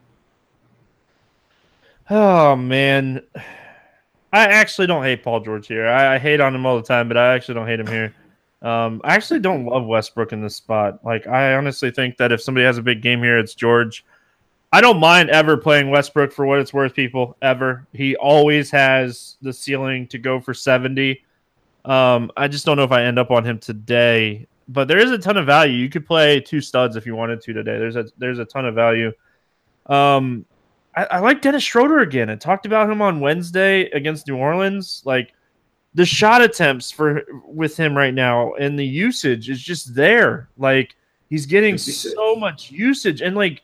Oh 2.10 2.56
man, 2.56 3.22
I 4.32 4.44
actually 4.44 4.86
don't 4.86 5.02
hate 5.02 5.22
Paul 5.22 5.40
George 5.40 5.66
here. 5.66 5.86
I, 5.86 6.14
I, 6.14 6.18
hate 6.18 6.40
on 6.40 6.54
him 6.54 6.64
all 6.64 6.76
the 6.76 6.82
time, 6.82 7.08
but 7.08 7.16
I 7.16 7.34
actually 7.34 7.54
don't 7.54 7.66
hate 7.66 7.80
him 7.80 7.86
here. 7.86 8.14
Um, 8.62 9.00
I 9.04 9.14
actually 9.14 9.40
don't 9.40 9.66
love 9.66 9.86
Westbrook 9.86 10.32
in 10.32 10.42
this 10.42 10.56
spot. 10.56 11.04
Like, 11.04 11.26
I 11.26 11.54
honestly 11.54 11.90
think 11.90 12.16
that 12.16 12.32
if 12.32 12.40
somebody 12.40 12.64
has 12.64 12.78
a 12.78 12.82
big 12.82 13.02
game 13.02 13.22
here, 13.22 13.38
it's 13.38 13.54
George. 13.54 14.04
I 14.72 14.80
don't 14.80 15.00
mind 15.00 15.30
ever 15.30 15.56
playing 15.56 15.90
Westbrook 15.90 16.32
for 16.32 16.44
what 16.44 16.58
it's 16.58 16.74
worth, 16.74 16.94
people. 16.94 17.36
Ever. 17.40 17.86
He 17.92 18.16
always 18.16 18.70
has 18.70 19.36
the 19.40 19.52
ceiling 19.52 20.06
to 20.08 20.18
go 20.18 20.40
for 20.40 20.52
70. 20.52 21.22
Um, 21.84 22.30
I 22.36 22.48
just 22.48 22.66
don't 22.66 22.76
know 22.76 22.84
if 22.84 22.92
I 22.92 23.04
end 23.04 23.18
up 23.18 23.30
on 23.30 23.44
him 23.44 23.58
today. 23.58 24.46
But 24.68 24.86
there 24.86 24.98
is 24.98 25.10
a 25.10 25.18
ton 25.18 25.38
of 25.38 25.46
value. 25.46 25.74
You 25.74 25.88
could 25.88 26.06
play 26.06 26.40
two 26.40 26.60
studs 26.60 26.96
if 26.96 27.06
you 27.06 27.16
wanted 27.16 27.40
to 27.40 27.52
today. 27.54 27.78
There's 27.78 27.96
a 27.96 28.06
there's 28.18 28.38
a 28.38 28.44
ton 28.44 28.66
of 28.66 28.74
value. 28.74 29.12
Um, 29.86 30.44
I, 30.94 31.04
I 31.04 31.18
like 31.20 31.40
Dennis 31.40 31.62
Schroeder 31.62 32.00
again. 32.00 32.28
I 32.28 32.36
talked 32.36 32.66
about 32.66 32.90
him 32.90 33.00
on 33.00 33.20
Wednesday 33.20 33.84
against 33.90 34.28
New 34.28 34.36
Orleans. 34.36 35.02
Like 35.06 35.32
the 35.94 36.04
shot 36.04 36.42
attempts 36.42 36.90
for 36.90 37.22
with 37.44 37.76
him 37.76 37.96
right 37.96 38.12
now 38.12 38.52
and 38.54 38.78
the 38.78 38.86
usage 38.86 39.48
is 39.48 39.62
just 39.62 39.94
there. 39.94 40.48
Like 40.58 40.94
he's 41.30 41.46
getting 41.46 41.78
so 41.78 42.36
much 42.36 42.70
usage 42.70 43.22
and 43.22 43.36
like 43.36 43.62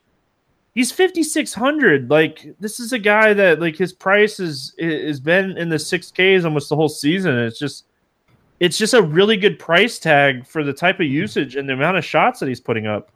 he's 0.75 0.93
5600 0.93 2.11
like 2.11 2.55
this 2.61 2.81
is 2.81 2.93
a 2.93 2.99
guy 2.99 3.33
that 3.33 3.61
like 3.61 3.77
his 3.77 3.93
price 3.93 4.41
is 4.41 4.75
has 4.79 5.21
been 5.21 5.57
in 5.57 5.69
the 5.69 5.77
6ks 5.77 6.45
almost 6.45 6.69
the 6.69 6.77
whole 6.77 6.89
season 6.89 7.39
it's 7.39 7.59
just 7.59 7.87
it's 8.61 8.79
just 8.79 8.95
a 8.95 9.03
really 9.03 9.37
good 9.37 9.59
price 9.59 9.99
tag 9.99 10.47
for 10.47 10.63
the 10.63 10.73
type 10.73 11.01
of 11.01 11.07
usage 11.07 11.57
and 11.57 11.69
the 11.69 11.73
amount 11.73 11.97
of 11.97 12.05
shots 12.05 12.41
that 12.41 12.49
he's 12.49 12.61
putting 12.61 12.87
up 12.87 13.11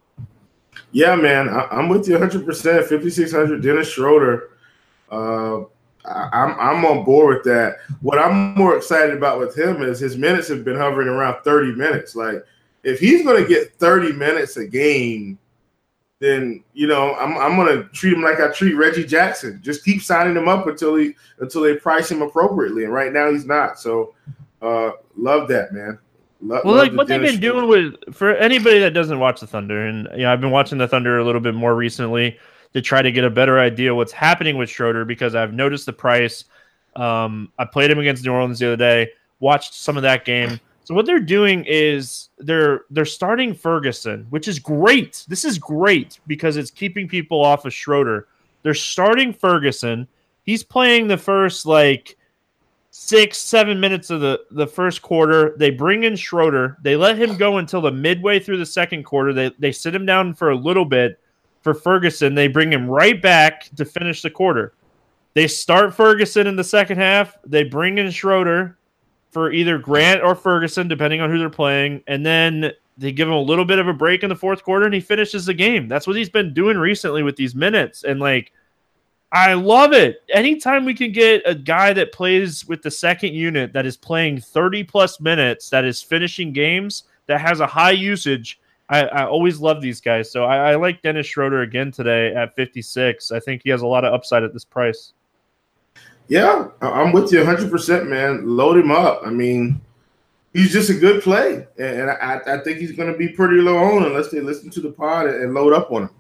yeah 0.93 1.14
man 1.14 1.49
I, 1.49 1.78
am 1.78 1.89
with 1.89 2.09
you 2.09 2.16
100% 2.16 2.89
5600 2.89 3.62
dennis 3.62 3.89
schroeder 3.89 4.51
uh, 5.11 5.61
I, 6.05 6.28
I'm, 6.32 6.61
I'm 6.61 6.84
on 6.84 7.05
board 7.05 7.36
with 7.36 7.45
that 7.45 7.76
what 8.01 8.18
i'm 8.18 8.55
more 8.55 8.76
excited 8.76 9.16
about 9.16 9.39
with 9.39 9.57
him 9.57 9.82
is 9.82 9.99
his 9.99 10.16
minutes 10.16 10.49
have 10.49 10.64
been 10.64 10.76
hovering 10.76 11.09
around 11.09 11.43
30 11.43 11.72
minutes 11.76 12.14
like 12.14 12.45
if 12.84 13.01
he's 13.01 13.24
going 13.24 13.43
to 13.43 13.49
get 13.49 13.74
30 13.74 14.12
minutes 14.12 14.57
a 14.57 14.66
game 14.66 15.39
then 16.20 16.62
you 16.74 16.86
know 16.86 17.14
I'm 17.14 17.39
I'm 17.39 17.57
gonna 17.57 17.84
treat 17.84 18.12
him 18.12 18.22
like 18.22 18.41
I 18.41 18.49
treat 18.49 18.74
Reggie 18.74 19.05
Jackson. 19.05 19.61
Just 19.62 19.84
keep 19.84 20.03
signing 20.03 20.36
him 20.36 20.49
up 20.49 20.66
until 20.66 20.97
he 20.97 21.14
until 21.39 21.62
they 21.62 21.76
price 21.76 22.11
him 22.11 22.22
appropriately. 22.22 22.84
And 22.84 22.93
right 22.93 23.12
now 23.12 23.30
he's 23.30 23.47
not. 23.47 23.78
So 23.78 24.14
uh 24.62 24.92
love 25.16 25.48
that 25.48 25.72
man. 25.72 25.98
Lo- 26.40 26.61
well, 26.64 26.74
like 26.76 26.92
the 26.92 26.96
what 26.96 27.09
they've 27.09 27.20
been 27.20 27.40
doing 27.40 27.66
with 27.66 28.14
for 28.14 28.34
anybody 28.36 28.78
that 28.78 28.94
doesn't 28.94 29.18
watch 29.18 29.40
the 29.40 29.46
Thunder, 29.46 29.86
and 29.86 30.09
you 30.12 30.22
know 30.22 30.32
I've 30.32 30.40
been 30.40 30.50
watching 30.50 30.78
the 30.78 30.86
Thunder 30.86 31.18
a 31.18 31.24
little 31.24 31.40
bit 31.40 31.54
more 31.54 31.74
recently 31.74 32.38
to 32.74 32.82
try 32.82 33.02
to 33.02 33.11
get 33.11 33.24
a 33.24 33.30
better 33.30 33.59
idea 33.59 33.94
what's 33.94 34.12
happening 34.12 34.56
with 34.56 34.70
Schroeder 34.70 35.04
because 35.04 35.34
I've 35.34 35.52
noticed 35.52 35.86
the 35.86 35.92
price. 35.92 36.44
Um, 36.94 37.52
I 37.59 37.64
played 37.64 37.90
him 37.90 37.98
against 37.98 38.24
New 38.24 38.32
Orleans 38.32 38.59
the 38.59 38.66
other 38.66 38.76
day, 38.76 39.11
watched 39.40 39.74
some 39.74 39.96
of 39.96 40.02
that 40.02 40.24
game. 40.24 40.61
So 40.84 40.94
what 40.94 41.06
they're 41.06 41.20
doing 41.20 41.64
is 41.66 42.28
they're 42.38 42.82
they're 42.90 43.04
starting 43.04 43.52
Ferguson, 43.52 44.26
which 44.30 44.48
is 44.48 44.59
great. 44.59 45.24
This 45.28 45.44
is 45.44 45.59
great 45.59 46.20
because 46.26 46.56
it's 46.56 46.70
keeping 46.70 47.09
people 47.09 47.44
off 47.44 47.64
of 47.64 47.74
Schroeder. 47.74 48.28
They're 48.62 48.74
starting 48.74 49.32
Ferguson. 49.32 50.06
He's 50.44 50.62
playing 50.62 51.09
the 51.09 51.18
first 51.18 51.66
like 51.66 52.16
six, 52.99 53.38
seven 53.38 53.78
minutes 53.78 54.11
of 54.11 54.20
the, 54.20 54.40
the 54.51 54.66
first 54.66 55.03
quarter. 55.03 55.55
They 55.57 55.70
bring 55.70 56.03
in 56.03 56.16
Schroeder. 56.16 56.76
They 56.82 56.96
let 56.96 57.16
him 57.16 57.36
go 57.36 57.59
until 57.59 57.80
the 57.80 57.92
midway 57.92 58.40
through 58.40 58.59
the 58.59 58.66
second 58.66 59.05
quarter. 59.05 59.32
They 59.32 59.51
they 59.59 59.72
sit 59.72 59.94
him 59.94 60.05
down 60.05 60.34
for 60.34 60.51
a 60.51 60.57
little 60.57 60.84
bit 60.84 61.20
for 61.62 61.74
Ferguson. 61.74 62.34
They 62.34 62.49
bring 62.49 62.72
him 62.72 62.90
right 62.90 63.20
back 63.20 63.70
to 63.76 63.84
finish 63.84 64.22
the 64.22 64.30
quarter. 64.30 64.74
They 65.34 65.46
start 65.46 65.94
Ferguson 65.94 66.49
in 66.49 66.57
the 66.57 66.64
second 66.64 66.99
half. 66.99 67.36
They 67.46 67.62
bring 67.62 67.99
in 67.99 68.11
Schroeder 68.11 68.76
for 69.30 69.53
either 69.53 69.78
Grant 69.78 70.22
or 70.22 70.34
Ferguson, 70.34 70.88
depending 70.88 71.20
on 71.20 71.30
who 71.30 71.38
they're 71.38 71.51
playing. 71.51 72.03
And 72.09 72.26
then 72.26 72.72
they 72.96 73.12
give 73.12 73.28
him 73.28 73.34
a 73.34 73.40
little 73.40 73.64
bit 73.64 73.78
of 73.78 73.86
a 73.86 73.92
break 73.92 74.24
in 74.24 74.28
the 74.28 74.34
fourth 74.34 74.64
quarter 74.64 74.86
and 74.86 74.94
he 74.94 75.01
finishes 75.01 75.46
the 75.46 75.55
game. 75.55 75.86
That's 75.86 76.07
what 76.09 76.16
he's 76.16 76.30
been 76.30 76.53
doing 76.53 76.76
recently 76.76 77.22
with 77.22 77.36
these 77.36 77.55
minutes. 77.55 78.03
And 78.03 78.18
like, 78.18 78.53
I 79.33 79.53
love 79.53 79.93
it. 79.93 80.22
Anytime 80.31 80.85
we 80.85 80.95
can 80.95 81.12
get 81.12 81.43
a 81.45 81.55
guy 81.55 81.93
that 81.93 82.12
plays 82.12 82.66
with 82.66 82.83
the 82.83 82.91
second 82.91 83.35
unit 83.35 83.72
that 83.74 83.85
is 83.85 83.97
playing 83.97 84.41
30 84.41 84.85
plus 84.85 85.20
minutes, 85.20 85.68
that 85.70 85.85
is 85.85 86.03
finishing 86.03 86.53
games, 86.53 87.05
that 87.26 87.41
has 87.41 87.61
a 87.61 87.66
high 87.66 87.91
usage. 87.91 88.59
I, 88.89 89.03
I 89.05 89.26
always 89.26 89.61
love 89.61 89.83
these 89.83 90.01
guys. 90.01 90.31
So 90.31 90.45
I, 90.45 90.72
I 90.72 90.76
like 90.76 91.03
Dennis 91.03 91.26
Schroeder 91.26 91.61
again 91.61 91.93
today 91.93 92.35
at 92.35 92.57
56. 92.57 93.31
I 93.31 93.41
think 93.41 93.62
he 93.62 93.70
has 93.70 93.83
a 93.83 93.87
lot 93.87 94.07
of 94.07 94.14
upside 94.14 94.45
at 94.45 94.55
this 94.55 94.64
price. 94.64 95.12
Yeah, 96.29 96.68
I'm 96.81 97.12
with 97.12 97.31
you 97.33 97.41
100%, 97.41 98.07
man. 98.07 98.47
Load 98.47 98.79
him 98.79 98.91
up. 98.91 99.22
I 99.24 99.31
mean, 99.31 99.81
he's 100.55 100.72
just 100.72 100.89
a 100.89 100.95
good 100.95 101.22
play. 101.22 101.66
And 101.79 102.11
I, 102.11 102.41
I 102.47 102.59
think 102.59 102.79
he's 102.79 102.93
going 102.93 103.12
to 103.12 103.18
be 103.18 103.29
pretty 103.29 103.57
low 103.57 103.76
on 103.76 104.05
unless 104.05 104.31
they 104.31 104.41
listen 104.41 104.70
to 104.70 104.81
the 104.81 104.91
pod 104.91 105.26
and 105.26 105.53
load 105.53 105.74
up 105.74 105.91
on 105.91 106.05
him. 106.05 106.11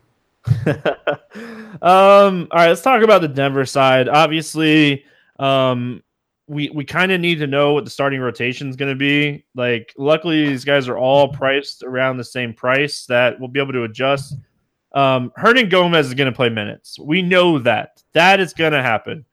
um, 0.66 2.48
all 2.50 2.58
right, 2.58 2.68
let's 2.68 2.82
talk 2.82 3.02
about 3.02 3.20
the 3.20 3.28
Denver 3.28 3.66
side. 3.66 4.08
Obviously, 4.08 5.04
um, 5.38 6.02
we 6.46 6.70
we 6.70 6.84
kind 6.84 7.12
of 7.12 7.20
need 7.20 7.38
to 7.38 7.46
know 7.46 7.74
what 7.74 7.84
the 7.84 7.90
starting 7.90 8.20
rotation 8.20 8.68
is 8.68 8.76
going 8.76 8.92
to 8.92 8.98
be. 8.98 9.44
Like, 9.54 9.92
luckily, 9.98 10.46
these 10.46 10.64
guys 10.64 10.88
are 10.88 10.96
all 10.96 11.28
priced 11.28 11.82
around 11.82 12.16
the 12.16 12.24
same 12.24 12.54
price 12.54 13.06
that 13.06 13.38
we'll 13.38 13.48
be 13.48 13.60
able 13.60 13.74
to 13.74 13.84
adjust. 13.84 14.36
Um, 14.92 15.30
Hernangomez 15.38 16.04
is 16.04 16.14
going 16.14 16.30
to 16.30 16.36
play 16.36 16.48
minutes. 16.48 16.98
We 16.98 17.20
know 17.22 17.58
that 17.60 18.02
that 18.12 18.40
is 18.40 18.54
going 18.54 18.72
to 18.72 18.82
happen. 18.82 19.24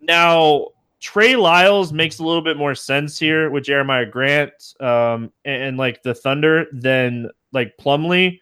Now, 0.00 0.68
Trey 1.00 1.36
Lyles 1.36 1.92
makes 1.92 2.18
a 2.18 2.24
little 2.24 2.42
bit 2.42 2.56
more 2.56 2.74
sense 2.74 3.18
here 3.18 3.50
with 3.50 3.64
Jerami 3.64 4.10
Grant 4.10 4.74
um, 4.80 5.32
and, 5.44 5.62
and, 5.62 5.76
like 5.76 6.02
the 6.02 6.14
Thunder 6.14 6.66
than 6.72 7.30
like 7.52 7.76
Plumlee. 7.78 8.40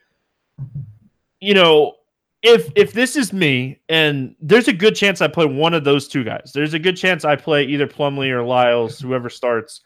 You 1.47 1.55
know, 1.55 1.94
if 2.42 2.72
if 2.74 2.92
this 2.92 3.14
is 3.14 3.32
me, 3.32 3.80
and 3.88 4.34
there's 4.40 4.66
a 4.66 4.72
good 4.72 4.97
chance 4.97 5.20
I 5.20 5.28
play 5.28 5.47
one 5.47 5.74
of 5.74 5.84
those 5.84 6.09
two 6.09 6.24
guys. 6.24 6.51
There's 6.53 6.74
a 6.74 6.78
good 6.80 6.97
chance 6.97 7.24
I 7.24 7.36
play 7.36 7.64
either 7.66 7.86
Plumlee 7.86 8.30
or 8.30 8.42
Lyles, 8.42 8.99
whoever 8.99 9.30
starts. 9.30 9.82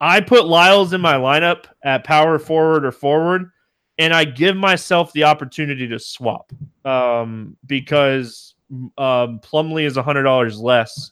I 0.00 0.20
put 0.20 0.46
Lyles 0.46 0.92
in 0.92 1.00
my 1.00 1.14
lineup 1.14 1.64
at 1.82 2.04
power 2.04 2.38
forward 2.38 2.84
or 2.84 2.92
forward, 2.92 3.50
and 3.98 4.14
I 4.14 4.24
give 4.24 4.56
myself 4.56 5.12
the 5.12 5.24
opportunity 5.24 5.88
to 5.88 5.98
swap 5.98 6.52
um, 6.84 7.56
because 7.66 8.54
um, 8.96 9.40
Plumlee 9.40 9.86
is 9.86 9.96
hundred 9.96 10.22
dollars 10.22 10.60
less. 10.60 11.10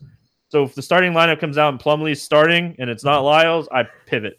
So 0.50 0.62
if 0.62 0.76
the 0.76 0.82
starting 0.82 1.14
lineup 1.14 1.40
comes 1.40 1.58
out 1.58 1.70
and 1.70 1.82
Plumlee's 1.82 2.22
starting 2.22 2.76
and 2.78 2.88
it's 2.88 3.02
not 3.02 3.24
Lyles, 3.24 3.68
I 3.72 3.88
pivot. 4.06 4.38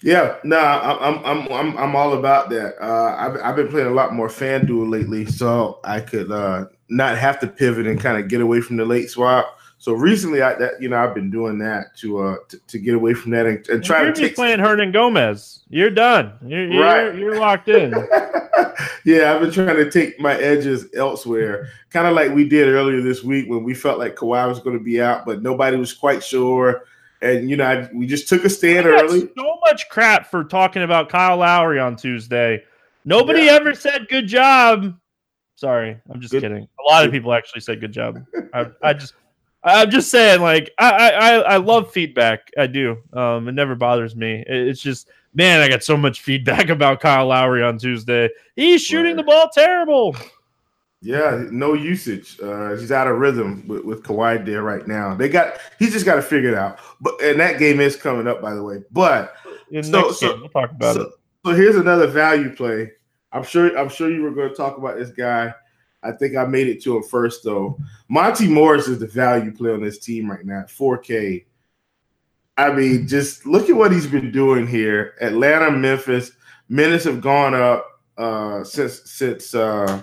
Yeah, 0.00 0.36
no, 0.44 0.56
nah, 0.56 0.98
I'm 1.00 1.24
I'm 1.24 1.52
I'm 1.52 1.76
I'm 1.76 1.96
all 1.96 2.12
about 2.12 2.50
that. 2.50 2.80
Uh, 2.80 3.16
I've 3.18 3.40
I've 3.42 3.56
been 3.56 3.68
playing 3.68 3.88
a 3.88 3.94
lot 3.94 4.14
more 4.14 4.28
FanDuel 4.28 4.88
lately, 4.88 5.26
so 5.26 5.80
I 5.82 6.00
could 6.00 6.30
uh, 6.30 6.66
not 6.88 7.18
have 7.18 7.40
to 7.40 7.48
pivot 7.48 7.86
and 7.86 8.00
kind 8.00 8.22
of 8.22 8.28
get 8.28 8.40
away 8.40 8.60
from 8.60 8.76
the 8.76 8.84
late 8.84 9.10
swap. 9.10 9.58
So 9.78 9.92
recently, 9.92 10.40
I 10.40 10.54
that 10.54 10.80
you 10.80 10.88
know 10.88 10.98
I've 10.98 11.14
been 11.14 11.30
doing 11.30 11.58
that 11.58 11.96
to 11.98 12.18
uh 12.18 12.36
to, 12.48 12.58
to 12.58 12.78
get 12.78 12.94
away 12.94 13.14
from 13.14 13.32
that 13.32 13.46
and, 13.46 13.68
and 13.68 13.82
try 13.82 14.02
you're 14.02 14.12
to 14.12 14.20
take 14.20 14.36
playing 14.36 14.60
Hernangomez. 14.60 15.60
You're 15.68 15.90
done. 15.90 16.32
You're 16.46 16.70
you're, 16.70 16.84
right. 16.84 17.14
you're 17.16 17.40
locked 17.40 17.68
in. 17.68 17.92
yeah, 19.04 19.34
I've 19.34 19.40
been 19.40 19.50
trying 19.50 19.76
to 19.76 19.90
take 19.90 20.20
my 20.20 20.34
edges 20.36 20.86
elsewhere, 20.94 21.70
kind 21.90 22.06
of 22.06 22.14
like 22.14 22.32
we 22.32 22.48
did 22.48 22.68
earlier 22.68 23.00
this 23.00 23.24
week 23.24 23.48
when 23.48 23.64
we 23.64 23.74
felt 23.74 23.98
like 23.98 24.14
Kawhi 24.14 24.48
was 24.48 24.60
going 24.60 24.78
to 24.78 24.82
be 24.82 25.00
out, 25.00 25.26
but 25.26 25.42
nobody 25.42 25.76
was 25.76 25.92
quite 25.92 26.22
sure. 26.22 26.84
And 27.20 27.50
you 27.50 27.56
know, 27.56 27.64
I, 27.64 27.88
we 27.92 28.06
just 28.06 28.28
took 28.28 28.44
a 28.44 28.50
stand 28.50 28.86
early. 28.86 29.28
So 29.36 29.58
much 29.66 29.88
crap 29.88 30.30
for 30.30 30.44
talking 30.44 30.82
about 30.82 31.08
Kyle 31.08 31.38
Lowry 31.38 31.80
on 31.80 31.96
Tuesday. 31.96 32.62
Nobody 33.04 33.44
yeah. 33.44 33.52
ever 33.52 33.74
said 33.74 34.06
good 34.08 34.26
job. 34.26 34.94
Sorry, 35.56 35.98
I'm 36.10 36.20
just 36.20 36.32
good. 36.32 36.42
kidding. 36.42 36.68
A 36.78 36.82
lot 36.88 37.04
of 37.04 37.10
people 37.10 37.32
actually 37.32 37.62
said 37.62 37.80
good 37.80 37.92
job. 37.92 38.24
I, 38.54 38.66
I 38.82 38.92
just 38.92 39.14
I'm 39.64 39.90
just 39.90 40.10
saying, 40.10 40.40
like, 40.40 40.72
I, 40.78 41.10
I 41.10 41.34
I 41.38 41.56
love 41.56 41.90
feedback. 41.90 42.50
I 42.56 42.66
do. 42.66 42.98
Um, 43.12 43.48
it 43.48 43.52
never 43.52 43.74
bothers 43.74 44.14
me. 44.14 44.44
It's 44.46 44.80
just, 44.80 45.08
man, 45.34 45.60
I 45.60 45.68
got 45.68 45.82
so 45.82 45.96
much 45.96 46.20
feedback 46.22 46.68
about 46.68 47.00
Kyle 47.00 47.26
Lowry 47.26 47.62
on 47.62 47.78
Tuesday. 47.78 48.30
He's 48.54 48.82
shooting 48.82 49.16
the 49.16 49.24
ball 49.24 49.50
terrible. 49.52 50.16
Yeah, 51.00 51.44
no 51.50 51.74
usage. 51.74 52.40
Uh, 52.40 52.74
he's 52.76 52.90
out 52.90 53.06
of 53.06 53.18
rhythm 53.18 53.66
with, 53.68 53.84
with 53.84 54.02
Kawhi 54.02 54.44
there 54.44 54.62
right 54.62 54.86
now. 54.86 55.14
They 55.14 55.28
got 55.28 55.58
he's 55.78 55.92
just 55.92 56.04
got 56.04 56.16
to 56.16 56.22
figure 56.22 56.50
it 56.50 56.56
out. 56.56 56.80
But 57.00 57.20
and 57.22 57.38
that 57.38 57.58
game 57.58 57.80
is 57.80 57.94
coming 57.94 58.26
up, 58.26 58.42
by 58.42 58.54
the 58.54 58.62
way. 58.62 58.82
But 58.90 59.34
In 59.70 59.84
so, 59.84 60.10
so 60.10 60.32
game, 60.32 60.40
we'll 60.40 60.50
talk 60.50 60.72
about 60.72 60.96
so, 60.96 61.02
it. 61.02 61.08
So 61.46 61.52
here's 61.52 61.76
another 61.76 62.08
value 62.08 62.54
play. 62.54 62.90
I'm 63.30 63.44
sure 63.44 63.76
I'm 63.78 63.88
sure 63.88 64.10
you 64.10 64.22
were 64.22 64.32
going 64.32 64.48
to 64.48 64.56
talk 64.56 64.76
about 64.76 64.96
this 64.96 65.10
guy 65.10 65.54
I 66.02 66.12
think 66.12 66.36
I 66.36 66.44
made 66.44 66.68
it 66.68 66.82
to 66.84 66.96
him 66.96 67.02
first 67.02 67.44
though. 67.44 67.78
Monte 68.08 68.48
Morris 68.48 68.88
is 68.88 68.98
the 68.98 69.06
value 69.06 69.52
play 69.52 69.72
on 69.72 69.82
this 69.82 69.98
team 69.98 70.30
right 70.30 70.44
now, 70.44 70.62
4K. 70.62 71.44
I 72.56 72.72
mean, 72.72 73.06
just 73.06 73.46
look 73.46 73.68
at 73.68 73.76
what 73.76 73.92
he's 73.92 74.06
been 74.06 74.32
doing 74.32 74.66
here. 74.66 75.14
Atlanta, 75.20 75.70
Memphis, 75.70 76.32
minutes 76.68 77.04
have 77.04 77.20
gone 77.20 77.54
up 77.54 77.86
uh, 78.16 78.64
since 78.64 79.10
since 79.10 79.54
uh, 79.54 80.02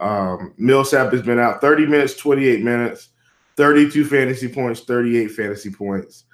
Um, 0.00 0.54
Millsap 0.56 1.12
has 1.12 1.22
been 1.22 1.38
out 1.38 1.60
30 1.60 1.86
minutes, 1.86 2.16
28 2.16 2.64
minutes, 2.64 3.10
32 3.56 4.04
fantasy 4.06 4.48
points, 4.48 4.80
38 4.80 5.28
fantasy 5.28 5.70
points. 5.70 6.24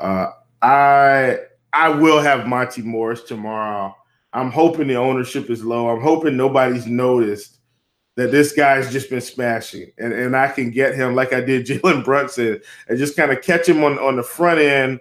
Uh, 0.00 0.30
I 0.62 1.38
I 1.72 1.88
will 1.90 2.20
have 2.20 2.46
Monte 2.46 2.82
Morris 2.82 3.22
tomorrow. 3.22 3.94
I'm 4.32 4.50
hoping 4.50 4.88
the 4.88 4.96
ownership 4.96 5.50
is 5.50 5.64
low. 5.64 5.88
I'm 5.88 6.00
hoping 6.00 6.36
nobody's 6.36 6.86
noticed 6.86 7.58
that 8.16 8.30
this 8.30 8.52
guy's 8.52 8.92
just 8.92 9.10
been 9.10 9.20
smashing, 9.20 9.90
and, 9.98 10.12
and 10.12 10.36
I 10.36 10.48
can 10.48 10.70
get 10.70 10.94
him 10.94 11.14
like 11.14 11.32
I 11.32 11.40
did 11.40 11.66
Jalen 11.66 12.04
Brunson 12.04 12.60
and 12.88 12.98
just 12.98 13.16
kind 13.16 13.30
of 13.30 13.42
catch 13.42 13.68
him 13.68 13.84
on, 13.84 13.98
on 13.98 14.16
the 14.16 14.22
front 14.22 14.60
end, 14.60 15.00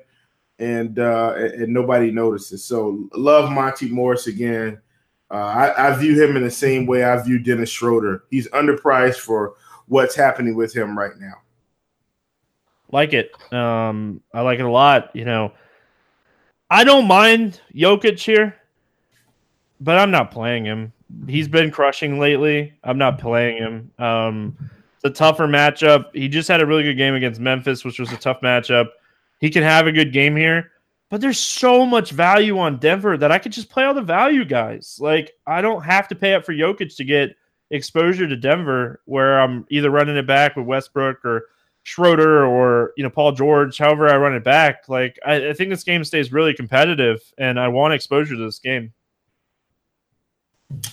and 0.59 0.99
uh, 0.99 1.33
and 1.35 1.73
nobody 1.73 2.11
notices. 2.11 2.65
So 2.65 3.07
love 3.13 3.51
Monte 3.51 3.89
Morris 3.89 4.27
again. 4.27 4.81
Uh, 5.31 5.35
I, 5.35 5.89
I 5.89 5.95
view 5.95 6.21
him 6.21 6.35
in 6.35 6.43
the 6.43 6.51
same 6.51 6.85
way 6.85 7.03
I 7.03 7.21
view 7.21 7.39
Dennis 7.39 7.69
Schroeder. 7.69 8.25
He's 8.29 8.47
underpriced 8.49 9.19
for 9.19 9.53
what's 9.87 10.15
happening 10.15 10.55
with 10.55 10.75
him 10.75 10.97
right 10.97 11.17
now. 11.17 11.35
Like 12.91 13.13
it. 13.13 13.31
Um, 13.53 14.21
I 14.33 14.41
like 14.41 14.59
it 14.59 14.65
a 14.65 14.71
lot. 14.71 15.15
You 15.15 15.23
know, 15.23 15.53
I 16.69 16.83
don't 16.83 17.07
mind 17.07 17.61
Jokic 17.73 18.19
here, 18.19 18.57
but 19.79 19.97
I'm 19.97 20.11
not 20.11 20.31
playing 20.31 20.65
him 20.65 20.91
he's 21.27 21.47
been 21.47 21.71
crushing 21.71 22.19
lately. 22.19 22.73
I'm 22.83 22.97
not 22.97 23.19
playing 23.19 23.57
him. 23.57 23.91
Um, 23.99 24.57
it's 24.95 25.05
a 25.05 25.09
tougher 25.09 25.47
matchup. 25.47 26.05
He 26.13 26.27
just 26.27 26.47
had 26.47 26.61
a 26.61 26.65
really 26.65 26.83
good 26.83 26.97
game 26.97 27.15
against 27.15 27.39
Memphis, 27.39 27.83
which 27.83 27.99
was 27.99 28.11
a 28.11 28.17
tough 28.17 28.41
matchup. 28.41 28.87
He 29.39 29.49
can 29.49 29.63
have 29.63 29.87
a 29.87 29.91
good 29.91 30.13
game 30.13 30.35
here, 30.35 30.71
but 31.11 31.19
there's 31.19 31.37
so 31.37 31.85
much 31.85 32.11
value 32.11 32.57
on 32.57 32.77
Denver 32.77 33.17
that 33.17 33.33
I 33.33 33.37
could 33.37 33.51
just 33.51 33.69
play 33.69 33.83
all 33.83 33.93
the 33.93 34.01
value 34.01 34.45
guys. 34.45 34.97
Like 34.99 35.33
I 35.45 35.61
don't 35.61 35.83
have 35.83 36.07
to 36.07 36.15
pay 36.15 36.33
up 36.33 36.45
for 36.45 36.53
Jokic 36.53 36.95
to 36.95 37.03
get 37.03 37.35
exposure 37.69 38.27
to 38.27 38.35
Denver, 38.37 39.01
where 39.05 39.39
I'm 39.39 39.65
either 39.69 39.91
running 39.91 40.15
it 40.15 40.25
back 40.25 40.55
with 40.55 40.65
Westbrook 40.65 41.23
or 41.25 41.47
Schroeder 41.83 42.45
or 42.45 42.93
you 42.95 43.03
know 43.03 43.09
Paul 43.09 43.33
George. 43.33 43.77
However, 43.77 44.07
I 44.07 44.15
run 44.15 44.33
it 44.33 44.45
back. 44.45 44.87
Like 44.87 45.19
I, 45.25 45.49
I 45.49 45.53
think 45.53 45.69
this 45.69 45.83
game 45.83 46.05
stays 46.05 46.31
really 46.31 46.53
competitive, 46.53 47.19
and 47.37 47.59
I 47.59 47.67
want 47.67 47.93
exposure 47.93 48.37
to 48.37 48.45
this 48.45 48.59
game. 48.59 48.93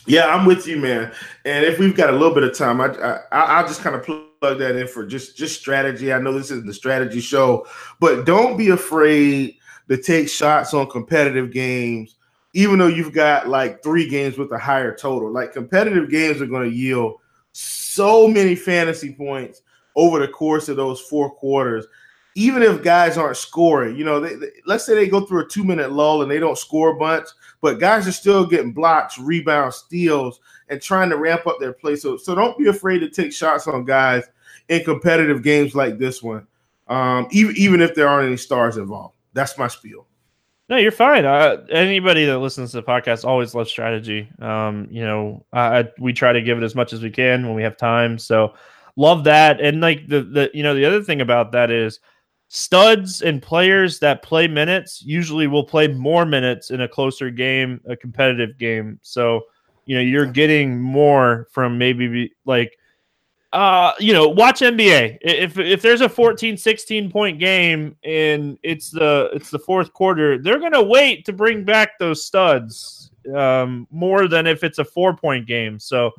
Yeah, 0.04 0.26
I'm 0.34 0.44
with 0.44 0.66
you, 0.66 0.78
man. 0.78 1.12
And 1.44 1.64
if 1.64 1.78
we've 1.78 1.94
got 1.94 2.10
a 2.10 2.12
little 2.12 2.34
bit 2.34 2.42
of 2.42 2.58
time, 2.58 2.80
I, 2.80 3.20
I 3.30 3.62
will 3.62 3.68
just 3.68 3.82
kind 3.82 3.94
of 3.94 4.02
plug 4.02 4.58
that 4.58 4.74
in 4.74 4.88
for 4.88 5.06
just 5.06 5.36
just 5.36 5.60
strategy. 5.60 6.12
I 6.12 6.18
know 6.18 6.32
this 6.32 6.50
isn't 6.50 6.66
the 6.66 6.74
strategy 6.74 7.20
show, 7.20 7.68
but 8.00 8.24
don't 8.24 8.56
be 8.56 8.70
afraid 8.70 9.57
to 9.88 10.00
take 10.00 10.28
shots 10.28 10.74
on 10.74 10.88
competitive 10.88 11.52
games, 11.52 12.16
even 12.54 12.78
though 12.78 12.86
you've 12.86 13.12
got 13.12 13.48
like 13.48 13.82
three 13.82 14.08
games 14.08 14.38
with 14.38 14.52
a 14.52 14.58
higher 14.58 14.94
total. 14.94 15.30
Like 15.32 15.52
competitive 15.52 16.10
games 16.10 16.40
are 16.40 16.46
going 16.46 16.68
to 16.68 16.76
yield 16.76 17.16
so 17.52 18.28
many 18.28 18.54
fantasy 18.54 19.12
points 19.12 19.62
over 19.96 20.18
the 20.18 20.28
course 20.28 20.68
of 20.68 20.76
those 20.76 21.00
four 21.00 21.30
quarters. 21.30 21.86
Even 22.34 22.62
if 22.62 22.84
guys 22.84 23.18
aren't 23.18 23.36
scoring, 23.36 23.96
you 23.96 24.04
know, 24.04 24.20
they, 24.20 24.34
they, 24.34 24.50
let's 24.64 24.86
say 24.86 24.94
they 24.94 25.08
go 25.08 25.22
through 25.22 25.44
a 25.44 25.48
two 25.48 25.64
minute 25.64 25.90
lull 25.90 26.22
and 26.22 26.30
they 26.30 26.38
don't 26.38 26.58
score 26.58 26.90
a 26.90 26.96
bunch 26.96 27.26
but 27.60 27.80
guys 27.80 28.06
are 28.06 28.12
still 28.12 28.46
getting 28.46 28.72
blocks, 28.72 29.18
rebounds, 29.18 29.76
steals, 29.76 30.40
and 30.68 30.80
trying 30.80 31.10
to 31.10 31.16
ramp 31.16 31.46
up 31.46 31.58
their 31.58 31.72
play. 31.72 31.96
So, 31.96 32.16
so 32.16 32.34
don't 32.34 32.58
be 32.58 32.68
afraid 32.68 33.00
to 33.00 33.10
take 33.10 33.32
shots 33.32 33.66
on 33.66 33.84
guys 33.84 34.24
in 34.68 34.84
competitive 34.84 35.42
games 35.42 35.74
like 35.74 35.98
this 35.98 36.22
one, 36.22 36.46
um, 36.88 37.26
even 37.30 37.56
even 37.56 37.80
if 37.80 37.94
there 37.94 38.08
aren't 38.08 38.28
any 38.28 38.36
stars 38.36 38.76
involved. 38.76 39.14
That's 39.38 39.56
my 39.56 39.68
spiel. 39.68 40.06
No, 40.68 40.76
you're 40.76 40.90
fine. 40.90 41.24
Uh, 41.24 41.64
anybody 41.70 42.24
that 42.26 42.40
listens 42.40 42.72
to 42.72 42.78
the 42.78 42.82
podcast 42.82 43.24
always 43.24 43.54
loves 43.54 43.70
strategy. 43.70 44.28
Um, 44.40 44.88
you 44.90 45.02
know, 45.02 45.46
I, 45.52 45.88
we 45.98 46.12
try 46.12 46.32
to 46.32 46.42
give 46.42 46.58
it 46.58 46.64
as 46.64 46.74
much 46.74 46.92
as 46.92 47.02
we 47.02 47.10
can 47.10 47.46
when 47.46 47.54
we 47.54 47.62
have 47.62 47.76
time. 47.76 48.18
So, 48.18 48.54
love 48.96 49.24
that. 49.24 49.60
And 49.60 49.80
like 49.80 50.08
the 50.08 50.22
the 50.22 50.50
you 50.52 50.64
know 50.64 50.74
the 50.74 50.84
other 50.84 51.02
thing 51.02 51.20
about 51.20 51.52
that 51.52 51.70
is 51.70 52.00
studs 52.48 53.22
and 53.22 53.40
players 53.40 54.00
that 54.00 54.22
play 54.22 54.48
minutes 54.48 55.02
usually 55.02 55.46
will 55.46 55.64
play 55.64 55.86
more 55.86 56.26
minutes 56.26 56.70
in 56.70 56.80
a 56.80 56.88
closer 56.88 57.30
game, 57.30 57.80
a 57.86 57.96
competitive 57.96 58.58
game. 58.58 58.98
So, 59.02 59.42
you 59.86 59.94
know, 59.94 60.02
you're 60.02 60.26
getting 60.26 60.80
more 60.80 61.46
from 61.52 61.78
maybe 61.78 62.32
like 62.44 62.77
uh 63.52 63.92
you 63.98 64.12
know 64.12 64.28
watch 64.28 64.60
nba 64.60 65.16
if 65.22 65.58
if 65.58 65.80
there's 65.80 66.02
a 66.02 66.08
14 66.08 66.56
16 66.56 67.10
point 67.10 67.38
game 67.38 67.96
and 68.04 68.58
it's 68.62 68.90
the 68.90 69.30
it's 69.32 69.50
the 69.50 69.58
fourth 69.58 69.92
quarter 69.94 70.36
they're 70.36 70.60
gonna 70.60 70.82
wait 70.82 71.24
to 71.24 71.32
bring 71.32 71.64
back 71.64 71.98
those 71.98 72.22
studs 72.22 73.10
um 73.34 73.86
more 73.90 74.28
than 74.28 74.46
if 74.46 74.62
it's 74.64 74.78
a 74.78 74.84
four 74.84 75.16
point 75.16 75.46
game 75.46 75.78
so 75.78 76.10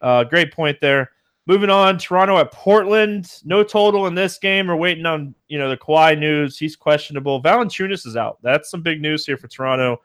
uh 0.00 0.22
great 0.22 0.52
point 0.52 0.80
there 0.80 1.10
Moving 1.50 1.70
on, 1.70 1.98
Toronto 1.98 2.38
at 2.38 2.52
Portland. 2.52 3.40
No 3.44 3.64
total 3.64 4.06
in 4.06 4.14
this 4.14 4.38
game. 4.38 4.68
We're 4.68 4.76
waiting 4.76 5.04
on 5.04 5.34
you 5.48 5.58
know 5.58 5.68
the 5.68 5.76
Kawhi 5.76 6.16
news. 6.16 6.56
He's 6.56 6.76
questionable. 6.76 7.42
Valanciunas 7.42 8.06
is 8.06 8.16
out. 8.16 8.38
That's 8.40 8.70
some 8.70 8.82
big 8.82 9.00
news 9.00 9.26
here 9.26 9.36
for 9.36 9.48
Toronto. 9.48 10.00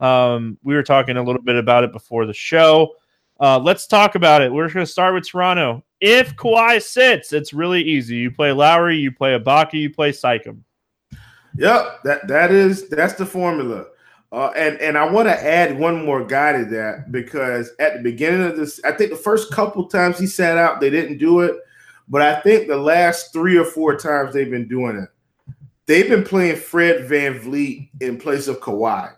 Um, 0.00 0.58
we 0.62 0.74
were 0.74 0.82
talking 0.82 1.16
a 1.16 1.22
little 1.22 1.40
bit 1.40 1.56
about 1.56 1.84
it 1.84 1.92
before 1.92 2.26
the 2.26 2.34
show. 2.34 2.96
Uh, 3.40 3.58
let's 3.58 3.86
talk 3.86 4.14
about 4.14 4.42
it. 4.42 4.52
We're 4.52 4.68
going 4.68 4.84
to 4.84 4.92
start 4.92 5.14
with 5.14 5.26
Toronto. 5.26 5.82
If 6.00 6.36
Kawhi 6.36 6.82
sits, 6.82 7.32
it's 7.32 7.52
really 7.52 7.82
easy. 7.82 8.16
You 8.16 8.30
play 8.30 8.52
Lowry, 8.52 8.96
you 8.96 9.12
play 9.12 9.38
Ibaka, 9.38 9.74
you 9.74 9.90
play 9.90 10.12
Siakam. 10.12 10.60
Yep, 11.56 12.02
that 12.04 12.28
that 12.28 12.52
is 12.52 12.88
that's 12.88 13.14
the 13.14 13.26
formula. 13.26 13.86
Uh, 14.32 14.52
and 14.56 14.80
and 14.80 14.96
I 14.96 15.10
want 15.10 15.28
to 15.28 15.44
add 15.44 15.78
one 15.78 16.04
more 16.04 16.24
guy 16.24 16.52
to 16.52 16.64
that 16.66 17.10
because 17.10 17.72
at 17.80 17.94
the 17.94 18.02
beginning 18.02 18.42
of 18.42 18.56
this, 18.56 18.80
I 18.84 18.92
think 18.92 19.10
the 19.10 19.16
first 19.16 19.52
couple 19.52 19.86
times 19.86 20.18
he 20.18 20.26
sat 20.26 20.56
out, 20.56 20.80
they 20.80 20.90
didn't 20.90 21.18
do 21.18 21.40
it, 21.40 21.56
but 22.08 22.22
I 22.22 22.40
think 22.40 22.68
the 22.68 22.76
last 22.76 23.32
three 23.32 23.58
or 23.58 23.64
four 23.64 23.96
times 23.96 24.32
they've 24.32 24.50
been 24.50 24.68
doing 24.68 24.96
it, 24.96 25.08
they've 25.86 26.08
been 26.08 26.24
playing 26.24 26.56
Fred 26.56 27.06
Van 27.06 27.40
VanVleet 27.40 27.88
in 28.00 28.18
place 28.18 28.46
of 28.46 28.60
Kawhi. 28.60 29.12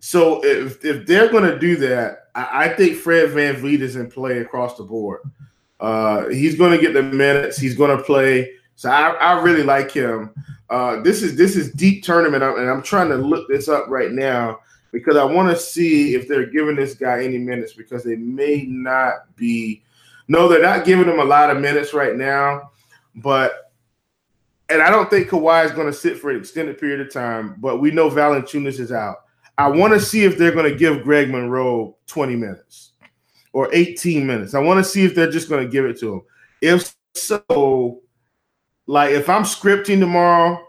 So 0.00 0.44
if 0.44 0.84
if 0.84 1.06
they're 1.06 1.30
going 1.30 1.50
to 1.50 1.58
do 1.58 1.76
that, 1.76 2.28
I, 2.34 2.64
I, 2.64 2.68
think 2.74 2.96
Fred 2.98 3.30
Van 3.30 3.54
VanVleet 3.54 3.80
is 3.80 3.96
in 3.96 4.10
play 4.10 4.38
across 4.38 4.76
the 4.76 4.84
board. 4.84 5.20
Uh, 5.80 6.28
he's 6.28 6.56
going 6.56 6.72
to 6.72 6.78
get 6.78 6.94
the 6.94 7.02
minutes. 7.02 7.58
He's 7.58 7.76
going 7.76 7.96
to 7.96 8.02
play. 8.02 8.52
So 8.74 8.90
I, 8.90 9.10
I 9.10 9.42
really 9.42 9.62
like 9.62 9.90
him. 9.90 10.32
Uh, 10.68 11.00
this 11.00 11.22
is 11.22 11.36
this 11.36 11.54
is 11.54 11.72
deep 11.72 12.02
tournament, 12.02 12.42
and 12.42 12.68
I'm 12.68 12.82
trying 12.82 13.08
to 13.10 13.16
look 13.16 13.48
this 13.48 13.68
up 13.68 13.86
right 13.88 14.10
now 14.10 14.60
because 14.90 15.16
I 15.16 15.24
want 15.24 15.48
to 15.50 15.56
see 15.56 16.14
if 16.14 16.26
they're 16.26 16.46
giving 16.46 16.74
this 16.74 16.94
guy 16.94 17.22
any 17.22 17.38
minutes 17.38 17.72
because 17.72 18.02
they 18.02 18.16
may 18.16 18.64
not 18.66 19.34
be. 19.36 19.82
No, 20.28 20.48
they're 20.48 20.62
not 20.62 20.84
giving 20.84 21.06
him 21.06 21.20
a 21.20 21.24
lot 21.24 21.50
of 21.50 21.60
minutes 21.60 21.94
right 21.94 22.16
now, 22.16 22.72
but 23.14 23.72
and 24.68 24.82
I 24.82 24.90
don't 24.90 25.08
think 25.08 25.28
Kawhi 25.28 25.64
is 25.64 25.70
going 25.70 25.86
to 25.86 25.92
sit 25.92 26.18
for 26.18 26.30
an 26.30 26.36
extended 26.36 26.78
period 26.78 27.00
of 27.00 27.12
time. 27.12 27.54
But 27.58 27.78
we 27.78 27.92
know 27.92 28.10
Valanciunas 28.10 28.80
is 28.80 28.90
out. 28.90 29.18
I 29.58 29.68
want 29.68 29.94
to 29.94 30.00
see 30.00 30.24
if 30.24 30.36
they're 30.36 30.52
going 30.52 30.70
to 30.70 30.76
give 30.76 31.04
Greg 31.04 31.30
Monroe 31.30 31.96
20 32.08 32.34
minutes 32.36 32.92
or 33.56 33.70
18 33.72 34.26
minutes. 34.26 34.52
I 34.52 34.58
want 34.58 34.84
to 34.84 34.84
see 34.84 35.06
if 35.06 35.14
they're 35.14 35.30
just 35.30 35.48
going 35.48 35.64
to 35.64 35.72
give 35.72 35.86
it 35.86 35.98
to 36.00 36.12
him. 36.12 36.22
If 36.60 36.94
so, 37.14 38.02
like 38.86 39.12
if 39.12 39.30
I'm 39.30 39.44
scripting 39.44 39.98
tomorrow, 39.98 40.62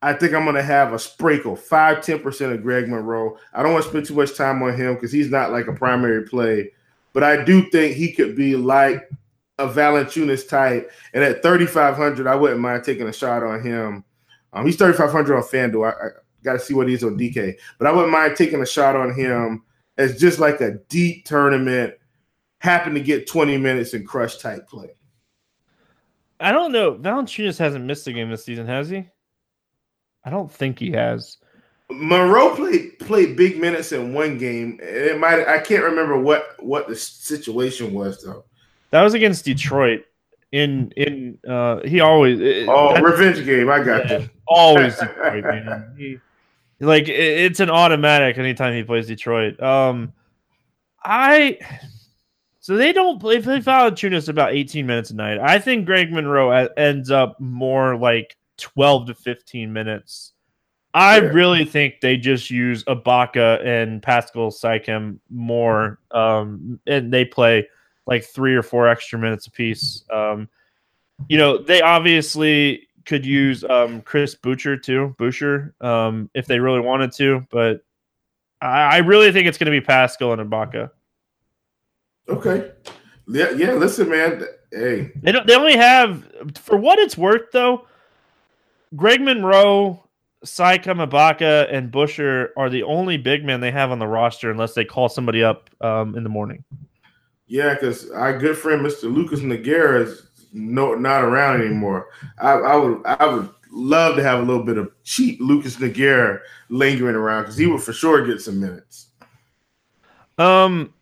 I 0.00 0.14
think 0.14 0.32
I'm 0.32 0.46
gonna 0.46 0.62
have 0.62 0.94
a 0.94 0.98
sprinkle, 0.98 1.56
five, 1.56 1.98
10% 1.98 2.54
of 2.54 2.62
Greg 2.62 2.88
Monroe. 2.88 3.36
I 3.52 3.62
don't 3.62 3.72
want 3.72 3.84
to 3.84 3.90
spend 3.90 4.06
too 4.06 4.14
much 4.14 4.34
time 4.34 4.62
on 4.62 4.74
him 4.74 4.94
because 4.94 5.12
he's 5.12 5.30
not 5.30 5.52
like 5.52 5.66
a 5.66 5.74
primary 5.74 6.26
play, 6.26 6.72
but 7.12 7.22
I 7.22 7.44
do 7.44 7.68
think 7.68 7.96
he 7.96 8.12
could 8.12 8.34
be 8.34 8.56
like 8.56 9.06
a 9.58 9.68
Valanciunas 9.68 10.48
type. 10.48 10.90
And 11.12 11.22
at 11.22 11.42
3,500, 11.42 12.26
I 12.26 12.34
wouldn't 12.34 12.60
mind 12.60 12.84
taking 12.84 13.08
a 13.08 13.12
shot 13.12 13.42
on 13.42 13.62
him. 13.62 14.04
Um, 14.54 14.64
he's 14.64 14.76
3,500 14.76 15.36
on 15.36 15.42
FanDuel. 15.42 15.92
I, 15.92 16.06
I 16.06 16.10
got 16.42 16.54
to 16.54 16.60
see 16.60 16.72
what 16.72 16.88
he's 16.88 17.04
on 17.04 17.18
DK, 17.18 17.56
but 17.76 17.86
I 17.86 17.92
wouldn't 17.92 18.12
mind 18.12 18.36
taking 18.36 18.62
a 18.62 18.66
shot 18.66 18.96
on 18.96 19.14
him 19.14 19.62
as 19.96 20.18
just 20.18 20.38
like 20.38 20.60
a 20.60 20.78
deep 20.88 21.24
tournament, 21.24 21.94
happen 22.58 22.94
to 22.94 23.00
get 23.00 23.26
20 23.26 23.56
minutes 23.58 23.94
and 23.94 24.06
crush 24.06 24.38
type 24.38 24.68
play. 24.68 24.90
I 26.40 26.52
don't 26.52 26.72
know. 26.72 26.94
Valanciunas 26.94 27.58
hasn't 27.58 27.84
missed 27.84 28.06
a 28.06 28.12
game 28.12 28.30
this 28.30 28.44
season, 28.44 28.66
has 28.66 28.88
he? 28.88 29.06
I 30.24 30.30
don't 30.30 30.50
think 30.50 30.78
he 30.78 30.92
has. 30.92 31.38
Monroe 31.90 32.56
played 32.56 32.98
played 32.98 33.36
big 33.36 33.60
minutes 33.60 33.92
in 33.92 34.14
one 34.14 34.38
game. 34.38 34.78
It 34.82 35.18
might 35.18 35.46
I 35.46 35.58
can't 35.58 35.84
remember 35.84 36.18
what 36.18 36.56
what 36.58 36.88
the 36.88 36.96
situation 36.96 37.92
was 37.92 38.22
though. 38.24 38.44
That 38.90 39.02
was 39.02 39.14
against 39.14 39.44
Detroit. 39.44 40.04
In 40.52 40.92
in 40.96 41.38
uh 41.48 41.80
he 41.84 42.00
always 42.00 42.40
oh 42.68 43.00
revenge 43.00 43.44
game. 43.44 43.68
I 43.68 43.82
got 43.82 44.08
yeah, 44.08 44.18
you. 44.20 44.30
Always 44.46 44.96
Detroit, 44.98 45.44
man. 45.44 45.94
He, 45.98 46.18
like 46.84 47.08
it's 47.08 47.60
an 47.60 47.70
automatic 47.70 48.38
anytime 48.38 48.74
he 48.74 48.82
plays 48.82 49.06
Detroit. 49.06 49.60
Um, 49.60 50.12
I 51.02 51.58
so 52.60 52.76
they 52.76 52.92
don't 52.92 53.20
play. 53.20 53.36
If 53.36 53.44
they 53.44 53.60
Valanciunas 53.60 54.28
about 54.28 54.54
18 54.54 54.86
minutes 54.86 55.10
a 55.10 55.14
night. 55.16 55.38
I 55.38 55.58
think 55.58 55.84
Greg 55.84 56.10
Monroe 56.10 56.50
ends 56.76 57.10
up 57.10 57.38
more 57.38 57.96
like 57.96 58.36
12 58.56 59.08
to 59.08 59.14
15 59.14 59.72
minutes. 59.72 60.32
I 60.94 61.18
sure. 61.18 61.32
really 61.32 61.64
think 61.64 62.00
they 62.00 62.16
just 62.16 62.50
use 62.50 62.84
Ibaka 62.84 63.66
and 63.66 64.02
Pascal 64.02 64.50
Siakam 64.50 65.18
more, 65.28 65.98
um, 66.12 66.80
and 66.86 67.12
they 67.12 67.24
play 67.24 67.68
like 68.06 68.24
three 68.24 68.54
or 68.54 68.62
four 68.62 68.88
extra 68.88 69.18
minutes 69.18 69.46
apiece. 69.46 70.04
Um, 70.10 70.48
you 71.28 71.36
know, 71.36 71.58
they 71.58 71.82
obviously 71.82 72.88
could 73.06 73.24
use 73.24 73.64
um, 73.64 74.02
Chris 74.02 74.34
Boucher 74.34 74.76
too, 74.76 75.14
Boucher, 75.18 75.74
um, 75.80 76.30
if 76.34 76.46
they 76.46 76.58
really 76.58 76.80
wanted 76.80 77.12
to, 77.12 77.46
but 77.50 77.84
I, 78.60 78.96
I 78.96 78.96
really 78.98 79.30
think 79.32 79.46
it's 79.46 79.58
going 79.58 79.72
to 79.72 79.78
be 79.78 79.84
Pascal 79.84 80.32
and 80.32 80.50
Ibaka. 80.50 80.90
Okay. 82.28 82.70
Yeah, 83.28 83.50
yeah. 83.50 83.72
Listen, 83.72 84.10
man. 84.10 84.44
Hey, 84.70 85.12
they 85.16 85.32
don't. 85.32 85.46
They 85.46 85.54
only 85.54 85.76
have, 85.76 86.26
for 86.56 86.76
what 86.76 86.98
it's 86.98 87.16
worth, 87.16 87.52
though. 87.52 87.86
Greg 88.96 89.20
Monroe, 89.20 90.02
Saika 90.44 90.84
Ibaka, 90.84 91.72
and 91.72 91.90
Boucher 91.90 92.50
are 92.56 92.68
the 92.68 92.82
only 92.82 93.16
big 93.16 93.44
men 93.44 93.60
they 93.60 93.70
have 93.70 93.90
on 93.90 93.98
the 93.98 94.06
roster, 94.06 94.50
unless 94.50 94.74
they 94.74 94.84
call 94.84 95.08
somebody 95.08 95.42
up 95.42 95.70
um, 95.80 96.16
in 96.16 96.22
the 96.22 96.28
morning. 96.28 96.64
Yeah, 97.46 97.74
because 97.74 98.10
our 98.10 98.38
good 98.38 98.56
friend 98.56 98.84
Mr. 98.84 99.12
Lucas 99.12 99.40
Nogueira 99.40 100.02
is 100.02 100.28
no 100.54 100.94
not 100.94 101.24
around 101.24 101.60
anymore. 101.60 102.08
I, 102.38 102.52
I, 102.52 102.76
would 102.76 103.02
I 103.04 103.26
would 103.26 103.50
love 103.70 104.16
to 104.16 104.22
have 104.22 104.40
a 104.40 104.42
little 104.42 104.62
bit 104.62 104.78
of 104.78 104.90
cheap 105.02 105.38
Lucas 105.40 105.76
Nogueira 105.76 106.40
lingering 106.68 107.16
around 107.16 107.42
because 107.42 107.56
he 107.56 107.66
would 107.66 107.82
for 107.82 107.92
sure 107.92 108.24
get 108.26 108.40
some 108.40 108.60
minutes. 108.60 109.08
Um, 110.38 110.94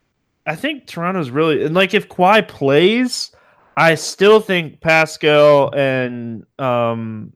I 0.46 0.56
think 0.56 0.86
Toronto's 0.86 1.30
really 1.30 1.64
and 1.64 1.74
like 1.74 1.94
if 1.94 2.08
Kawhi 2.08 2.46
plays, 2.48 3.30
I 3.76 3.94
still 3.94 4.40
think 4.40 4.80
Pascal 4.80 5.72
and 5.74 6.44
um 6.58 7.32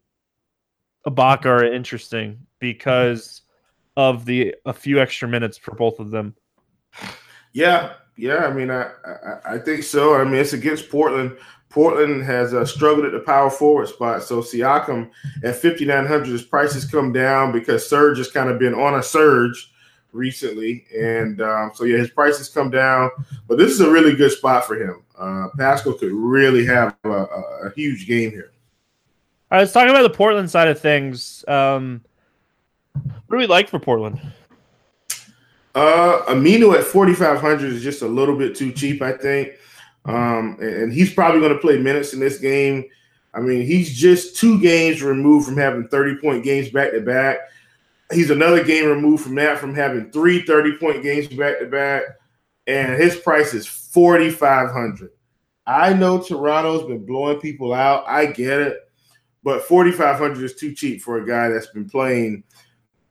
Ibaka 1.06 1.46
are 1.46 1.64
interesting 1.64 2.38
because 2.58 3.42
of 3.96 4.24
the 4.24 4.54
a 4.64 4.72
few 4.72 5.00
extra 5.00 5.28
minutes 5.28 5.56
for 5.56 5.74
both 5.74 6.00
of 6.00 6.10
them. 6.10 6.34
Yeah, 7.52 7.94
yeah. 8.16 8.46
I 8.46 8.52
mean, 8.52 8.70
I 8.70 8.90
I, 9.04 9.54
I 9.54 9.58
think 9.58 9.82
so. 9.82 10.14
I 10.14 10.24
mean, 10.24 10.34
it's 10.34 10.52
against 10.52 10.90
Portland. 10.90 11.36
Portland 11.68 12.22
has 12.22 12.54
uh, 12.54 12.64
struggled 12.64 13.06
at 13.06 13.12
the 13.12 13.20
power 13.20 13.50
forward 13.50 13.88
spot. 13.88 14.22
So 14.22 14.40
Siakam 14.40 15.10
at 15.44 15.56
5,900, 15.56 16.26
his 16.26 16.42
prices 16.42 16.84
come 16.84 17.12
down 17.12 17.52
because 17.52 17.88
Serge 17.88 18.18
has 18.18 18.30
kind 18.30 18.48
of 18.48 18.58
been 18.58 18.74
on 18.74 18.94
a 18.94 19.02
surge 19.02 19.72
recently. 20.12 20.86
And 20.96 21.40
um, 21.42 21.72
so, 21.74 21.84
yeah, 21.84 21.98
his 21.98 22.10
prices 22.10 22.48
come 22.48 22.70
down. 22.70 23.10
But 23.46 23.58
this 23.58 23.70
is 23.70 23.80
a 23.80 23.90
really 23.90 24.16
good 24.16 24.32
spot 24.32 24.64
for 24.64 24.76
him. 24.76 25.02
Uh, 25.18 25.48
Pascal 25.58 25.94
could 25.94 26.12
really 26.12 26.64
have 26.66 26.96
a, 27.04 27.08
a, 27.08 27.72
huge 27.74 28.06
game 28.06 28.30
here. 28.30 28.52
All 29.50 29.56
right, 29.56 29.60
let's 29.60 29.72
talk 29.72 29.88
about 29.88 30.02
the 30.02 30.10
Portland 30.10 30.50
side 30.50 30.68
of 30.68 30.78
things. 30.78 31.44
Um, 31.48 32.02
what 32.92 33.30
do 33.30 33.36
we 33.36 33.46
like 33.46 33.68
for 33.68 33.78
Portland? 33.78 34.20
Uh, 35.74 36.22
Aminu 36.28 36.74
at 36.78 36.84
4,500 36.84 37.72
is 37.72 37.82
just 37.82 38.02
a 38.02 38.06
little 38.06 38.36
bit 38.36 38.54
too 38.54 38.72
cheap, 38.72 39.02
I 39.02 39.12
think. 39.12 39.52
Um, 40.06 40.56
and 40.60 40.92
he's 40.92 41.12
probably 41.12 41.40
going 41.40 41.52
to 41.52 41.58
play 41.58 41.78
minutes 41.78 42.14
in 42.14 42.20
this 42.20 42.38
game. 42.38 42.84
I 43.34 43.40
mean, 43.40 43.66
he's 43.66 43.92
just 43.92 44.36
two 44.36 44.60
games 44.60 45.02
removed 45.02 45.46
from 45.46 45.56
having 45.56 45.88
30 45.88 46.20
point 46.20 46.44
games 46.44 46.70
back 46.70 46.92
to 46.92 47.00
back. 47.00 47.38
He's 48.12 48.30
another 48.30 48.62
game 48.62 48.86
removed 48.86 49.24
from 49.24 49.34
that, 49.34 49.58
from 49.58 49.74
having 49.74 50.10
three 50.12 50.42
30 50.42 50.78
point 50.78 51.02
games 51.02 51.26
back 51.26 51.58
to 51.58 51.66
back. 51.66 52.02
And 52.68 53.00
his 53.00 53.16
price 53.16 53.52
is 53.52 53.66
4,500. 53.66 55.10
I 55.66 55.92
know 55.92 56.22
Toronto's 56.22 56.86
been 56.86 57.04
blowing 57.04 57.40
people 57.40 57.74
out. 57.74 58.04
I 58.06 58.26
get 58.26 58.60
it. 58.60 58.78
But 59.42 59.62
4,500 59.62 60.42
is 60.42 60.54
too 60.54 60.74
cheap 60.74 61.02
for 61.02 61.18
a 61.18 61.26
guy 61.26 61.48
that's 61.48 61.68
been 61.68 61.88
playing 61.88 62.44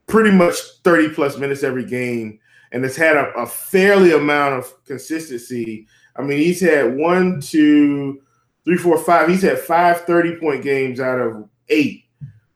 pretty 0.07 0.31
much 0.31 0.55
30 0.83 1.09
plus 1.09 1.37
minutes 1.37 1.63
every 1.63 1.85
game 1.85 2.39
and 2.71 2.83
has 2.83 2.95
had 2.95 3.15
a, 3.15 3.31
a 3.33 3.45
fairly 3.45 4.13
amount 4.13 4.55
of 4.55 4.85
consistency 4.85 5.87
I 6.15 6.21
mean, 6.21 6.37
he's 6.37 6.61
had 6.61 6.95
one, 6.95 7.41
two, 7.41 8.21
three, 8.63 8.77
four, 8.77 8.97
five. 8.97 9.29
He's 9.29 9.41
had 9.41 9.59
five 9.59 10.01
30 10.01 10.37
point 10.37 10.63
games 10.63 10.99
out 10.99 11.19
of 11.19 11.47
eight. 11.69 12.05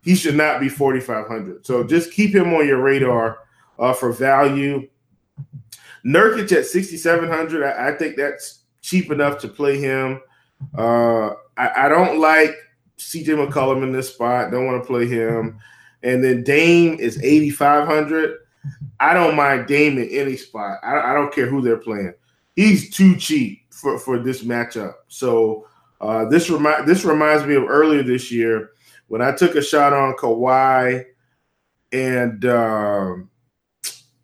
He 0.02 0.16
should 0.16 0.36
not 0.36 0.60
be 0.60 0.70
4,500. 0.70 1.66
So 1.66 1.84
just 1.84 2.12
keep 2.12 2.34
him 2.34 2.54
on 2.54 2.68
your 2.68 2.82
radar 2.82 3.40
uh, 3.78 3.94
for 3.94 4.12
value. 4.12 4.88
Nurkic 6.06 6.52
at 6.54 6.66
6,700. 6.66 7.64
I, 7.64 7.90
I, 7.90 7.92
think 7.98 8.16
that's 8.16 8.62
cheap 8.82 9.12
enough 9.12 9.40
to 9.40 9.50
play 9.50 9.78
him. 9.78 10.22
Uh, 10.78 11.32
I, 11.58 11.86
I, 11.86 11.90
don't 11.90 12.20
like 12.20 12.56
CJ 12.98 13.26
McCollum 13.26 13.84
in 13.84 13.92
this 13.92 14.10
spot. 14.14 14.52
Don't 14.52 14.66
want 14.66 14.82
to 14.82 14.88
play 14.88 15.06
him. 15.06 15.60
And 16.02 16.24
then 16.24 16.44
Dame 16.44 16.98
is 16.98 17.22
8,500. 17.22 18.38
I 19.02 19.14
don't 19.14 19.36
mind 19.36 19.68
Dame 19.68 19.98
in 19.98 20.10
any 20.10 20.38
spot. 20.38 20.80
I, 20.82 21.12
I 21.12 21.14
don't 21.14 21.34
care 21.34 21.48
who 21.48 21.62
they're 21.62 21.78
playing 21.78 22.14
he's 22.60 22.90
too 22.90 23.16
cheap 23.16 23.62
for, 23.70 23.98
for 23.98 24.20
this 24.20 24.44
matchup. 24.44 24.96
So 25.08 25.66
uh, 26.02 26.26
this 26.26 26.50
remind 26.50 26.86
this 26.86 27.06
reminds 27.06 27.46
me 27.46 27.56
of 27.56 27.64
earlier 27.64 28.04
this 28.04 28.30
year 28.30 28.72
when 29.08 29.22
I 29.22 29.32
took 29.32 29.56
a 29.56 29.62
shot 29.62 29.94
on 29.94 30.16
Kawhi 30.16 31.06
and 31.94 32.44
um, 32.44 33.30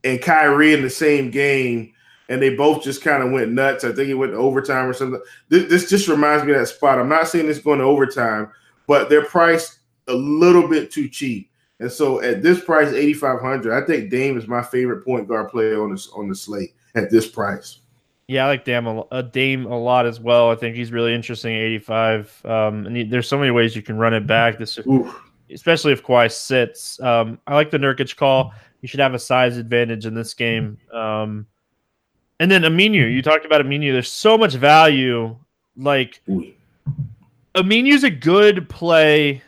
and 0.03 0.21
Kyrie 0.21 0.73
in 0.73 0.81
the 0.81 0.89
same 0.89 1.31
game, 1.31 1.93
and 2.27 2.41
they 2.41 2.55
both 2.55 2.83
just 2.83 3.01
kind 3.01 3.23
of 3.23 3.31
went 3.31 3.53
nuts. 3.53 3.85
I 3.85 3.93
think 3.93 4.09
it 4.09 4.15
went 4.15 4.33
to 4.33 4.37
overtime 4.37 4.89
or 4.89 4.93
something. 4.93 5.21
This, 5.47 5.69
this 5.69 5.89
just 5.89 6.09
reminds 6.09 6.43
me 6.43 6.51
of 6.51 6.59
that 6.59 6.67
spot. 6.67 6.99
I'm 6.99 7.07
not 7.07 7.29
saying 7.29 7.49
it's 7.49 7.59
going 7.59 7.79
to 7.79 7.85
overtime, 7.85 8.51
but 8.85 9.09
they're 9.09 9.25
priced 9.25 9.79
a 10.09 10.13
little 10.13 10.67
bit 10.67 10.91
too 10.91 11.07
cheap. 11.07 11.49
And 11.79 11.91
so 11.91 12.21
at 12.21 12.41
this 12.43 12.63
price, 12.63 12.93
8,500, 12.93 13.73
I 13.73 13.85
think 13.85 14.09
Dame 14.09 14.37
is 14.37 14.47
my 14.47 14.61
favorite 14.61 15.05
point 15.05 15.27
guard 15.27 15.49
player 15.49 15.81
on 15.83 15.91
this 15.91 16.09
on 16.09 16.27
the 16.27 16.35
slate 16.35 16.73
at 16.95 17.09
this 17.09 17.27
price. 17.27 17.79
Yeah, 18.27 18.45
I 18.45 18.47
like 18.47 18.65
Dame 18.65 18.87
a, 18.87 19.01
uh, 19.01 19.21
Dame 19.21 19.65
a 19.65 19.77
lot 19.77 20.05
as 20.07 20.19
well. 20.19 20.49
I 20.49 20.55
think 20.55 20.75
he's 20.75 20.91
really 20.91 21.13
interesting. 21.13 21.55
Eighty 21.55 21.77
five, 21.77 22.41
um, 22.43 22.87
and 22.87 22.97
he, 22.97 23.03
there's 23.03 23.27
so 23.27 23.37
many 23.37 23.51
ways 23.51 23.75
you 23.75 23.83
can 23.83 23.97
run 23.97 24.13
it 24.13 24.25
back. 24.25 24.57
This, 24.57 24.79
especially 25.51 25.93
if 25.93 26.03
Kawhi 26.03 26.31
sits. 26.31 26.99
Um, 27.01 27.39
I 27.45 27.53
like 27.53 27.69
the 27.69 27.77
Nurkic 27.77 28.15
call. 28.15 28.53
You 28.81 28.87
should 28.87 28.99
have 28.99 29.13
a 29.13 29.19
size 29.19 29.57
advantage 29.57 30.05
in 30.05 30.15
this 30.15 30.33
game. 30.33 30.77
Um, 30.91 31.45
and 32.39 32.51
then 32.51 32.63
Aminu, 32.63 33.13
you 33.13 33.21
talked 33.21 33.45
about 33.45 33.61
Aminu. 33.61 33.91
There's 33.91 34.11
so 34.11 34.37
much 34.37 34.55
value. 34.55 35.35
Like 35.77 36.21
Aminu's 37.55 38.03
a 38.03 38.09
good 38.09 38.67
play 38.69 39.41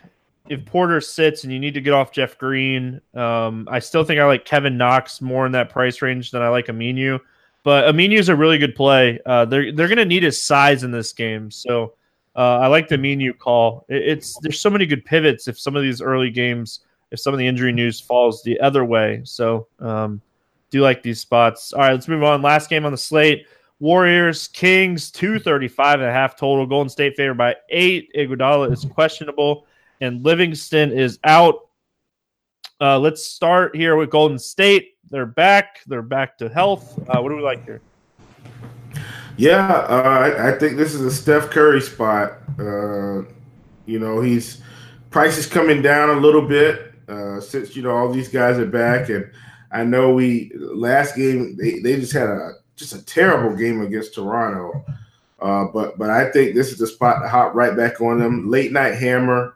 if 0.48 0.64
Porter 0.64 1.00
sits 1.00 1.44
and 1.44 1.52
you 1.52 1.58
need 1.58 1.74
to 1.74 1.80
get 1.80 1.92
off 1.92 2.12
Jeff 2.12 2.38
Green. 2.38 3.00
Um, 3.14 3.68
I 3.70 3.80
still 3.80 4.04
think 4.04 4.20
I 4.20 4.24
like 4.24 4.44
Kevin 4.44 4.78
Knox 4.78 5.20
more 5.20 5.46
in 5.46 5.52
that 5.52 5.68
price 5.68 6.00
range 6.00 6.30
than 6.30 6.42
I 6.42 6.48
like 6.48 6.66
Aminu. 6.66 7.20
But 7.68 7.94
Aminu 7.94 8.16
is 8.16 8.30
a 8.30 8.34
really 8.34 8.56
good 8.56 8.74
play. 8.74 9.20
Uh, 9.26 9.44
they're 9.44 9.72
they're 9.72 9.88
going 9.88 9.98
to 9.98 10.06
need 10.06 10.22
his 10.22 10.42
size 10.42 10.84
in 10.84 10.90
this 10.90 11.12
game, 11.12 11.50
so 11.50 11.92
uh, 12.34 12.60
I 12.60 12.66
like 12.66 12.88
the 12.88 12.96
Aminu 12.96 13.36
call. 13.36 13.84
It, 13.90 14.08
it's 14.08 14.38
there's 14.38 14.58
so 14.58 14.70
many 14.70 14.86
good 14.86 15.04
pivots 15.04 15.48
if 15.48 15.60
some 15.60 15.76
of 15.76 15.82
these 15.82 16.00
early 16.00 16.30
games, 16.30 16.80
if 17.10 17.20
some 17.20 17.34
of 17.34 17.38
the 17.38 17.46
injury 17.46 17.72
news 17.72 18.00
falls 18.00 18.42
the 18.42 18.58
other 18.60 18.86
way. 18.86 19.20
So 19.24 19.66
um, 19.80 20.22
do 20.70 20.80
like 20.80 21.02
these 21.02 21.20
spots. 21.20 21.74
All 21.74 21.80
right, 21.80 21.92
let's 21.92 22.08
move 22.08 22.22
on. 22.22 22.40
Last 22.40 22.70
game 22.70 22.86
on 22.86 22.90
the 22.90 22.96
slate. 22.96 23.44
Warriors, 23.80 24.48
Kings, 24.48 25.10
235 25.10 26.00
and 26.00 26.08
a 26.08 26.10
half 26.10 26.36
total. 26.36 26.64
Golden 26.64 26.88
State 26.88 27.16
favored 27.18 27.36
by 27.36 27.54
eight. 27.68 28.10
Iguodala 28.16 28.72
is 28.72 28.86
questionable, 28.94 29.66
and 30.00 30.24
Livingston 30.24 30.90
is 30.90 31.18
out. 31.22 31.68
Uh, 32.80 32.98
let's 32.98 33.26
start 33.26 33.76
here 33.76 33.94
with 33.96 34.08
Golden 34.08 34.38
State 34.38 34.94
they're 35.10 35.26
back. 35.26 35.80
They're 35.86 36.02
back 36.02 36.38
to 36.38 36.48
health. 36.48 36.98
Uh, 37.08 37.20
what 37.20 37.30
do 37.30 37.36
we 37.36 37.42
like 37.42 37.64
here? 37.64 37.80
Yeah, 39.36 39.68
uh, 39.68 40.34
I, 40.38 40.58
think 40.58 40.76
this 40.76 40.94
is 40.94 41.00
a 41.00 41.12
Steph 41.12 41.50
Curry 41.50 41.80
spot. 41.80 42.38
Uh, 42.58 43.22
you 43.86 43.98
know, 44.00 44.20
he's 44.20 44.62
price 45.10 45.38
is 45.38 45.46
coming 45.46 45.80
down 45.80 46.10
a 46.10 46.20
little 46.20 46.42
bit 46.42 46.92
uh, 47.08 47.40
since 47.40 47.76
you 47.76 47.82
know 47.82 47.96
all 47.96 48.10
these 48.10 48.28
guys 48.28 48.58
are 48.58 48.66
back, 48.66 49.10
and 49.10 49.30
I 49.70 49.84
know 49.84 50.12
we 50.12 50.50
last 50.56 51.14
game 51.14 51.56
they, 51.56 51.78
they 51.78 51.96
just 51.96 52.12
had 52.12 52.28
a 52.28 52.54
just 52.74 52.94
a 52.94 53.04
terrible 53.04 53.56
game 53.56 53.80
against 53.80 54.14
Toronto. 54.14 54.84
Uh, 55.40 55.66
but 55.72 55.96
but 55.98 56.10
I 56.10 56.30
think 56.32 56.56
this 56.56 56.72
is 56.72 56.78
the 56.78 56.86
spot 56.88 57.22
to 57.22 57.28
hop 57.28 57.54
right 57.54 57.76
back 57.76 58.00
on 58.00 58.18
them. 58.18 58.50
Late 58.50 58.72
night 58.72 58.94
hammer. 58.94 59.54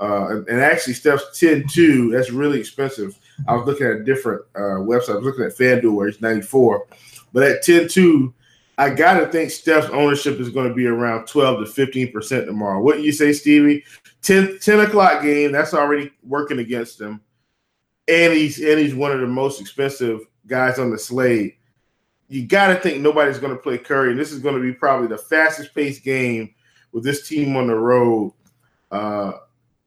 Uh, 0.00 0.42
and 0.48 0.60
actually, 0.60 0.94
Steph's 0.94 1.38
10 1.38 1.66
2, 1.68 2.12
that's 2.12 2.30
really 2.30 2.60
expensive. 2.60 3.18
I 3.46 3.54
was 3.54 3.66
looking 3.66 3.86
at 3.86 3.92
a 3.92 4.04
different 4.04 4.42
uh, 4.54 4.80
website. 4.80 5.10
I 5.10 5.16
was 5.16 5.24
looking 5.24 5.44
at 5.44 5.56
FanDuel 5.56 5.94
where 5.94 6.08
it's 6.08 6.20
94. 6.20 6.86
But 7.32 7.42
at 7.44 7.62
10 7.62 7.88
2, 7.88 8.34
I 8.78 8.90
got 8.90 9.18
to 9.18 9.26
think 9.26 9.50
Steph's 9.50 9.90
ownership 9.90 10.38
is 10.38 10.50
going 10.50 10.68
to 10.68 10.74
be 10.74 10.86
around 10.86 11.26
12 11.26 11.66
to 11.66 11.86
15% 11.86 12.46
tomorrow. 12.46 12.80
What 12.80 12.96
do 12.96 13.02
you 13.02 13.12
say, 13.12 13.32
Stevie? 13.32 13.84
10, 14.22 14.58
10 14.60 14.80
o'clock 14.80 15.22
game, 15.22 15.52
that's 15.52 15.74
already 15.74 16.10
working 16.22 16.60
against 16.60 17.00
him. 17.00 17.20
And 18.06 18.32
he's 18.32 18.58
and 18.58 18.78
he's 18.78 18.94
one 18.94 19.12
of 19.12 19.20
the 19.20 19.26
most 19.26 19.60
expensive 19.60 20.20
guys 20.46 20.78
on 20.78 20.90
the 20.90 20.98
slate. 20.98 21.58
You 22.28 22.46
got 22.46 22.68
to 22.68 22.76
think 22.76 23.00
nobody's 23.00 23.38
going 23.38 23.54
to 23.54 23.62
play 23.62 23.78
Curry. 23.78 24.12
And 24.12 24.18
this 24.18 24.32
is 24.32 24.38
going 24.38 24.54
to 24.54 24.62
be 24.62 24.72
probably 24.72 25.08
the 25.08 25.18
fastest 25.18 25.74
paced 25.74 26.04
game 26.04 26.54
with 26.92 27.04
this 27.04 27.28
team 27.28 27.56
on 27.56 27.66
the 27.66 27.74
road. 27.74 28.32
Uh, 28.90 29.32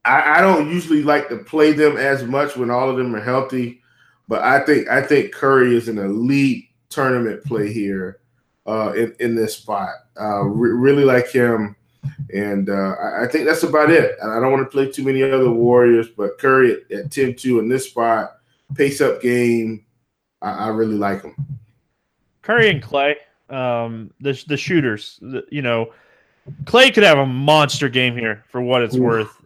I, 0.04 0.40
I, 0.40 0.42
don't 0.42 0.70
usually 0.70 1.04
like 1.04 1.30
to 1.30 1.38
play 1.38 1.74
them 1.74 1.96
as 1.98 2.24
much 2.24 2.56
when 2.56 2.72
all 2.72 2.90
of 2.90 2.98
them 2.98 3.16
are 3.16 3.22
healthy, 3.22 3.82
but 4.28 4.42
I 4.42 4.60
think 4.66 4.88
I 4.88 5.02
think 5.02 5.32
Curry 5.32 5.76
is 5.76 5.88
an 5.88 5.98
elite 6.00 6.70
tournament 6.90 7.44
play 7.44 7.72
here. 7.72 8.20
uh, 8.66 8.94
in 8.94 9.16
in 9.20 9.36
this 9.36 9.56
spot. 9.58 9.90
Uh, 10.20 10.44
re- 10.44 10.72
really 10.72 11.04
like 11.04 11.30
him, 11.30 11.76
and 12.34 12.70
uh, 12.70 12.96
I, 13.02 13.24
I 13.24 13.28
think 13.28 13.46
that's 13.46 13.64
about 13.64 13.90
it. 13.90 14.18
And 14.22 14.32
I 14.32 14.40
don't 14.40 14.52
want 14.52 14.64
to 14.64 14.72
play 14.72 14.92
too 14.92 15.04
many 15.04 15.24
other 15.24 15.50
Warriors, 15.52 16.10
but 16.10 16.38
Curry 16.38 16.74
at, 16.74 16.92
at 16.92 17.10
10-2 17.10 17.60
in 17.60 17.70
this 17.70 17.90
spot, 17.90 18.38
pace 18.76 19.02
up 19.02 19.22
game. 19.22 19.86
I, 20.42 20.52
I 20.52 20.68
really 20.70 20.96
like 20.96 21.24
him. 21.24 21.36
Curry 22.42 22.70
and 22.70 22.82
Klay, 22.82 23.16
um, 23.50 24.12
the 24.20 24.42
the 24.48 24.58
shooters. 24.58 25.20
The, 25.22 25.46
you 25.50 25.62
know, 25.62 25.94
Klay 26.64 26.94
could 26.94 27.04
have 27.04 27.20
a 27.20 27.26
monster 27.26 27.90
game 27.90 28.16
here 28.16 28.44
for 28.50 28.62
what 28.62 28.82
it's 28.82 28.96
Ooh. 28.96 29.04
worth. 29.04 29.41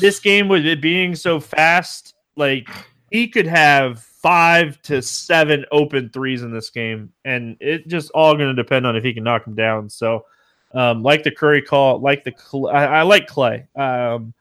This 0.00 0.20
game 0.20 0.48
with 0.48 0.66
it 0.66 0.80
being 0.80 1.14
so 1.14 1.40
fast, 1.40 2.14
like 2.36 2.68
he 3.10 3.28
could 3.28 3.46
have 3.46 4.00
five 4.00 4.80
to 4.82 5.02
seven 5.02 5.64
open 5.70 6.10
threes 6.10 6.42
in 6.42 6.52
this 6.52 6.70
game, 6.70 7.12
and 7.24 7.56
it 7.60 7.86
just 7.88 8.10
all 8.12 8.34
going 8.34 8.48
to 8.48 8.54
depend 8.54 8.86
on 8.86 8.96
if 8.96 9.04
he 9.04 9.12
can 9.12 9.24
knock 9.24 9.44
them 9.44 9.54
down. 9.54 9.88
So, 9.88 10.24
um, 10.74 11.02
like 11.02 11.22
the 11.22 11.30
Curry 11.30 11.62
call, 11.62 12.00
like 12.00 12.24
the 12.24 12.34
I, 12.68 12.84
I 12.86 13.02
like 13.02 13.28
Klay. 13.28 13.66
Um, 13.78 14.32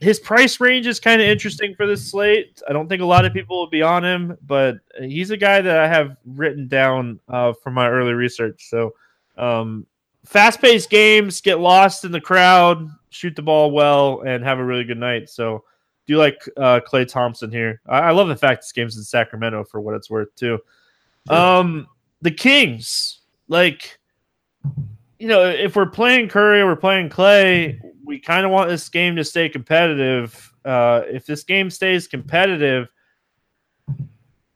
his 0.00 0.20
price 0.20 0.60
range 0.60 0.86
is 0.86 1.00
kind 1.00 1.20
of 1.20 1.26
interesting 1.26 1.74
for 1.74 1.86
this 1.86 2.08
slate. 2.08 2.62
I 2.68 2.72
don't 2.72 2.88
think 2.88 3.02
a 3.02 3.06
lot 3.06 3.24
of 3.24 3.32
people 3.32 3.58
will 3.58 3.70
be 3.70 3.82
on 3.82 4.04
him, 4.04 4.36
but 4.46 4.76
he's 5.00 5.30
a 5.30 5.36
guy 5.36 5.60
that 5.60 5.78
I 5.78 5.88
have 5.88 6.16
written 6.24 6.68
down 6.68 7.18
uh, 7.28 7.52
from 7.52 7.74
my 7.74 7.88
early 7.88 8.12
research. 8.12 8.68
So, 8.68 8.94
um, 9.36 9.86
fast 10.24 10.60
paced 10.60 10.90
games, 10.90 11.40
get 11.40 11.60
lost 11.60 12.04
in 12.04 12.12
the 12.12 12.20
crowd, 12.20 12.88
shoot 13.10 13.34
the 13.36 13.42
ball 13.42 13.70
well, 13.70 14.22
and 14.22 14.44
have 14.44 14.58
a 14.58 14.64
really 14.64 14.84
good 14.84 14.98
night. 14.98 15.28
So, 15.28 15.64
do 16.06 16.12
you 16.12 16.18
like 16.18 16.40
uh, 16.56 16.80
Klay 16.86 17.06
Thompson 17.06 17.50
here? 17.50 17.80
I-, 17.86 18.00
I 18.00 18.10
love 18.10 18.28
the 18.28 18.36
fact 18.36 18.62
this 18.62 18.72
game's 18.72 18.96
in 18.96 19.02
Sacramento 19.02 19.64
for 19.64 19.80
what 19.80 19.94
it's 19.94 20.10
worth, 20.10 20.34
too. 20.34 20.58
Um, 21.28 21.86
the 22.22 22.30
Kings, 22.30 23.20
like, 23.48 23.98
you 25.18 25.28
know, 25.28 25.44
if 25.44 25.76
we're 25.76 25.86
playing 25.86 26.28
Curry 26.28 26.64
we're 26.64 26.76
playing 26.76 27.10
Klay, 27.10 27.78
we 28.04 28.18
kind 28.18 28.46
of 28.46 28.52
want 28.52 28.70
this 28.70 28.88
game 28.88 29.16
to 29.16 29.24
stay 29.24 29.48
competitive. 29.48 30.52
Uh, 30.64 31.02
if 31.06 31.26
this 31.26 31.44
game 31.44 31.70
stays 31.70 32.08
competitive, 32.08 32.88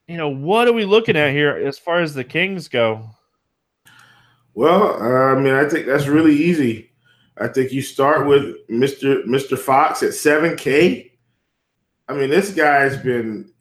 you 0.07 0.17
know, 0.17 0.29
what 0.29 0.67
are 0.67 0.73
we 0.73 0.85
looking 0.85 1.15
at 1.15 1.31
here 1.31 1.55
as 1.55 1.77
far 1.77 1.99
as 1.99 2.13
the 2.13 2.23
Kings 2.23 2.67
go? 2.67 3.09
Well, 4.55 5.01
I 5.01 5.39
mean, 5.39 5.53
I 5.53 5.67
think 5.67 5.87
that's 5.87 6.07
really 6.07 6.35
easy. 6.35 6.91
I 7.37 7.47
think 7.47 7.71
you 7.71 7.81
start 7.81 8.27
with 8.27 8.67
Mr. 8.69 9.25
Mr. 9.25 9.57
Fox 9.57 10.03
at 10.03 10.13
seven 10.13 10.55
K. 10.55 11.11
I 12.07 12.13
mean, 12.13 12.29
this 12.29 12.53
guy's 12.53 12.97
been 12.97 13.51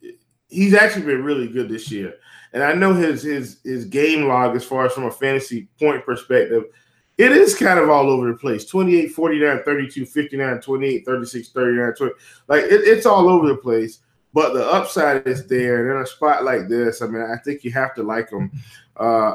he's 0.49 0.75
actually 0.75 1.07
been 1.07 1.25
really 1.25 1.49
good 1.49 1.69
this 1.69 1.91
year. 1.91 2.15
And 2.53 2.63
I 2.63 2.75
know 2.75 2.93
his 2.93 3.23
his 3.23 3.61
his 3.65 3.87
game 3.87 4.29
log 4.29 4.55
as 4.55 4.65
far 4.65 4.85
as 4.85 4.93
from 4.93 5.05
a 5.05 5.11
fantasy 5.11 5.69
point 5.79 6.05
perspective, 6.05 6.65
it 7.17 7.33
is 7.33 7.55
kind 7.55 7.79
of 7.79 7.89
all 7.89 8.11
over 8.11 8.31
the 8.31 8.37
place. 8.37 8.67
28, 8.67 9.09
49, 9.09 9.63
32, 9.65 10.05
59, 10.07 10.61
28, 10.61 11.05
36, 11.07 11.49
39, 11.49 11.95
20. 11.95 12.13
Like 12.49 12.65
it, 12.65 12.81
it's 12.83 13.07
all 13.07 13.29
over 13.29 13.49
the 13.49 13.57
place. 13.57 14.01
But 14.35 14.55
the 14.55 14.67
upside 14.67 15.27
is 15.27 15.47
there. 15.47 15.91
And 15.91 15.97
in 15.97 16.03
a 16.03 16.07
spot 16.07 16.45
like 16.45 16.69
this, 16.69 17.03
I 17.03 17.07
mean, 17.07 17.23
I 17.23 17.37
think 17.37 17.65
you 17.65 17.73
have 17.73 17.95
to 17.95 18.03
like 18.03 18.31
him. 18.31 18.51
Uh, 18.97 19.35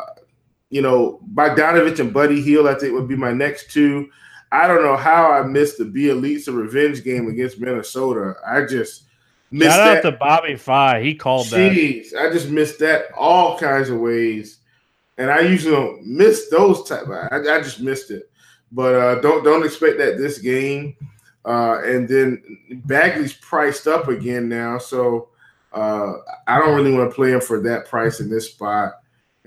you 0.69 0.81
know, 0.81 1.19
Bogdanovich 1.33 1.99
and 1.99 2.13
Buddy 2.13 2.41
Hield, 2.41 2.67
I 2.67 2.75
think 2.75 2.93
would 2.93 3.07
be 3.07 3.15
my 3.15 3.31
next 3.31 3.71
two. 3.71 4.09
I 4.51 4.67
don't 4.67 4.83
know 4.83 4.95
how 4.97 5.31
I 5.31 5.43
missed 5.43 5.77
the 5.77 5.85
Bjelica 5.85 6.55
revenge 6.55 7.03
game 7.03 7.27
against 7.27 7.59
Minnesota. 7.59 8.35
I 8.45 8.61
just 8.65 9.03
missed 9.51 9.75
Shout 9.75 9.85
that. 9.85 10.05
out 10.05 10.11
to 10.11 10.17
Bobby 10.17 10.55
Fi. 10.55 11.01
He 11.01 11.15
called 11.15 11.47
that. 11.47 11.71
Jeez, 11.71 12.15
I 12.15 12.31
just 12.31 12.49
missed 12.49 12.79
that 12.79 13.05
all 13.17 13.57
kinds 13.57 13.89
of 13.89 13.99
ways, 13.99 14.59
and 15.17 15.29
I 15.29 15.41
usually 15.41 15.75
don't 15.75 16.05
miss 16.05 16.49
those 16.49 16.87
type. 16.87 17.07
I, 17.07 17.37
I 17.37 17.61
just 17.61 17.81
missed 17.81 18.11
it, 18.11 18.29
but 18.71 18.95
uh, 18.95 19.21
don't 19.21 19.43
don't 19.43 19.65
expect 19.65 19.97
that 19.97 20.17
this 20.17 20.37
game. 20.39 20.95
Uh, 21.45 21.81
and 21.85 22.09
then 22.09 22.43
Bagley's 22.85 23.33
priced 23.33 23.87
up 23.87 24.09
again 24.09 24.49
now, 24.49 24.77
so 24.77 25.29
uh, 25.71 26.13
I 26.45 26.59
don't 26.59 26.75
really 26.75 26.93
want 26.93 27.09
to 27.09 27.15
play 27.15 27.31
him 27.31 27.39
for 27.39 27.61
that 27.61 27.87
price 27.87 28.19
in 28.19 28.29
this 28.29 28.51
spot. 28.51 28.95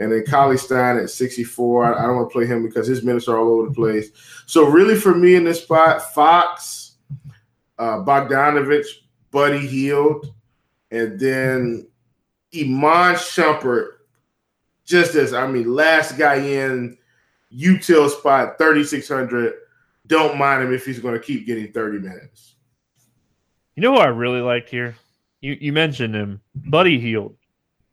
And 0.01 0.11
then 0.11 0.24
Cauley-Stein 0.24 0.96
at 0.96 1.11
64. 1.11 1.84
I, 1.84 1.98
I 1.98 2.07
don't 2.07 2.16
want 2.16 2.30
to 2.30 2.32
play 2.32 2.46
him 2.46 2.66
because 2.66 2.86
his 2.86 3.05
minutes 3.05 3.28
are 3.28 3.38
all 3.38 3.61
over 3.61 3.68
the 3.68 3.74
place. 3.74 4.11
So 4.46 4.66
really, 4.66 4.96
for 4.96 5.14
me 5.14 5.36
in 5.36 5.44
this 5.44 5.62
spot, 5.62 6.14
Fox, 6.14 6.96
uh, 7.78 7.98
Bogdanovich, 7.98 8.86
Buddy 9.30 9.66
Hield, 9.66 10.34
and 10.90 11.20
then 11.20 11.86
Iman 12.55 13.14
Shumpert, 13.14 13.90
just 14.84 15.14
as 15.14 15.32
I 15.32 15.46
mean, 15.46 15.72
last 15.72 16.18
guy 16.18 16.36
in 16.36 16.96
util 17.55 18.11
spot 18.11 18.59
3600. 18.59 19.55
Don't 20.07 20.38
mind 20.38 20.62
him 20.62 20.74
if 20.74 20.84
he's 20.84 20.98
going 20.98 21.14
to 21.14 21.20
keep 21.20 21.46
getting 21.46 21.72
30 21.72 21.98
minutes. 21.98 22.55
You 23.76 23.82
know 23.82 23.94
who 23.94 24.01
I 24.01 24.07
really 24.07 24.40
liked 24.40 24.68
here? 24.68 24.96
You 25.40 25.57
you 25.61 25.72
mentioned 25.72 26.14
him, 26.14 26.40
Buddy 26.55 26.98
Hield. 26.98 27.36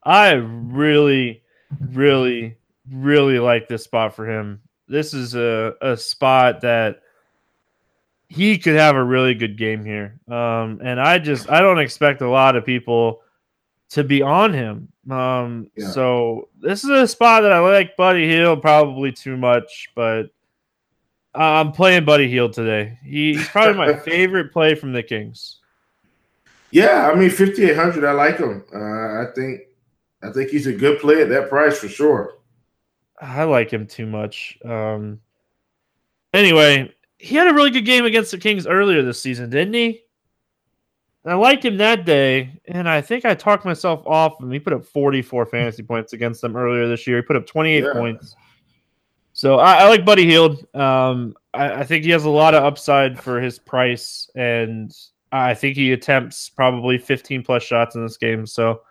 I 0.03 0.31
really, 0.31 1.43
really, 1.91 2.57
really 2.91 3.39
like 3.39 3.67
this 3.67 3.83
spot 3.83 4.15
for 4.15 4.29
him. 4.29 4.61
This 4.87 5.13
is 5.13 5.35
a, 5.35 5.73
a 5.81 5.97
spot 5.97 6.61
that 6.61 7.01
he 8.29 8.57
could 8.57 8.75
have 8.75 8.95
a 8.95 9.03
really 9.03 9.33
good 9.33 9.57
game 9.57 9.83
here. 9.85 10.19
Um, 10.27 10.79
and 10.83 10.99
I 10.99 11.17
just 11.19 11.49
I 11.49 11.61
don't 11.61 11.79
expect 11.79 12.21
a 12.21 12.29
lot 12.29 12.55
of 12.55 12.65
people 12.65 13.21
to 13.89 14.03
be 14.03 14.21
on 14.21 14.53
him. 14.53 14.89
Um, 15.09 15.71
Yeah. 15.77 15.89
so 15.91 16.49
this 16.59 16.83
is 16.83 16.89
a 16.89 17.07
spot 17.07 17.43
that 17.43 17.53
I 17.53 17.59
like 17.59 17.95
Buddy 17.95 18.27
Hield 18.27 18.61
probably 18.61 19.11
too 19.13 19.37
much, 19.37 19.89
but 19.95 20.23
I'm 21.33 21.71
playing 21.71 22.03
Buddy 22.03 22.27
Hield 22.29 22.53
today. 22.53 22.97
He, 23.03 23.35
he's 23.35 23.47
probably 23.47 23.75
my 23.75 23.93
favorite 23.99 24.51
play 24.51 24.75
from 24.75 24.91
the 24.91 25.03
Kings. 25.03 25.57
Yeah, 26.71 27.09
I 27.09 27.15
mean 27.15 27.29
5800. 27.29 28.03
I 28.05 28.11
like 28.11 28.37
him. 28.37 28.63
Uh, 28.73 29.21
I 29.21 29.25
think 29.35 29.61
I 30.23 30.31
think 30.31 30.49
he's 30.49 30.67
a 30.67 30.73
good 30.73 30.99
play 30.99 31.21
at 31.21 31.29
that 31.29 31.49
price 31.49 31.79
for 31.79 31.87
sure. 31.87 32.35
I 33.21 33.43
like 33.43 33.71
him 33.71 33.87
too 33.87 34.05
much. 34.05 34.57
Um, 34.65 35.19
anyway, 36.33 36.93
he 37.17 37.35
had 37.35 37.47
a 37.47 37.53
really 37.53 37.71
good 37.71 37.85
game 37.85 38.05
against 38.05 38.31
the 38.31 38.37
Kings 38.37 38.67
earlier 38.67 39.01
this 39.03 39.21
season, 39.21 39.49
didn't 39.49 39.73
he? 39.73 40.01
I 41.25 41.33
liked 41.33 41.65
him 41.65 41.77
that 41.77 42.05
day, 42.05 42.61
and 42.65 42.87
I 42.87 43.01
think 43.01 43.25
I 43.25 43.35
talked 43.35 43.65
myself 43.65 44.01
off 44.07 44.41
him. 44.41 44.49
He 44.51 44.59
put 44.59 44.71
up 44.71 44.85
44 44.85 45.45
fantasy 45.47 45.83
points 45.83 46.13
against 46.13 46.41
them 46.41 46.55
earlier 46.55 46.87
this 46.87 47.05
year. 47.05 47.17
He 47.17 47.21
put 47.23 47.35
up 47.35 47.45
28 47.45 47.83
Yeah. 47.83 47.91
points. 47.93 48.35
So 49.33 49.59
I, 49.59 49.83
I 49.83 49.89
like 49.89 50.05
Buddy 50.05 50.25
Hield. 50.25 50.65
Um, 50.73 51.35
I, 51.53 51.81
I 51.81 51.83
think 51.83 52.05
he 52.05 52.11
has 52.11 52.23
a 52.23 52.29
lot 52.29 52.55
of 52.55 52.63
upside 52.63 53.19
for 53.21 53.41
his 53.41 53.59
price, 53.59 54.29
and 54.35 54.95
I 55.31 55.53
think 55.53 55.75
he 55.75 55.91
attempts 55.91 56.49
probably 56.49 56.97
15 56.97 57.43
plus 57.43 57.61
shots 57.61 57.95
in 57.95 58.03
this 58.03 58.17
game. 58.17 58.45
So 58.45 58.81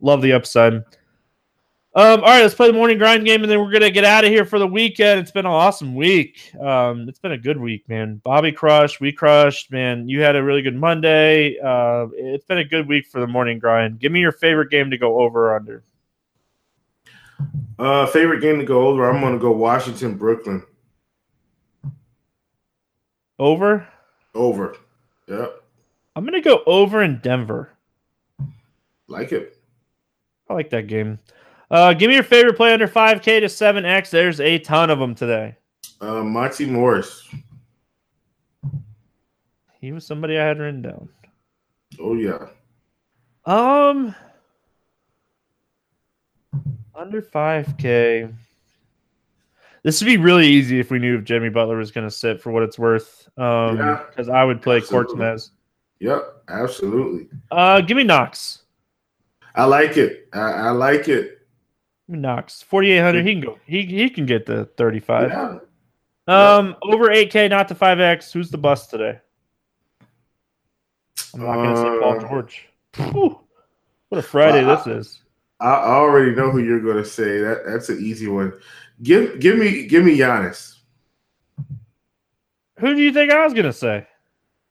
love 0.00 0.22
the 0.22 0.32
upside. 0.32 0.74
Um, 0.74 2.20
all 2.20 2.26
right, 2.26 2.42
let's 2.42 2.54
play 2.54 2.66
the 2.66 2.74
morning 2.74 2.98
grind 2.98 3.24
game, 3.24 3.42
and 3.42 3.50
then 3.50 3.58
we're 3.58 3.70
gonna 3.72 3.90
get 3.90 4.04
out 4.04 4.22
of 4.24 4.30
here 4.30 4.44
for 4.44 4.58
the 4.58 4.66
weekend. 4.66 5.18
It's 5.20 5.30
been 5.30 5.46
an 5.46 5.52
awesome 5.52 5.94
week. 5.94 6.54
Um, 6.60 7.08
it's 7.08 7.18
been 7.18 7.32
a 7.32 7.38
good 7.38 7.58
week, 7.58 7.88
man. 7.88 8.20
Bobby 8.22 8.52
crushed, 8.52 9.00
we 9.00 9.12
crushed, 9.12 9.72
man. 9.72 10.06
You 10.06 10.20
had 10.20 10.36
a 10.36 10.42
really 10.42 10.60
good 10.60 10.76
Monday. 10.76 11.58
Uh, 11.58 12.08
it's 12.12 12.44
been 12.44 12.58
a 12.58 12.64
good 12.64 12.86
week 12.86 13.06
for 13.06 13.20
the 13.20 13.26
morning 13.26 13.58
grind. 13.58 13.98
Give 13.98 14.12
me 14.12 14.20
your 14.20 14.32
favorite 14.32 14.70
game 14.70 14.90
to 14.90 14.98
go 14.98 15.20
over 15.20 15.48
or 15.50 15.56
under. 15.56 15.82
Uh, 17.78 18.04
favorite 18.06 18.40
game 18.40 18.58
to 18.58 18.64
go 18.64 18.86
over? 18.88 19.08
I'm 19.10 19.20
going 19.20 19.34
to 19.34 19.38
go 19.38 19.52
Washington 19.52 20.16
Brooklyn 20.16 20.62
Over. 23.38 23.86
over. 24.34 24.76
Yep, 25.28 25.62
I'm 26.14 26.24
gonna 26.24 26.40
go 26.40 26.62
over 26.66 27.02
in 27.02 27.18
Denver. 27.20 27.70
like 29.08 29.32
it. 29.32 29.55
I 30.48 30.54
like 30.54 30.70
that 30.70 30.86
game. 30.86 31.18
Uh, 31.70 31.92
give 31.94 32.08
me 32.08 32.14
your 32.14 32.22
favorite 32.22 32.56
play 32.56 32.72
under 32.72 32.86
5K 32.86 33.40
to 33.40 33.46
7X. 33.46 34.10
There's 34.10 34.40
a 34.40 34.58
ton 34.60 34.90
of 34.90 34.98
them 34.98 35.14
today. 35.14 35.56
Uh, 36.00 36.22
Monte 36.22 36.66
Morris. 36.66 37.28
He 39.80 39.92
was 39.92 40.06
somebody 40.06 40.38
I 40.38 40.44
had 40.46 40.58
written 40.58 40.82
down. 40.82 41.08
Oh 42.00 42.14
yeah. 42.14 42.46
Um, 43.44 44.14
under 46.94 47.22
5K. 47.22 48.32
This 49.82 50.00
would 50.00 50.06
be 50.06 50.16
really 50.16 50.48
easy 50.48 50.80
if 50.80 50.90
we 50.90 50.98
knew 50.98 51.16
if 51.18 51.24
Jimmy 51.24 51.48
Butler 51.48 51.76
was 51.76 51.92
going 51.92 52.06
to 52.06 52.10
sit 52.10 52.40
for 52.40 52.50
what 52.50 52.64
it's 52.64 52.78
worth. 52.78 53.28
Um, 53.38 53.76
Yeah. 53.76 54.02
because 54.10 54.28
I 54.28 54.42
would 54.44 54.60
play 54.62 54.78
Absolutely. 54.78 55.14
Cortez. 55.16 55.50
Yep, 56.00 56.22
absolutely. 56.48 57.28
Uh, 57.50 57.80
give 57.80 57.96
me 57.96 58.02
Knox. 58.04 58.62
I 59.56 59.64
like 59.64 59.96
it. 59.96 60.28
I, 60.32 60.38
I 60.38 60.70
like 60.70 61.08
it. 61.08 61.38
Knox. 62.08 62.62
4,800. 62.62 63.26
He 63.26 63.32
can 63.32 63.40
go. 63.42 63.58
He 63.66 63.82
he 63.84 64.10
can 64.10 64.26
get 64.26 64.46
the 64.46 64.66
35. 64.76 65.30
Yeah. 65.30 65.58
Um, 66.28 66.76
over 66.82 67.08
8K, 67.08 67.48
not 67.50 67.68
to 67.68 67.74
5X. 67.74 68.32
Who's 68.32 68.50
the 68.50 68.58
bust 68.58 68.90
today? 68.90 69.18
I'm 71.34 71.40
not 71.40 71.54
going 71.54 71.74
to 71.74 71.76
say 71.76 71.98
Paul 72.00 72.16
Uh, 72.24 72.28
George. 72.28 72.68
Whew. 72.96 73.40
What 74.08 74.18
a 74.18 74.22
Friday 74.22 74.64
this 74.64 74.86
is. 74.86 75.22
I 75.60 75.72
already 75.74 76.34
know 76.34 76.50
who 76.50 76.58
you're 76.58 76.80
going 76.80 76.96
to 76.96 77.04
say. 77.04 77.38
That 77.38 77.62
that's 77.66 77.88
an 77.88 77.98
easy 78.00 78.28
one. 78.28 78.52
Give 79.02 79.38
give 79.40 79.56
me 79.58 79.86
give 79.86 80.04
me 80.04 80.16
Giannis. 80.18 80.74
Who 82.78 82.94
do 82.94 83.00
you 83.00 83.12
think 83.12 83.32
I 83.32 83.42
was 83.42 83.52
going 83.54 83.64
to 83.66 83.72
say? 83.72 84.06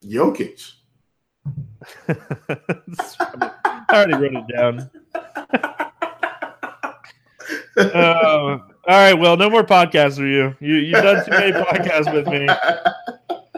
Jokic. 0.05 0.73
I 3.89 3.95
already 3.95 4.13
wrote 4.13 4.33
it 4.35 4.55
down. 4.55 4.89
uh, 7.77 8.57
all 8.57 8.69
right, 8.87 9.13
well, 9.13 9.37
no 9.37 9.49
more 9.49 9.63
podcasts 9.63 10.17
for 10.17 10.25
you. 10.27 10.55
You 10.59 10.75
you've 10.75 11.03
done 11.03 11.25
too 11.25 11.31
many 11.31 11.51
podcasts 11.51 12.13
with 12.13 12.27
me. 12.27 12.47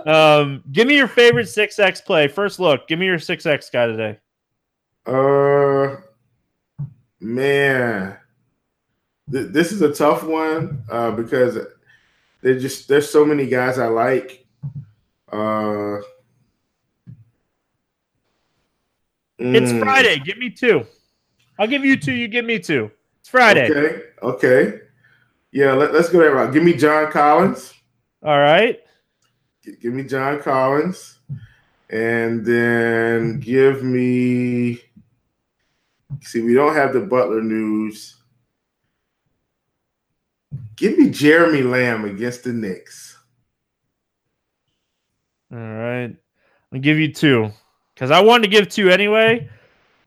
Um, 0.10 0.64
give 0.72 0.88
me 0.88 0.96
your 0.96 1.08
favorite 1.08 1.50
six 1.50 1.80
X 1.80 2.00
play. 2.02 2.28
First 2.28 2.60
look. 2.60 2.88
Give 2.88 2.98
me 2.98 3.06
your 3.06 3.20
six 3.20 3.46
X 3.46 3.70
guy 3.70 3.88
today. 3.88 4.18
Uh, 5.06 5.98
man, 7.20 8.18
Th- 9.32 9.48
this 9.48 9.72
is 9.72 9.82
a 9.82 9.94
tough 9.94 10.24
one 10.24 10.84
uh, 10.90 11.12
because 11.12 11.58
there's 12.42 12.62
just 12.62 12.88
there's 12.88 13.10
so 13.10 13.26
many 13.26 13.48
guys 13.48 13.78
I 13.80 13.88
like. 13.88 14.46
Uh, 15.32 15.98
It's 19.40 19.72
mm, 19.72 19.80
Friday. 19.80 20.20
Give 20.20 20.38
me 20.38 20.50
two. 20.50 20.86
I'll 21.60 21.68
give 21.68 21.86
you 21.86 21.98
two. 21.98 22.14
You 22.14 22.28
give 22.28 22.46
me 22.46 22.60
two. 22.60 22.92
It's 23.20 23.30
Friday. 23.30 23.70
Okay, 23.70 24.04
okay, 24.24 24.80
yeah. 25.52 25.74
Let, 25.74 25.94
us 25.94 26.10
go 26.10 26.20
that 26.20 26.34
route. 26.34 26.54
Give 26.54 26.64
me 26.64 26.74
John 26.74 27.12
Collins. 27.12 27.74
All 28.24 28.40
right. 28.40 28.80
Give 29.82 29.94
me 29.94 30.04
John 30.04 30.42
Collins, 30.42 31.20
and 31.90 32.46
then 32.46 33.40
give 33.40 33.84
me. 33.84 34.80
See, 36.22 36.42
we 36.42 36.54
don't 36.54 36.76
have 36.76 36.94
the 36.94 37.02
Butler 37.02 37.42
news. 37.42 38.16
Give 40.76 40.98
me 40.98 41.10
Jeremy 41.10 41.62
Lamb 41.62 42.06
against 42.06 42.44
the 42.44 42.54
Knicks. 42.54 43.18
All 45.52 45.58
right. 45.58 46.16
I'll 46.72 46.80
give 46.80 46.98
you 46.98 47.14
two 47.14 47.52
because 47.98 48.12
I 48.12 48.22
wanted 48.22 48.44
to 48.44 48.50
give 48.50 48.70
two 48.70 48.92
anyway. 48.92 49.50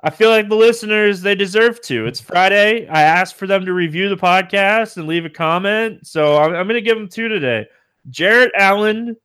I 0.05 0.11
feel 0.11 0.31
like 0.31 0.49
the 0.49 0.55
listeners 0.55 1.21
they 1.21 1.35
deserve 1.35 1.83
to. 1.83 2.07
It's 2.07 2.21
Friday. 2.21 2.87
I 2.87 3.03
asked 3.03 3.35
for 3.35 3.49
them 3.49 3.67
to 3.67 3.73
review 3.73 4.09
the 4.09 4.17
podcast 4.17 4.97
and 4.97 5.09
leave 5.09 5.25
a 5.25 5.31
comment, 5.31 6.07
so 6.07 6.37
I'm, 6.39 6.55
I'm 6.55 6.69
going 6.69 6.77
to 6.77 6.89
give 6.89 6.97
them 6.97 7.09
two 7.09 7.27
today. 7.27 7.67
Jarrett 8.09 8.53
Allen 8.55 9.17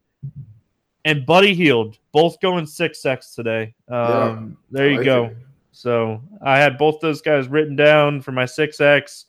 and 1.05 1.27
Buddy 1.27 1.53
Hield 1.53 1.99
both 2.11 2.41
going 2.41 2.65
six 2.65 3.03
sex 3.03 3.35
today. 3.35 3.75
Um, 3.87 4.57
there 4.71 4.89
you 4.89 4.97
like 4.97 5.05
go. 5.05 5.25
it. 5.25 5.37
So 5.71 6.23
I 6.41 6.57
had 6.57 6.79
both 6.79 6.99
those 7.01 7.21
guys 7.21 7.47
written 7.47 7.75
down 7.75 8.19
for 8.19 8.31
my 8.31 8.47
six 8.47 8.81
X. 8.81 9.25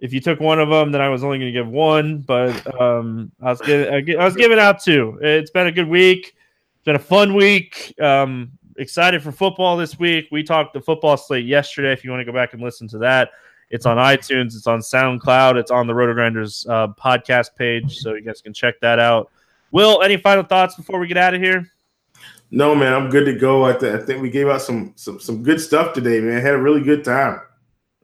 If 0.00 0.12
you 0.12 0.20
took 0.20 0.38
one 0.38 0.60
of 0.60 0.68
them, 0.68 0.92
then 0.92 1.00
I 1.00 1.08
was 1.08 1.24
only 1.24 1.38
going 1.38 1.50
to 1.50 1.58
give 1.58 1.68
one, 1.68 2.18
but 2.18 2.78
um, 2.78 3.32
I 3.40 3.52
was 3.52 3.62
giving 3.62 4.18
I 4.18 4.20
I 4.20 4.24
was 4.26 4.36
giving 4.36 4.58
out 4.58 4.82
two. 4.82 5.18
It's 5.22 5.50
been 5.50 5.66
a 5.66 5.72
good 5.72 5.88
week. 5.88 6.36
It's 6.74 6.84
been 6.84 6.96
a 6.96 6.98
fun 6.98 7.32
week. 7.32 7.94
Um, 7.98 8.52
excited 8.78 9.22
for 9.22 9.32
football 9.32 9.76
this 9.76 9.98
week. 9.98 10.28
We 10.30 10.42
talked 10.42 10.74
the 10.74 10.80
football 10.80 11.16
slate 11.16 11.46
yesterday. 11.46 11.92
If 11.92 12.04
you 12.04 12.10
want 12.10 12.20
to 12.20 12.24
go 12.24 12.32
back 12.32 12.52
and 12.52 12.62
listen 12.62 12.88
to 12.88 12.98
that, 12.98 13.30
it's 13.70 13.86
on 13.86 13.96
iTunes, 13.96 14.54
it's 14.54 14.66
on 14.66 14.80
SoundCloud, 14.80 15.56
it's 15.56 15.70
on 15.70 15.86
the 15.86 15.92
RotoGrinders 15.92 16.68
uh, 16.68 16.88
podcast 17.00 17.56
page, 17.56 17.98
so 17.98 18.14
you 18.14 18.22
guys 18.22 18.40
can 18.40 18.52
check 18.52 18.78
that 18.80 18.98
out. 18.98 19.30
Will, 19.72 20.02
any 20.02 20.16
final 20.16 20.44
thoughts 20.44 20.76
before 20.76 21.00
we 21.00 21.08
get 21.08 21.16
out 21.16 21.34
of 21.34 21.40
here? 21.42 21.66
No, 22.52 22.74
man, 22.74 22.92
I'm 22.92 23.10
good 23.10 23.24
to 23.24 23.34
go. 23.34 23.64
I, 23.64 23.72
th- 23.72 23.92
I 23.92 23.98
think 24.04 24.22
we 24.22 24.30
gave 24.30 24.48
out 24.48 24.62
some, 24.62 24.92
some 24.94 25.18
some 25.18 25.42
good 25.42 25.60
stuff 25.60 25.92
today, 25.92 26.20
man. 26.20 26.40
Had 26.40 26.54
a 26.54 26.58
really 26.58 26.82
good 26.82 27.04
time. 27.04 27.40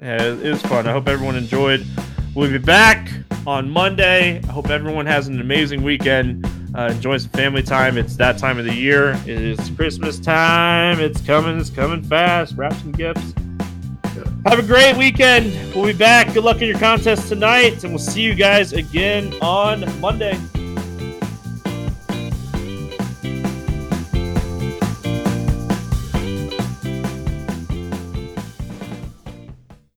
Yeah, 0.00 0.20
it 0.20 0.50
was 0.50 0.62
fun. 0.62 0.88
I 0.88 0.92
hope 0.92 1.06
everyone 1.06 1.36
enjoyed. 1.36 1.86
We'll 2.34 2.50
be 2.50 2.58
back 2.58 3.08
on 3.46 3.70
Monday. 3.70 4.40
I 4.42 4.46
hope 4.46 4.68
everyone 4.68 5.06
has 5.06 5.28
an 5.28 5.40
amazing 5.40 5.84
weekend. 5.84 6.44
Uh, 6.74 6.88
enjoy 6.90 7.18
some 7.18 7.30
family 7.30 7.62
time. 7.62 7.98
It's 7.98 8.16
that 8.16 8.38
time 8.38 8.58
of 8.58 8.64
the 8.64 8.74
year. 8.74 9.10
It 9.26 9.28
is 9.28 9.70
Christmas 9.70 10.18
time. 10.18 11.00
It's 11.00 11.20
coming. 11.20 11.58
It's 11.58 11.70
coming 11.70 12.02
fast. 12.02 12.56
Wrap 12.56 12.72
some 12.74 12.92
gifts. 12.92 13.34
Have 14.46 14.58
a 14.58 14.62
great 14.62 14.96
weekend. 14.96 15.52
We'll 15.74 15.86
be 15.86 15.92
back. 15.92 16.32
Good 16.32 16.44
luck 16.44 16.62
in 16.62 16.68
your 16.68 16.78
contest 16.78 17.28
tonight, 17.28 17.84
and 17.84 17.92
we'll 17.92 17.98
see 17.98 18.22
you 18.22 18.34
guys 18.34 18.72
again 18.72 19.34
on 19.40 19.84
Monday. 20.00 20.38